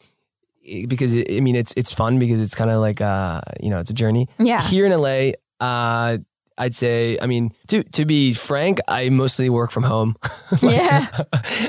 because 0.87 1.13
it, 1.13 1.31
I 1.31 1.39
mean, 1.39 1.55
it's 1.55 1.73
it's 1.77 1.93
fun 1.93 2.19
because 2.19 2.41
it's 2.41 2.55
kind 2.55 2.69
of 2.69 2.79
like 2.81 3.01
uh, 3.01 3.41
you 3.61 3.69
know, 3.69 3.79
it's 3.79 3.89
a 3.89 3.93
journey. 3.93 4.27
yeah. 4.39 4.61
Here 4.61 4.85
in 4.85 4.91
LA, 4.91 5.31
uh, 5.59 6.17
I'd 6.57 6.75
say, 6.75 7.17
I 7.21 7.25
mean, 7.25 7.51
to 7.69 7.83
to 7.83 8.05
be 8.05 8.33
frank, 8.33 8.79
I 8.87 9.09
mostly 9.09 9.49
work 9.49 9.71
from 9.71 9.83
home. 9.83 10.15
Yeah. 10.61 11.07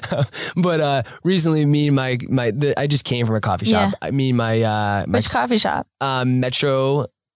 but 0.57 0.81
uh, 0.81 1.03
recently, 1.23 1.65
me 1.65 1.87
and 1.89 1.97
my 1.97 2.19
my 2.29 2.51
the, 2.51 2.79
I 2.79 2.87
just 2.87 3.05
came 3.05 3.27
from 3.27 3.35
a 3.37 3.41
coffee 3.41 3.67
shop. 3.67 3.93
Yeah. 3.93 4.07
I 4.07 4.11
mean, 4.11 4.37
my 4.37 4.61
uh, 4.63 5.05
my 5.09 5.19
Which 5.19 5.31
coffee 5.31 5.57
shop? 5.59 5.87
uh, 6.03 6.25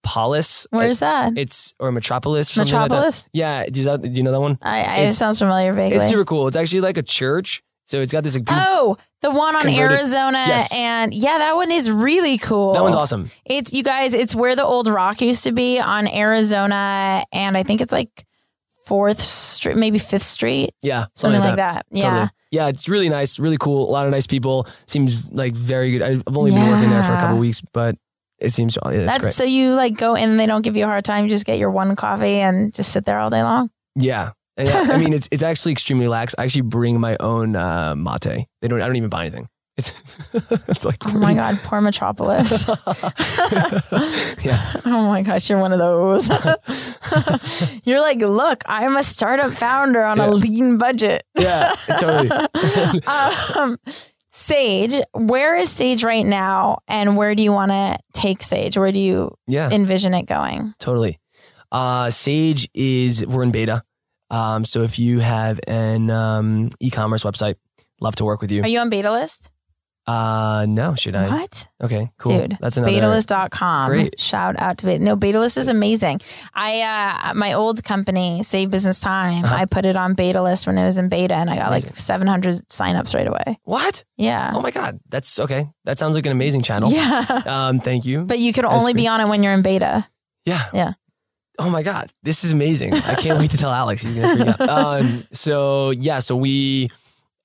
Metropolis. 0.03 0.67
Where's 0.69 0.99
that? 0.99 1.37
It's 1.37 1.73
or 1.79 1.91
Metropolis. 1.91 2.51
Or 2.51 2.53
something 2.53 2.73
like 2.75 2.89
that. 2.89 2.95
Metropolis? 2.95 3.29
Yeah. 3.33 3.65
Do 3.65 3.81
you, 3.81 3.97
do 3.97 4.09
you 4.11 4.23
know 4.23 4.31
that 4.31 4.41
one? 4.41 4.57
I, 4.61 4.83
I, 4.83 4.95
it 5.01 5.13
sounds 5.13 5.39
familiar 5.39 5.73
vaguely. 5.73 5.97
It's 5.97 6.07
super 6.07 6.25
cool. 6.25 6.47
It's 6.47 6.55
actually 6.57 6.81
like 6.81 6.97
a 6.97 7.03
church. 7.03 7.63
So 7.89 8.01
it's 8.01 8.11
got 8.11 8.23
this 8.23 8.35
like. 8.35 8.43
Oh, 8.49 8.97
the 9.21 9.31
one 9.31 9.55
on 9.55 9.63
Converted- 9.63 9.97
Arizona 9.99 10.43
Yes. 10.47 10.71
and 10.73 11.11
yeah, 11.11 11.39
that 11.39 11.55
one 11.55 11.71
is 11.71 11.89
really 11.89 12.37
cool. 12.37 12.73
That 12.73 12.83
one's 12.83 12.93
awesome. 12.95 13.31
It's 13.45 13.73
you 13.73 13.81
guys, 13.81 14.13
it's 14.13 14.35
where 14.35 14.55
the 14.55 14.63
old 14.63 14.87
rock 14.87 15.21
used 15.21 15.43
to 15.45 15.51
be 15.51 15.79
on 15.79 16.07
Arizona 16.07 17.23
and 17.33 17.57
I 17.57 17.63
think 17.63 17.81
it's 17.81 17.91
like 17.91 18.27
Fourth 18.85 19.19
Street, 19.21 19.75
maybe 19.75 19.97
Fifth 19.97 20.23
Street, 20.23 20.69
Yeah. 20.83 21.05
something, 21.15 21.41
like 21.41 21.55
that. 21.55 21.87
Yeah. 21.91 22.03
Totally. 22.09 22.29
Yeah, 22.51 22.67
it's 22.67 22.87
really 22.87 23.09
nice, 23.09 23.39
really 23.39 23.57
cool. 23.57 23.89
A 23.89 23.91
lot 23.91 24.05
of 24.05 24.11
nice 24.11 24.27
people. 24.27 24.67
Seems 24.85 25.25
like 25.31 25.53
very 25.55 25.91
good. 25.91 26.01
I've 26.03 26.23
only 26.37 26.51
been 26.51 26.69
working 26.69 26.89
there 26.91 27.01
for 27.03 27.11
a 27.11 27.15
Yeah. 27.15 27.21
couple 27.21 27.37
weeks, 27.39 27.61
but 27.73 27.95
it 28.39 28.51
seems 28.51 28.77
yeah, 28.85 29.05
That's 29.05 29.17
great. 29.17 29.33
so 29.33 29.43
you 29.43 29.73
like 29.73 29.97
go 29.97 30.13
in 30.13 30.29
and 30.29 30.39
they 30.39 30.45
don't 30.45 30.61
give 30.61 30.77
you 30.77 30.83
a 30.85 30.87
hard 30.87 31.05
time. 31.05 31.23
You 31.23 31.29
just 31.31 31.45
get 31.45 31.57
your 31.57 31.71
one 31.71 31.95
coffee 31.95 32.39
and 32.39 32.71
just 32.73 32.91
sit 32.91 33.05
there 33.05 33.19
all 33.19 33.29
day 33.31 33.41
long. 33.43 33.69
Yeah. 33.95 34.31
Yeah, 34.59 34.87
I 34.89 34.97
mean, 34.97 35.13
it's 35.17 35.27
it's 35.31 35.43
actually 35.43 35.71
extremely 35.71 36.07
lax. 36.07 36.35
I 36.37 36.43
actually 36.43 36.63
bring 36.63 36.99
my 36.99 37.15
own 37.19 37.55
uh, 37.55 37.95
mate. 37.95 38.47
They 38.61 38.67
don't. 38.67 38.81
I 38.81 38.85
don't 38.87 38.95
even 38.97 39.09
buy 39.09 39.21
anything. 39.21 39.47
It's 39.77 39.93
it's 40.67 40.83
like 40.85 40.97
Oh 41.07 41.17
my 41.17 41.33
God, 41.33 41.57
poor 41.63 41.79
Metropolis. 41.79 42.67
yeah. 44.43 44.73
oh 44.85 45.07
my 45.07 45.21
gosh, 45.21 45.49
you're 45.49 45.59
one 45.59 45.71
of 45.71 45.79
those. 45.79 46.27
you're 47.85 48.01
like, 48.01 48.19
look, 48.19 48.63
I'm 48.65 48.97
a 48.97 49.03
startup 49.03 49.53
founder 49.53 50.03
on 50.03 50.17
Yeah. 50.17 50.27
a 50.27 50.31
lean 50.31 50.77
budget. 50.77 51.23
Yeah. 51.37 51.73
Totally. 51.97 52.29
um, 53.07 53.77
Sage, 54.31 54.95
where 55.13 55.55
is 55.55 55.69
Sage 55.69 56.03
right 56.03 56.25
now, 56.25 56.79
and 56.87 57.17
where 57.17 57.33
do 57.35 57.41
you 57.43 57.51
want 57.51 57.71
to 57.71 57.97
take 58.13 58.41
Sage? 58.41 58.77
Where 58.77 58.91
do 58.91 58.99
you 58.99 59.33
Yeah. 59.47 59.69
envision 59.71 60.13
it 60.13 60.25
going? 60.25 60.73
Totally. 60.79 61.19
Uh, 61.71 62.09
Sage 62.09 62.67
is 62.73 63.25
we're 63.25 63.43
in 63.43 63.51
beta. 63.51 63.83
Um, 64.29 64.65
so 64.65 64.83
if 64.83 64.99
you 64.99 65.19
have 65.19 65.59
an 65.67 66.09
um, 66.09 66.69
e-commerce 66.79 67.23
website, 67.23 67.55
love 67.99 68.15
to 68.15 68.25
work 68.25 68.41
with 68.41 68.51
you. 68.51 68.61
Are 68.63 68.67
you 68.67 68.79
on 68.79 68.89
Beta 68.89 69.11
List? 69.11 69.51
Uh, 70.07 70.65
no, 70.67 70.95
should 70.95 71.15
I? 71.15 71.29
What? 71.29 71.67
Okay, 71.83 72.09
cool. 72.17 72.39
Dude, 72.39 72.57
That's 72.59 72.77
another. 72.77 72.91
betalist.com. 72.93 73.89
Great. 73.91 74.19
Shout 74.19 74.59
out 74.59 74.79
to 74.79 74.87
Beta. 74.87 75.03
No, 75.03 75.15
Betalist 75.15 75.55
is 75.57 75.67
amazing. 75.67 76.19
I 76.55 76.81
uh 76.81 77.33
my 77.35 77.53
old 77.53 77.83
company, 77.83 78.41
Save 78.41 78.71
Business 78.71 79.01
Time, 79.01 79.43
Uh-huh. 79.43 79.55
I 79.55 79.65
put 79.65 79.85
it 79.85 79.95
on 79.95 80.15
Betalist 80.15 80.65
when 80.65 80.79
it 80.79 80.83
was 80.85 80.97
in 80.97 81.09
beta 81.09 81.35
and 81.35 81.47
I 81.47 81.57
got 81.57 81.67
Amazing. 81.67 81.91
like 81.91 81.99
700 81.99 82.55
signups 82.69 83.13
right 83.13 83.27
away. 83.27 83.59
What? 83.65 84.03
Yeah. 84.17 84.51
Oh 84.55 84.61
my 84.61 84.71
god, 84.71 84.99
that's 85.09 85.37
okay. 85.39 85.67
That 85.85 85.99
sounds 85.99 86.15
like 86.15 86.25
an 86.25 86.31
amazing 86.31 86.63
channel. 86.63 86.89
Yeah. 86.91 87.43
Um, 87.45 87.79
thank 87.79 88.05
you. 88.05 88.21
But 88.23 88.39
you 88.39 88.51
can 88.51 88.63
That's 88.63 88.73
only 88.81 88.93
be 88.93 89.07
on 89.07 89.21
it 89.21 89.27
when 89.27 89.43
you're 89.43 89.53
in 89.53 89.61
beta. 89.61 90.07
Yeah. 90.43 90.61
Yeah. 90.73 90.93
Oh 91.59 91.69
my 91.69 91.83
God. 91.83 92.09
This 92.23 92.43
is 92.43 92.51
amazing. 92.53 92.93
I 92.93 93.15
can't 93.15 93.37
wait 93.37 93.51
to 93.51 93.57
tell 93.57 93.71
Alex. 93.71 94.01
He's 94.01 94.15
to 94.15 94.35
freak 94.35 94.47
out. 94.47 94.61
Um, 94.61 95.27
so 95.31 95.91
yeah, 95.91 96.19
so 96.19 96.35
we, 96.35 96.89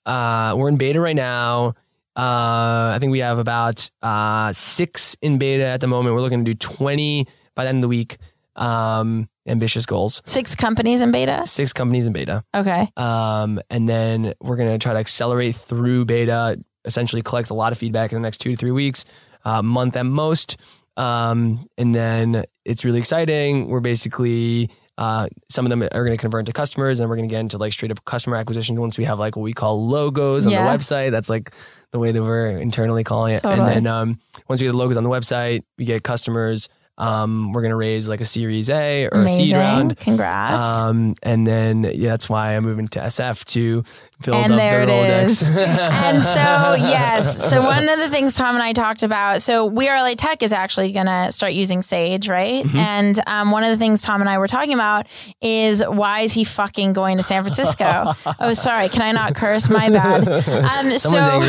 uh, 0.07 0.55
we're 0.57 0.69
in 0.69 0.77
beta 0.77 1.01
right 1.01 1.17
now. 1.17 1.75
Uh, 2.17 2.95
I 2.95 2.99
think 3.01 3.11
we 3.11 3.19
have 3.19 3.39
about, 3.39 3.91
uh, 4.01 4.53
six 4.53 5.17
in 5.21 5.39
beta 5.39 5.65
at 5.65 5.81
the 5.81 5.89
moment. 5.89 6.15
We're 6.15 6.21
looking 6.21 6.45
to 6.45 6.53
do 6.53 6.55
20 6.57 7.27
by 7.57 7.65
the 7.65 7.69
end 7.69 7.79
of 7.79 7.83
the 7.83 7.89
week. 7.89 8.19
Um, 8.55 9.29
ambitious 9.49 9.85
goals. 9.85 10.23
Six 10.25 10.55
companies 10.55 11.01
in 11.01 11.11
beta. 11.11 11.43
Six 11.45 11.73
companies 11.73 12.07
in 12.07 12.13
beta. 12.13 12.45
Okay. 12.55 12.89
Um, 12.97 13.61
and 13.69 13.89
then 13.89 14.35
we're 14.41 14.57
to 14.57 14.79
try 14.79 14.93
to 14.93 14.99
accelerate 15.01 15.57
through 15.57 16.05
beta, 16.05 16.63
essentially 16.85 17.21
collect 17.21 17.51
a 17.51 17.55
lot 17.55 17.73
of 17.73 17.79
feedback 17.79 18.13
in 18.13 18.17
the 18.17 18.23
next 18.23 18.39
two 18.39 18.53
to 18.53 18.57
three 18.57 18.71
weeks, 18.71 19.07
uh, 19.45 19.61
month 19.61 19.97
at 19.97 20.07
most. 20.07 20.57
Um, 20.97 21.69
and 21.77 21.93
then 21.93 22.45
it's 22.65 22.85
really 22.85 22.99
exciting. 22.99 23.69
We're 23.69 23.81
basically, 23.81 24.71
uh, 24.97 25.29
some 25.51 25.67
of 25.67 25.71
them 25.71 25.83
are 25.83 25.89
going 26.05 26.17
to 26.17 26.21
convert 26.21 26.41
into 26.41 26.53
customers 26.53 27.01
and 27.01 27.09
we're 27.11 27.17
going 27.17 27.29
to 27.29 27.33
get 27.33 27.41
into 27.41 27.59
like 27.59 27.73
straight 27.73 27.91
up 27.91 28.05
customer 28.05 28.37
acquisition 28.37 28.81
once 28.81 28.97
we 28.99 29.05
have 29.05 29.19
like 29.19 29.37
what 29.37 29.43
we 29.43 29.53
call 29.53 29.87
logos 29.87 30.47
on 30.47 30.53
Yeah. 30.53 30.71
the 30.71 30.79
website. 30.79 31.11
That's 31.11 31.29
like 31.29 31.51
the 31.91 31.99
way 31.99 32.13
that 32.13 32.23
we're 32.23 32.59
internally 32.59 33.05
calling 33.05 33.35
it. 33.35 33.43
Totally. 33.43 33.61
And 33.75 33.87
then, 33.87 33.93
um, 33.93 34.19
once 34.49 34.61
we 34.61 34.67
get 34.67 34.73
the 34.73 34.79
logos 34.79 34.97
on 34.97 35.05
the 35.05 35.11
website, 35.11 35.63
we 35.79 35.85
get 35.85 36.03
customers. 36.03 36.69
Um, 36.97 37.53
we're 37.53 37.63
going 37.63 37.71
to 37.71 37.77
raise 37.77 38.09
like 38.09 38.21
a 38.21 38.25
series 38.25 38.71
A 38.71 39.09
or 39.11 39.23
a 39.23 39.29
seed 39.29 39.53
round. 39.53 39.97
Congrats. 39.97 40.61
Um, 40.81 41.15
and 41.25 41.45
then 41.45 41.83
yeah, 41.83 42.11
that's 42.11 42.29
why 42.29 42.57
I'm 42.57 42.63
moving 42.63 42.87
to 42.89 43.01
SF 43.01 43.45
to 43.47 43.83
build 44.25 44.37
And 44.37 44.53
up 44.53 44.59
there 44.59 44.87
their 44.87 45.27
Rolodex. 45.27 45.57
and 45.57 46.23
so, 46.23 46.87
yes. 46.87 47.51
So, 47.51 47.63
one 47.63 47.89
of 47.89 47.99
the 47.99 48.11
things 48.11 48.37
Tom 48.37 48.55
and 48.55 48.63
I 48.63 48.73
talked 48.73 49.03
about, 49.03 49.43
so 49.43 49.65
We 49.65 49.89
Are 49.89 50.01
LA 50.01 50.15
Tech 50.15 50.43
is 50.45 50.53
actually 50.53 50.93
going 50.93 51.07
to 51.07 51.33
start 51.33 51.53
using 51.53 51.83
Sage, 51.83 52.29
right? 52.29 52.65
Mhm. 52.65 52.77
And 52.77 53.21
um, 53.27 53.51
one 53.51 53.65
of 53.65 53.71
the 53.71 53.77
things 53.77 54.03
Tom 54.03 54.21
and 54.21 54.31
I 54.31 54.39
were 54.39 54.47
talking 54.49 54.75
about 54.75 55.07
is 55.43 55.83
why 55.87 56.21
is 56.21 56.33
he 56.33 56.45
fucking 56.45 56.93
going 56.93 57.17
to 57.17 57.25
San 57.25 57.43
Francisco? 57.43 58.13
oh, 58.39 58.53
sorry. 58.53 58.89
Can 58.89 59.03
I 59.03 59.11
not 59.11 59.35
curse? 59.35 59.69
My 59.69 59.91
bad. 59.91 60.25
Um, 60.65 60.99
so, 60.99 61.43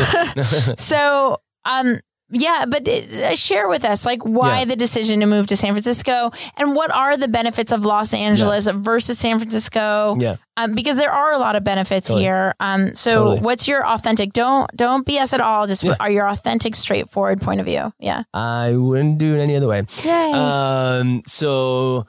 so, 0.76 1.36
um, 1.64 2.00
yeah, 2.30 2.64
but 2.68 2.88
uh, 2.88 3.34
share 3.36 3.68
with 3.68 3.84
us 3.84 4.04
like 4.04 4.22
why 4.24 4.60
Yeah. 4.60 4.64
the 4.66 4.76
decision 4.76 5.20
to 5.20 5.26
move 5.26 5.46
to 5.48 5.56
San 5.56 5.72
Francisco 5.72 6.30
and 6.56 6.74
what 6.74 6.90
are 6.90 7.16
the 7.16 7.28
benefits 7.28 7.70
of 7.72 7.84
Los 7.84 8.12
Angeles 8.14 8.66
versus 8.68 9.18
San 9.18 9.38
Francisco? 9.38 10.16
yeah, 10.18 10.36
um, 10.56 10.74
because 10.74 10.96
there 10.96 11.12
are 11.12 11.32
a 11.32 11.38
lot 11.38 11.54
of 11.56 11.62
benefits 11.64 12.08
Totally. 12.08 12.24
here. 12.24 12.54
Um, 12.58 12.94
so 12.96 13.10
Totally. 13.10 13.40
what's 13.40 13.68
your 13.68 13.86
authentic? 13.86 14.32
Don't 14.32 14.68
don't 14.76 15.06
BS 15.06 15.32
at 15.34 15.40
all. 15.40 15.66
Just 15.66 15.84
Yeah. 15.84 15.94
are 16.00 16.10
your 16.10 16.28
authentic, 16.28 16.74
straightforward 16.74 17.40
point 17.40 17.60
of 17.60 17.66
view. 17.66 17.92
Yeah. 18.00 18.24
I 18.34 18.74
wouldn't 18.76 19.18
do 19.18 19.34
it 19.36 19.38
any 19.40 19.54
other 19.56 19.68
way. 19.68 19.82
Yay. 20.04 20.32
Um, 20.32 21.22
so 21.26 22.06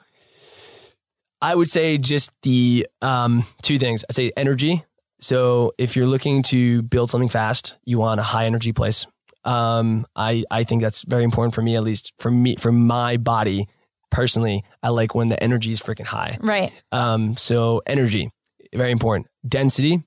I 1.40 1.54
would 1.54 1.70
say 1.70 1.98
just 1.98 2.32
the 2.42 2.88
um, 3.02 3.44
two 3.62 3.78
things. 3.78 4.04
I 4.10 4.12
say 4.12 4.32
energy. 4.36 4.84
So 5.20 5.72
if 5.78 5.96
you're 5.96 6.06
looking 6.06 6.42
to 6.44 6.82
build 6.82 7.10
something 7.10 7.28
fast, 7.28 7.76
you 7.84 7.98
want 7.98 8.18
a 8.20 8.24
high 8.24 8.46
energy 8.46 8.72
place. 8.72 9.06
Um, 9.48 10.06
I 10.14 10.44
I 10.50 10.64
think 10.64 10.82
that's 10.82 11.02
very 11.02 11.24
important 11.24 11.54
for 11.54 11.62
me, 11.62 11.76
at 11.76 11.82
least 11.82 12.12
for 12.18 12.30
me, 12.30 12.56
for 12.56 12.70
my 12.72 13.16
body 13.16 13.68
personally. 14.10 14.64
I 14.82 14.90
like 14.90 15.14
when 15.14 15.28
the 15.28 15.42
energy 15.42 15.72
is 15.72 15.80
freaking 15.80 16.06
high. 16.06 16.38
right. 16.40 16.72
Um, 16.92 17.36
so 17.36 17.82
energy. 17.86 18.30
very 18.74 18.90
important. 18.90 19.26
Density, 19.46 20.02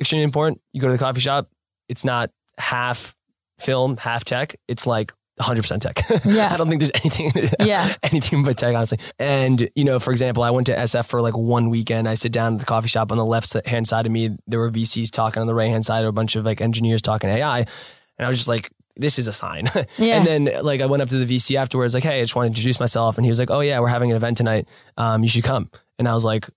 extremely 0.00 0.24
important. 0.24 0.60
You 0.72 0.80
go 0.80 0.88
to 0.88 0.92
the 0.92 0.98
coffee 0.98 1.20
shop, 1.20 1.48
it's 1.88 2.04
not 2.04 2.30
half 2.58 3.14
film, 3.58 3.96
half 3.96 4.24
tech. 4.24 4.56
It's 4.68 4.86
like 4.86 5.12
100% 5.40 5.80
tech. 5.80 6.02
Yeah. 6.26 6.50
I 6.52 6.56
don't 6.56 6.68
think 6.68 6.80
there's 6.80 6.90
anything 7.02 7.30
Yeah. 7.66 7.94
anything 8.02 8.44
but 8.44 8.58
tech 8.58 8.74
honestly. 8.74 8.98
And 9.18 9.68
you 9.74 9.84
know, 9.84 9.98
for 9.98 10.10
example, 10.10 10.42
I 10.42 10.50
went 10.50 10.66
to 10.68 10.76
SF 10.76 11.06
for 11.06 11.20
like 11.22 11.36
one 11.36 11.70
weekend. 11.70 12.06
I 12.08 12.14
sit 12.14 12.32
down 12.32 12.54
at 12.54 12.60
the 12.60 12.66
coffee 12.66 12.88
shop 12.88 13.10
on 13.10 13.16
the 13.18 13.24
left 13.24 13.54
hand 13.66 13.88
side 13.88 14.04
of 14.06 14.12
me, 14.12 14.36
there 14.46 14.58
were 14.60 14.70
VCs 14.70 15.10
talking 15.10 15.40
on 15.40 15.46
the 15.46 15.54
right 15.54 15.70
hand 15.70 15.84
side, 15.86 16.04
a 16.04 16.12
bunch 16.12 16.36
of 16.36 16.44
like 16.44 16.60
engineers 16.60 17.00
talking 17.02 17.30
AI, 17.30 17.60
and 17.60 18.26
I 18.26 18.28
was 18.28 18.36
just 18.36 18.48
like 18.48 18.70
this 18.96 19.18
is 19.18 19.26
a 19.26 19.32
sign. 19.32 19.66
Yeah. 19.98 20.16
and 20.18 20.26
then 20.26 20.64
like 20.64 20.80
I 20.80 20.86
went 20.86 21.02
up 21.02 21.08
to 21.10 21.24
the 21.24 21.36
VC 21.36 21.56
afterwards 21.56 21.94
like, 21.94 22.02
"Hey, 22.04 22.18
I 22.18 22.22
just 22.22 22.34
want 22.36 22.44
to 22.46 22.48
introduce 22.48 22.78
myself." 22.80 23.16
And 23.18 23.24
he 23.24 23.30
was 23.30 23.38
like, 23.38 23.50
"Oh 23.50 23.60
yeah, 23.60 23.80
we're 23.80 23.88
having 23.88 24.10
an 24.10 24.16
event 24.16 24.36
tonight. 24.36 24.68
Um, 24.96 25.22
you 25.22 25.28
should 25.28 25.44
come." 25.44 25.70
And 25.98 26.06
I 26.08 26.14
was 26.14 26.24
like, 26.24 26.48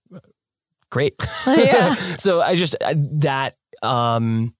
"Great." 0.91 1.15
Yeah. 1.47 1.95
so 2.17 2.41
I 2.41 2.55
just 2.55 2.75
I- 2.81 2.95
that 3.19 3.55
um 3.83 4.53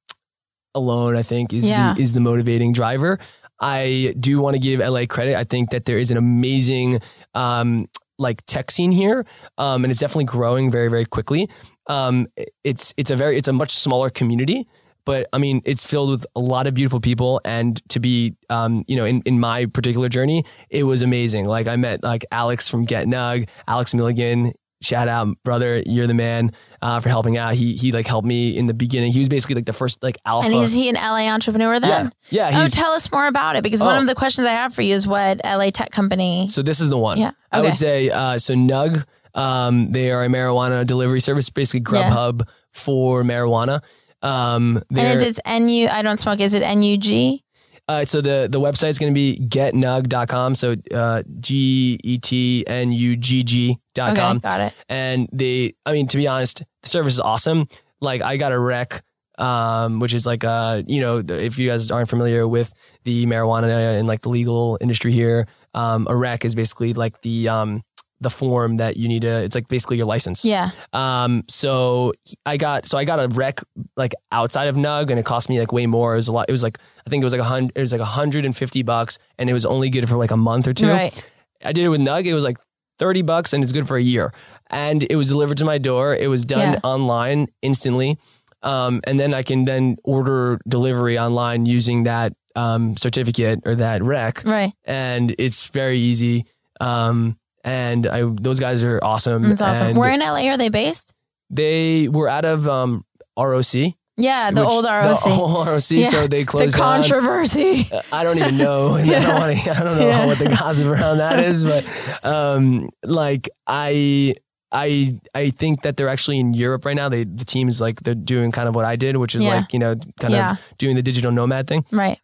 alone 0.74 1.16
I 1.16 1.22
think 1.24 1.54
is 1.54 1.70
Yeah. 1.70 1.94
the 1.96 2.02
is 2.02 2.14
the 2.14 2.20
motivating 2.20 2.74
driver. 2.74 3.20
I 3.60 4.14
do 4.20 4.40
want 4.42 4.56
to 4.56 4.60
give 4.60 4.80
LA 4.82 5.06
credit. 5.06 5.36
I 5.36 5.44
think 5.46 5.70
that 5.72 5.86
there 5.86 5.98
is 5.98 6.12
an 6.12 6.18
amazing 6.18 7.02
um 7.34 7.88
like 8.18 8.46
tech 8.46 8.72
scene 8.72 8.92
here. 8.92 9.26
Um 9.58 9.84
and 9.84 9.92
it's 9.92 10.00
definitely 10.00 10.26
growing 10.26 10.70
very 10.72 10.90
very 10.90 11.06
quickly. 11.06 11.50
Um 11.88 12.28
it's 12.64 12.94
it's 12.98 13.12
a 13.12 13.16
very 13.16 13.38
it's 13.38 13.48
a 13.48 13.54
much 13.54 13.72
smaller 13.72 14.10
community. 14.10 14.68
But 15.06 15.28
I 15.32 15.38
mean, 15.38 15.62
it's 15.65 15.86
filled 15.86 16.10
with 16.10 16.26
a 16.36 16.39
lot 16.39 16.68
of 16.68 16.74
beautiful 16.74 17.00
people, 17.00 17.39
and 17.46 17.82
to 17.89 18.00
be, 18.00 18.36
um, 18.50 18.84
you 18.88 18.96
know, 18.96 19.06
in, 19.06 19.22
in 19.26 19.39
my 19.39 19.68
particular 19.68 20.10
journey, 20.10 20.44
it 20.70 20.84
was 20.84 21.02
amazing. 21.04 21.46
Like 21.46 21.68
I 21.68 21.76
met 21.76 22.04
like 22.04 22.26
Alex 22.32 22.68
from 22.70 22.86
Get 22.86 23.06
Nug, 23.08 23.48
Alex 23.68 23.94
Milligan. 23.94 24.54
Shout 24.82 25.08
out, 25.08 25.30
brother, 25.44 25.82
you're 25.86 26.06
the 26.06 26.13
man 26.13 26.52
uh, 26.82 27.00
for 27.00 27.10
helping 27.10 27.38
out. 27.38 27.54
He 27.56 27.76
he 27.76 27.91
like 27.91 28.06
helped 28.06 28.28
me 28.28 28.56
in 28.56 28.65
the 28.68 28.74
beginning. 28.74 29.12
He 29.13 29.20
was 29.20 29.30
basically 29.30 29.56
like 29.56 29.65
the 29.65 29.74
first 29.74 30.04
like 30.04 30.18
alpha. 30.26 30.50
And 30.50 30.58
is 30.60 30.74
he 30.74 30.89
an 30.89 30.96
LA 30.96 31.28
entrepreneur 31.32 31.80
then? 31.80 32.12
yeah, 32.30 32.50
yeah. 32.50 32.62
Oh, 32.63 32.68
tell 32.68 32.91
us 32.91 33.12
more 33.12 33.26
about 33.28 33.56
it 33.56 33.63
because 33.63 33.82
one 33.82 33.96
Oh. 33.98 34.02
of 34.02 34.08
the 34.08 34.13
questions 34.15 34.46
I 34.46 34.52
have 34.52 34.76
for 34.76 34.82
you 34.82 34.94
is 34.94 35.08
what 35.08 35.39
LA 35.44 35.70
tech 35.72 35.91
company. 35.91 36.48
So 36.50 36.62
this 36.62 36.82
is 36.82 36.89
the 36.89 36.98
one. 36.98 37.18
Yeah. 37.20 37.32
I 37.52 37.62
would 37.62 37.76
say 37.76 38.10
uh, 38.10 38.38
so. 38.38 38.54
Nug, 38.54 39.06
um, 39.34 39.91
they 39.91 40.12
are 40.12 40.24
a 40.24 40.28
marijuana 40.28 40.86
delivery 40.86 41.20
service, 41.22 41.50
basically 41.50 41.98
Yeah. 41.98 42.10
Grubhub 42.12 42.48
for 42.72 43.24
marijuana. 43.24 43.82
Um, 44.21 44.82
And 44.95 45.21
is 45.21 45.38
it 45.38 45.62
NU? 45.62 45.88
I 45.91 46.01
don't 46.01 46.17
smoke. 46.17 46.39
Is 46.39 46.54
it 46.54 46.62
NUG? 46.62 47.39
uh, 47.88 48.04
so 48.06 48.19
the 48.21 48.47
the 48.51 48.60
website's 48.60 48.97
going 48.97 49.13
to 49.13 49.15
be 49.15 49.38
getnug.com. 49.47 50.56
So 50.56 50.75
uh, 50.93 51.23
G 51.39 51.99
E 52.04 52.17
T 52.17 52.63
N 52.67 52.91
U 52.91 53.15
G 53.15 53.43
G 53.43 53.78
dot 53.93 54.12
Okay, 54.13 54.21
com. 54.21 54.39
got 54.39 54.60
it. 54.62 54.73
And 54.89 55.30
the, 55.32 55.75
I 55.86 55.93
mean, 55.93 56.08
to 56.08 56.17
be 56.17 56.28
honest, 56.28 56.63
the 56.82 56.89
service 56.89 57.13
is 57.13 57.19
awesome. 57.19 57.67
Like 58.01 58.21
I 58.21 58.38
got 58.38 58.51
a 58.51 58.60
rec, 58.60 59.04
um, 59.38 59.99
which 59.99 60.13
is 60.13 60.25
like, 60.25 60.43
uh, 60.43 60.82
you 60.88 60.99
know, 61.01 61.21
if 61.28 61.58
you 61.60 61.69
guys 61.69 61.91
aren't 61.91 62.10
familiar 62.10 62.47
with 62.47 62.73
the 63.04 63.25
marijuana 63.28 63.97
and 63.99 64.08
like 64.08 64.21
the 64.21 64.30
legal 64.30 64.78
industry 64.82 65.12
here, 65.12 65.47
um, 65.73 66.08
a 66.10 66.15
rec 66.15 66.43
is 66.45 66.56
basically 66.56 66.93
like 66.93 67.21
the, 67.21 67.47
um, 67.49 67.84
the 68.21 68.30
form 68.30 68.78
that 68.78 68.97
you 68.97 69.08
need 69.08 69.21
to, 69.23 69.43
it's 69.43 69.56
like 69.56 69.67
basically 69.67 69.97
your 69.97 70.06
license. 70.06 70.45
Yeah. 70.45 70.71
Um, 70.93 71.43
so 71.49 72.13
I 72.45 72.58
got, 72.58 72.86
so 72.86 72.97
I 72.97 73.04
got 73.04 73.19
a 73.19 73.28
rec 73.36 73.62
like 73.97 74.13
outside 74.32 74.67
of 74.67 74.75
Nug 74.75 75.10
and 75.12 75.19
it 75.19 75.25
cost 75.25 75.49
me 75.49 75.60
like 75.60 75.71
way 75.73 75.86
more. 75.86 76.13
It 76.13 76.17
was 76.17 76.28
a 76.30 76.32
lot. 76.32 76.45
It 76.47 76.51
was 76.51 76.63
like, 76.63 76.78
I 77.06 77.10
think 77.10 77.21
it 77.21 77.25
was 77.25 77.34
like 77.34 77.41
a 77.41 77.45
hundred, 77.45 77.73
it 77.75 77.82
was 77.82 77.91
like 77.91 78.01
a 78.01 78.06
hundred 78.06 78.45
and 78.45 78.56
fifty 78.56 78.84
bucks 78.84 79.19
and 79.38 79.49
it 79.49 79.54
was 79.54 79.65
only 79.65 79.89
good 79.89 80.08
for 80.08 80.15
like 80.17 80.32
a 80.32 80.38
month 80.38 80.67
or 80.67 80.73
two. 80.73 80.88
Right. 80.88 81.32
I 81.63 81.73
did 81.73 81.84
it 81.84 81.89
with 81.89 82.01
Nug. 82.01 82.25
It 82.25 82.34
was 82.34 82.43
like 82.43 82.58
30 82.99 83.21
bucks 83.23 83.51
and 83.54 83.62
it's 83.63 83.73
good 83.73 83.88
for 83.88 83.97
a 83.97 84.01
year. 84.01 84.34
And 84.69 85.06
it 85.10 85.17
was 85.17 85.28
delivered 85.28 85.58
to 85.58 85.65
my 85.65 85.78
door. 85.78 86.15
It 86.15 86.28
was 86.28 86.45
done 86.45 86.73
Yeah. 86.73 86.80
online 86.84 87.47
instantly. 87.62 88.17
Um, 88.63 89.01
and 89.04 89.19
then 89.19 89.34
I 89.34 89.43
can 89.43 89.65
then 89.65 89.97
order 90.04 90.60
delivery 90.67 91.19
online 91.19 91.65
using 91.65 92.04
that 92.04 92.34
um, 92.56 92.95
certificate 92.95 93.60
or 93.65 93.75
that 93.75 94.01
rec. 94.04 94.43
Right. 94.45 94.71
And 94.86 95.36
it's 95.38 95.67
very 95.67 95.99
easy. 95.99 96.45
Um, 96.80 97.38
and 97.65 98.08
I, 98.08 98.21
those 98.23 98.60
guys 98.62 98.84
are 98.86 98.99
awesome. 99.04 99.41
That's 99.43 99.62
awesome. 99.62 99.88
And 99.88 99.97
Where 99.97 100.12
in 100.12 100.21
LA 100.21 100.47
are 100.49 100.58
they 100.58 100.69
based? 100.69 101.13
they 101.49 102.08
were 102.08 102.28
out 102.30 102.45
of 102.45 102.67
um, 102.67 103.04
ROC. 103.38 103.93
Yeah, 104.17 104.49
the 104.51 104.62
which- 104.62 104.69
old 104.69 104.86
The 104.86 104.89
ROC. 104.89 105.28
old 105.28 105.67
ROC. 105.67 105.91
Yeah. 105.91 106.04
So 106.10 106.28
they 106.28 106.43
The 106.43 106.45
closed 106.45 106.78
down. 106.78 107.01
controversy. 107.01 107.89
I 108.13 108.23
don't 108.23 108.38
even 108.39 108.56
know. 108.58 108.95
And 108.95 109.12
I 109.13 109.19
don't 109.19 109.36
want 109.36 109.58
to. 109.60 109.71
I 109.71 109.84
don't 109.84 109.97
know 109.99 110.08
Yeah. 110.08 110.25
what 110.25 110.39
the 110.39 110.47
gossip 110.47 110.88
around 110.88 111.17
that 111.17 111.39
is, 111.39 111.65
but 111.65 111.84
um, 112.23 112.89
like 113.04 113.49
I. 113.67 114.36
I 114.71 115.13
I 115.34 115.51
think 115.51 115.84
that 115.84 115.95
they're 115.95 116.10
actually 116.10 116.39
in 116.39 116.54
Europe 116.54 116.84
right 116.86 116.95
now. 116.95 117.08
They 117.08 117.23
the 117.23 117.45
team 117.45 117.67
is 117.69 117.80
like 117.80 118.01
they're 118.01 118.15
doing 118.15 118.51
kind 118.51 118.67
of 118.67 118.75
what 118.75 118.84
I 118.84 118.95
did, 118.97 119.15
which 119.15 119.34
is 119.36 119.45
Yeah. 119.45 119.58
like 119.58 119.71
you 119.71 119.80
know 119.80 119.95
kind 120.19 120.34
Yeah. 120.34 120.51
of 120.54 120.73
doing 120.78 120.95
the 120.97 121.01
digital 121.04 121.32
nomad 121.32 121.67
thing. 121.67 121.86
Right. 121.91 122.19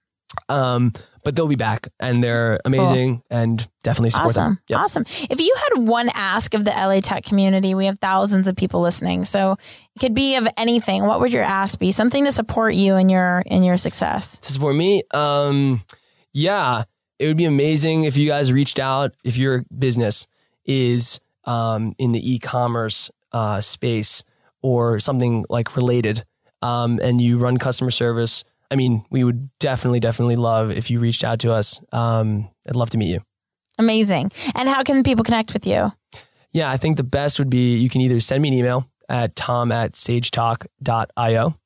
Um, 0.50 0.92
but 1.24 1.36
they'll 1.36 1.48
be 1.48 1.56
back 1.56 1.88
and 2.00 2.24
they're 2.24 2.60
amazing 2.66 3.22
and 3.30 3.68
definitely 3.84 4.10
support 4.10 4.32
Awesome. 4.32 4.44
them. 4.44 4.60
Yep. 4.70 4.80
Awesome. 4.80 5.06
If 5.30 5.40
you 5.40 5.56
had 5.56 5.84
one 5.88 6.10
ask 6.14 6.54
of 6.54 6.66
the 6.66 6.72
LA 6.72 7.00
tech 7.00 7.24
community, 7.26 7.76
we 7.76 7.86
have 7.86 8.00
thousands 8.00 8.48
of 8.48 8.56
people 8.56 8.82
listening. 8.82 9.24
So 9.26 9.58
it 9.96 10.00
could 10.00 10.14
be 10.16 10.36
of 10.36 10.48
anything. 10.58 11.06
What 11.06 11.20
would 11.20 11.32
your 11.32 11.44
ask 11.44 11.78
be? 11.78 11.92
Something 11.92 12.26
to 12.26 12.32
support 12.32 12.74
you 12.74 12.96
in 12.96 13.10
your 13.10 13.44
in 13.46 13.62
your 13.64 13.78
success. 13.78 14.38
to 14.40 14.52
support 14.52 14.76
me. 14.76 15.04
Um, 15.12 15.84
yeah, 16.34 16.84
it 17.20 17.28
would 17.28 17.38
be 17.38 17.46
amazing 17.46 18.06
if 18.06 18.18
you 18.18 18.28
guys 18.28 18.52
reached 18.52 18.80
out. 18.80 19.12
If 19.24 19.38
your 19.38 19.64
business 19.78 20.28
is 20.66 21.20
um, 21.46 21.94
in 22.00 22.14
the 22.14 22.34
e-commerce 22.34 23.12
uh, 23.32 23.62
space 23.62 24.24
or 24.64 25.00
something 25.00 25.46
like 25.50 25.76
related, 25.76 26.24
um, 26.64 27.00
and 27.02 27.20
you 27.22 27.38
run 27.38 27.58
customer 27.58 27.92
service. 27.92 28.44
I 28.72 28.76
mean, 28.76 29.06
we 29.12 29.24
would 29.24 29.50
definitely, 29.60 30.00
definitely 30.00 30.38
love 30.38 30.72
if 30.72 30.90
you 30.90 31.00
reached 31.00 31.24
out 31.24 31.40
to 31.42 31.52
us. 31.52 31.80
Um, 31.92 32.50
I'd 32.68 32.76
love 32.76 32.90
to 32.92 32.98
meet 32.98 33.10
you. 33.10 33.22
Amazing. 33.78 34.32
And 34.56 34.70
how 34.70 34.84
can 34.84 35.04
people 35.04 35.24
connect 35.24 35.54
with 35.54 35.68
you? 35.68 35.92
Yeah, 36.52 36.72
I 36.72 36.78
think 36.78 36.98
the 36.98 37.04
best 37.04 37.38
would 37.40 37.50
be 37.50 37.76
you 37.76 37.90
can 37.90 38.02
either 38.02 38.20
send 38.20 38.42
me 38.42 38.50
an 38.50 38.54
email 38.54 38.88
at 39.10 39.36
tom 39.36 39.72
at 39.72 39.94
sagetalk.io 39.94 41.58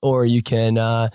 or 0.00 0.24
you 0.26 0.42
can, 0.42 0.78
uh, 0.78 1.08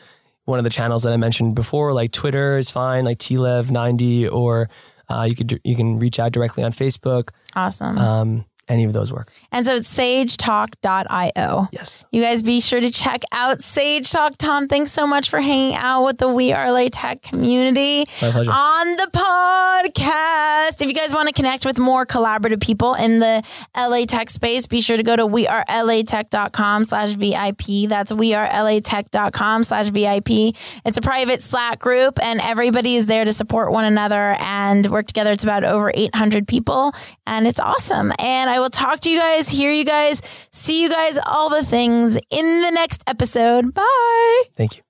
one 0.46 0.60
of 0.60 0.64
the 0.64 0.70
channels 0.70 1.04
that 1.04 1.12
I 1.12 1.18
mentioned 1.18 1.56
before, 1.56 1.92
like 1.92 2.12
Twitter 2.12 2.58
is 2.58 2.72
fine, 2.72 3.04
like 3.04 3.18
tlev90, 3.18 4.32
or 4.32 4.70
uh, 5.10 5.24
you 5.24 5.36
could 5.36 5.60
you 5.64 5.76
can 5.76 6.00
reach 6.00 6.20
out 6.20 6.32
directly 6.32 6.64
on 6.64 6.72
Facebook. 6.72 7.30
Awesome. 7.54 7.98
Um, 7.98 8.46
any 8.70 8.84
of 8.84 8.94
those 8.94 9.12
work. 9.14 9.32
and 9.52 9.66
so 9.66 9.76
it's 9.76 9.88
sagetalk.io. 9.98 11.68
Yes. 11.72 12.06
You 12.12 12.22
guys 12.22 12.44
be 12.44 12.60
sure 12.60 12.80
to 12.82 12.92
check 12.92 13.22
out 13.32 13.62
Sage 13.62 14.12
Talk. 14.12 14.38
Tom, 14.38 14.68
thanks 14.68 14.92
so 14.92 15.08
much 15.08 15.30
for 15.30 15.40
hanging 15.40 15.76
out 15.76 16.04
with 16.06 16.18
the 16.18 16.28
We 16.28 16.52
Are 16.54 16.72
LA 16.72 16.90
Tech 16.92 17.22
community 17.22 18.06
on 18.22 18.96
the 18.98 19.10
podcast. 19.14 20.82
If 20.82 20.88
you 20.88 20.94
guys 20.94 21.14
want 21.14 21.28
to 21.30 21.34
connect 21.34 21.66
with 21.66 21.78
more 21.80 22.06
collaborative 22.06 22.62
people 22.62 22.94
in 22.94 23.20
the 23.20 23.44
LA 23.76 24.06
Tech 24.06 24.30
space, 24.30 24.68
be 24.68 24.82
sure 24.82 24.98
to 24.98 25.04
go 25.04 25.16
to 25.16 25.26
wearelatech.com 25.26 26.84
slash 26.86 27.10
VIP. 27.12 27.90
That's 27.90 28.12
wearelatech.com 28.12 29.64
slash 29.64 29.88
VIP. 29.88 30.56
It's 30.86 30.98
a 30.98 31.02
private 31.02 31.42
Slack 31.42 31.80
group 31.80 32.20
and 32.22 32.42
everybody 32.42 32.96
is 32.96 33.08
there 33.08 33.26
to 33.26 33.34
support 33.34 33.72
one 33.72 33.86
another 33.86 34.36
and 34.40 34.86
work 34.90 35.08
together. 35.08 35.32
It's 35.32 35.44
about 35.44 35.64
over 35.64 35.92
800 35.94 36.48
people 36.48 36.94
and 37.26 37.48
it's 37.48 37.60
awesome. 37.60 38.12
And 38.20 38.50
I 38.50 38.57
will 38.60 38.70
talk 38.70 39.00
to 39.02 39.10
you 39.10 39.20
guys, 39.20 39.50
hear 39.50 39.72
you 39.72 39.86
guys, 39.86 40.22
see 40.52 40.82
you 40.82 40.90
guys, 40.90 41.18
all 41.26 41.50
the 41.50 41.64
things 41.64 42.18
in 42.30 42.62
the 42.62 42.72
next 42.72 43.04
episode. 43.08 43.74
Bye. 43.74 44.44
Thank 44.56 44.78
you. 44.78 44.84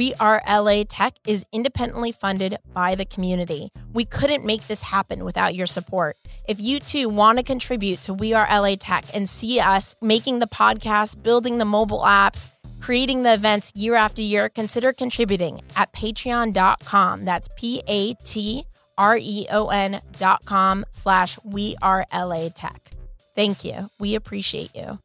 We 0.00 0.14
Are 0.14 0.40
LA 0.48 0.84
Tech 0.88 1.16
is 1.26 1.44
independently 1.52 2.12
funded 2.12 2.56
by 2.72 2.94
the 2.94 3.04
community. 3.04 3.70
We 3.92 4.04
couldn't 4.04 4.46
make 4.46 4.66
this 4.66 4.82
happen 4.82 5.24
without 5.24 5.54
your 5.54 5.66
support. 5.66 6.16
If 6.48 6.60
you 6.60 6.78
too 6.78 7.08
want 7.08 7.38
to 7.38 7.44
contribute 7.44 8.00
to 8.02 8.14
We 8.14 8.32
Are 8.32 8.46
LA 8.48 8.76
Tech 8.76 9.04
and 9.12 9.28
see 9.28 9.58
us 9.58 9.96
making 10.00 10.38
the 10.38 10.46
podcast, 10.46 11.22
building 11.22 11.58
the 11.58 11.64
mobile 11.64 12.00
apps, 12.00 12.48
creating 12.80 13.24
the 13.24 13.34
events 13.34 13.72
year 13.74 13.94
after 13.94 14.22
year, 14.22 14.48
consider 14.48 14.92
contributing 14.92 15.60
at 15.76 15.92
patreon.com. 15.92 17.24
That's 17.24 17.48
P 17.56 17.82
A 17.86 18.14
T 18.14 18.64
R 19.00 19.16
E 19.20 19.46
O 19.50 19.68
N 19.68 20.02
dot 20.18 20.44
com 20.44 20.84
slash 20.90 21.38
We 21.42 21.74
Are 21.80 22.04
LA 22.12 22.50
Tech. 22.50 22.90
Thank 23.34 23.64
you. 23.64 23.88
We 23.98 24.14
appreciate 24.14 24.76
you. 24.76 24.98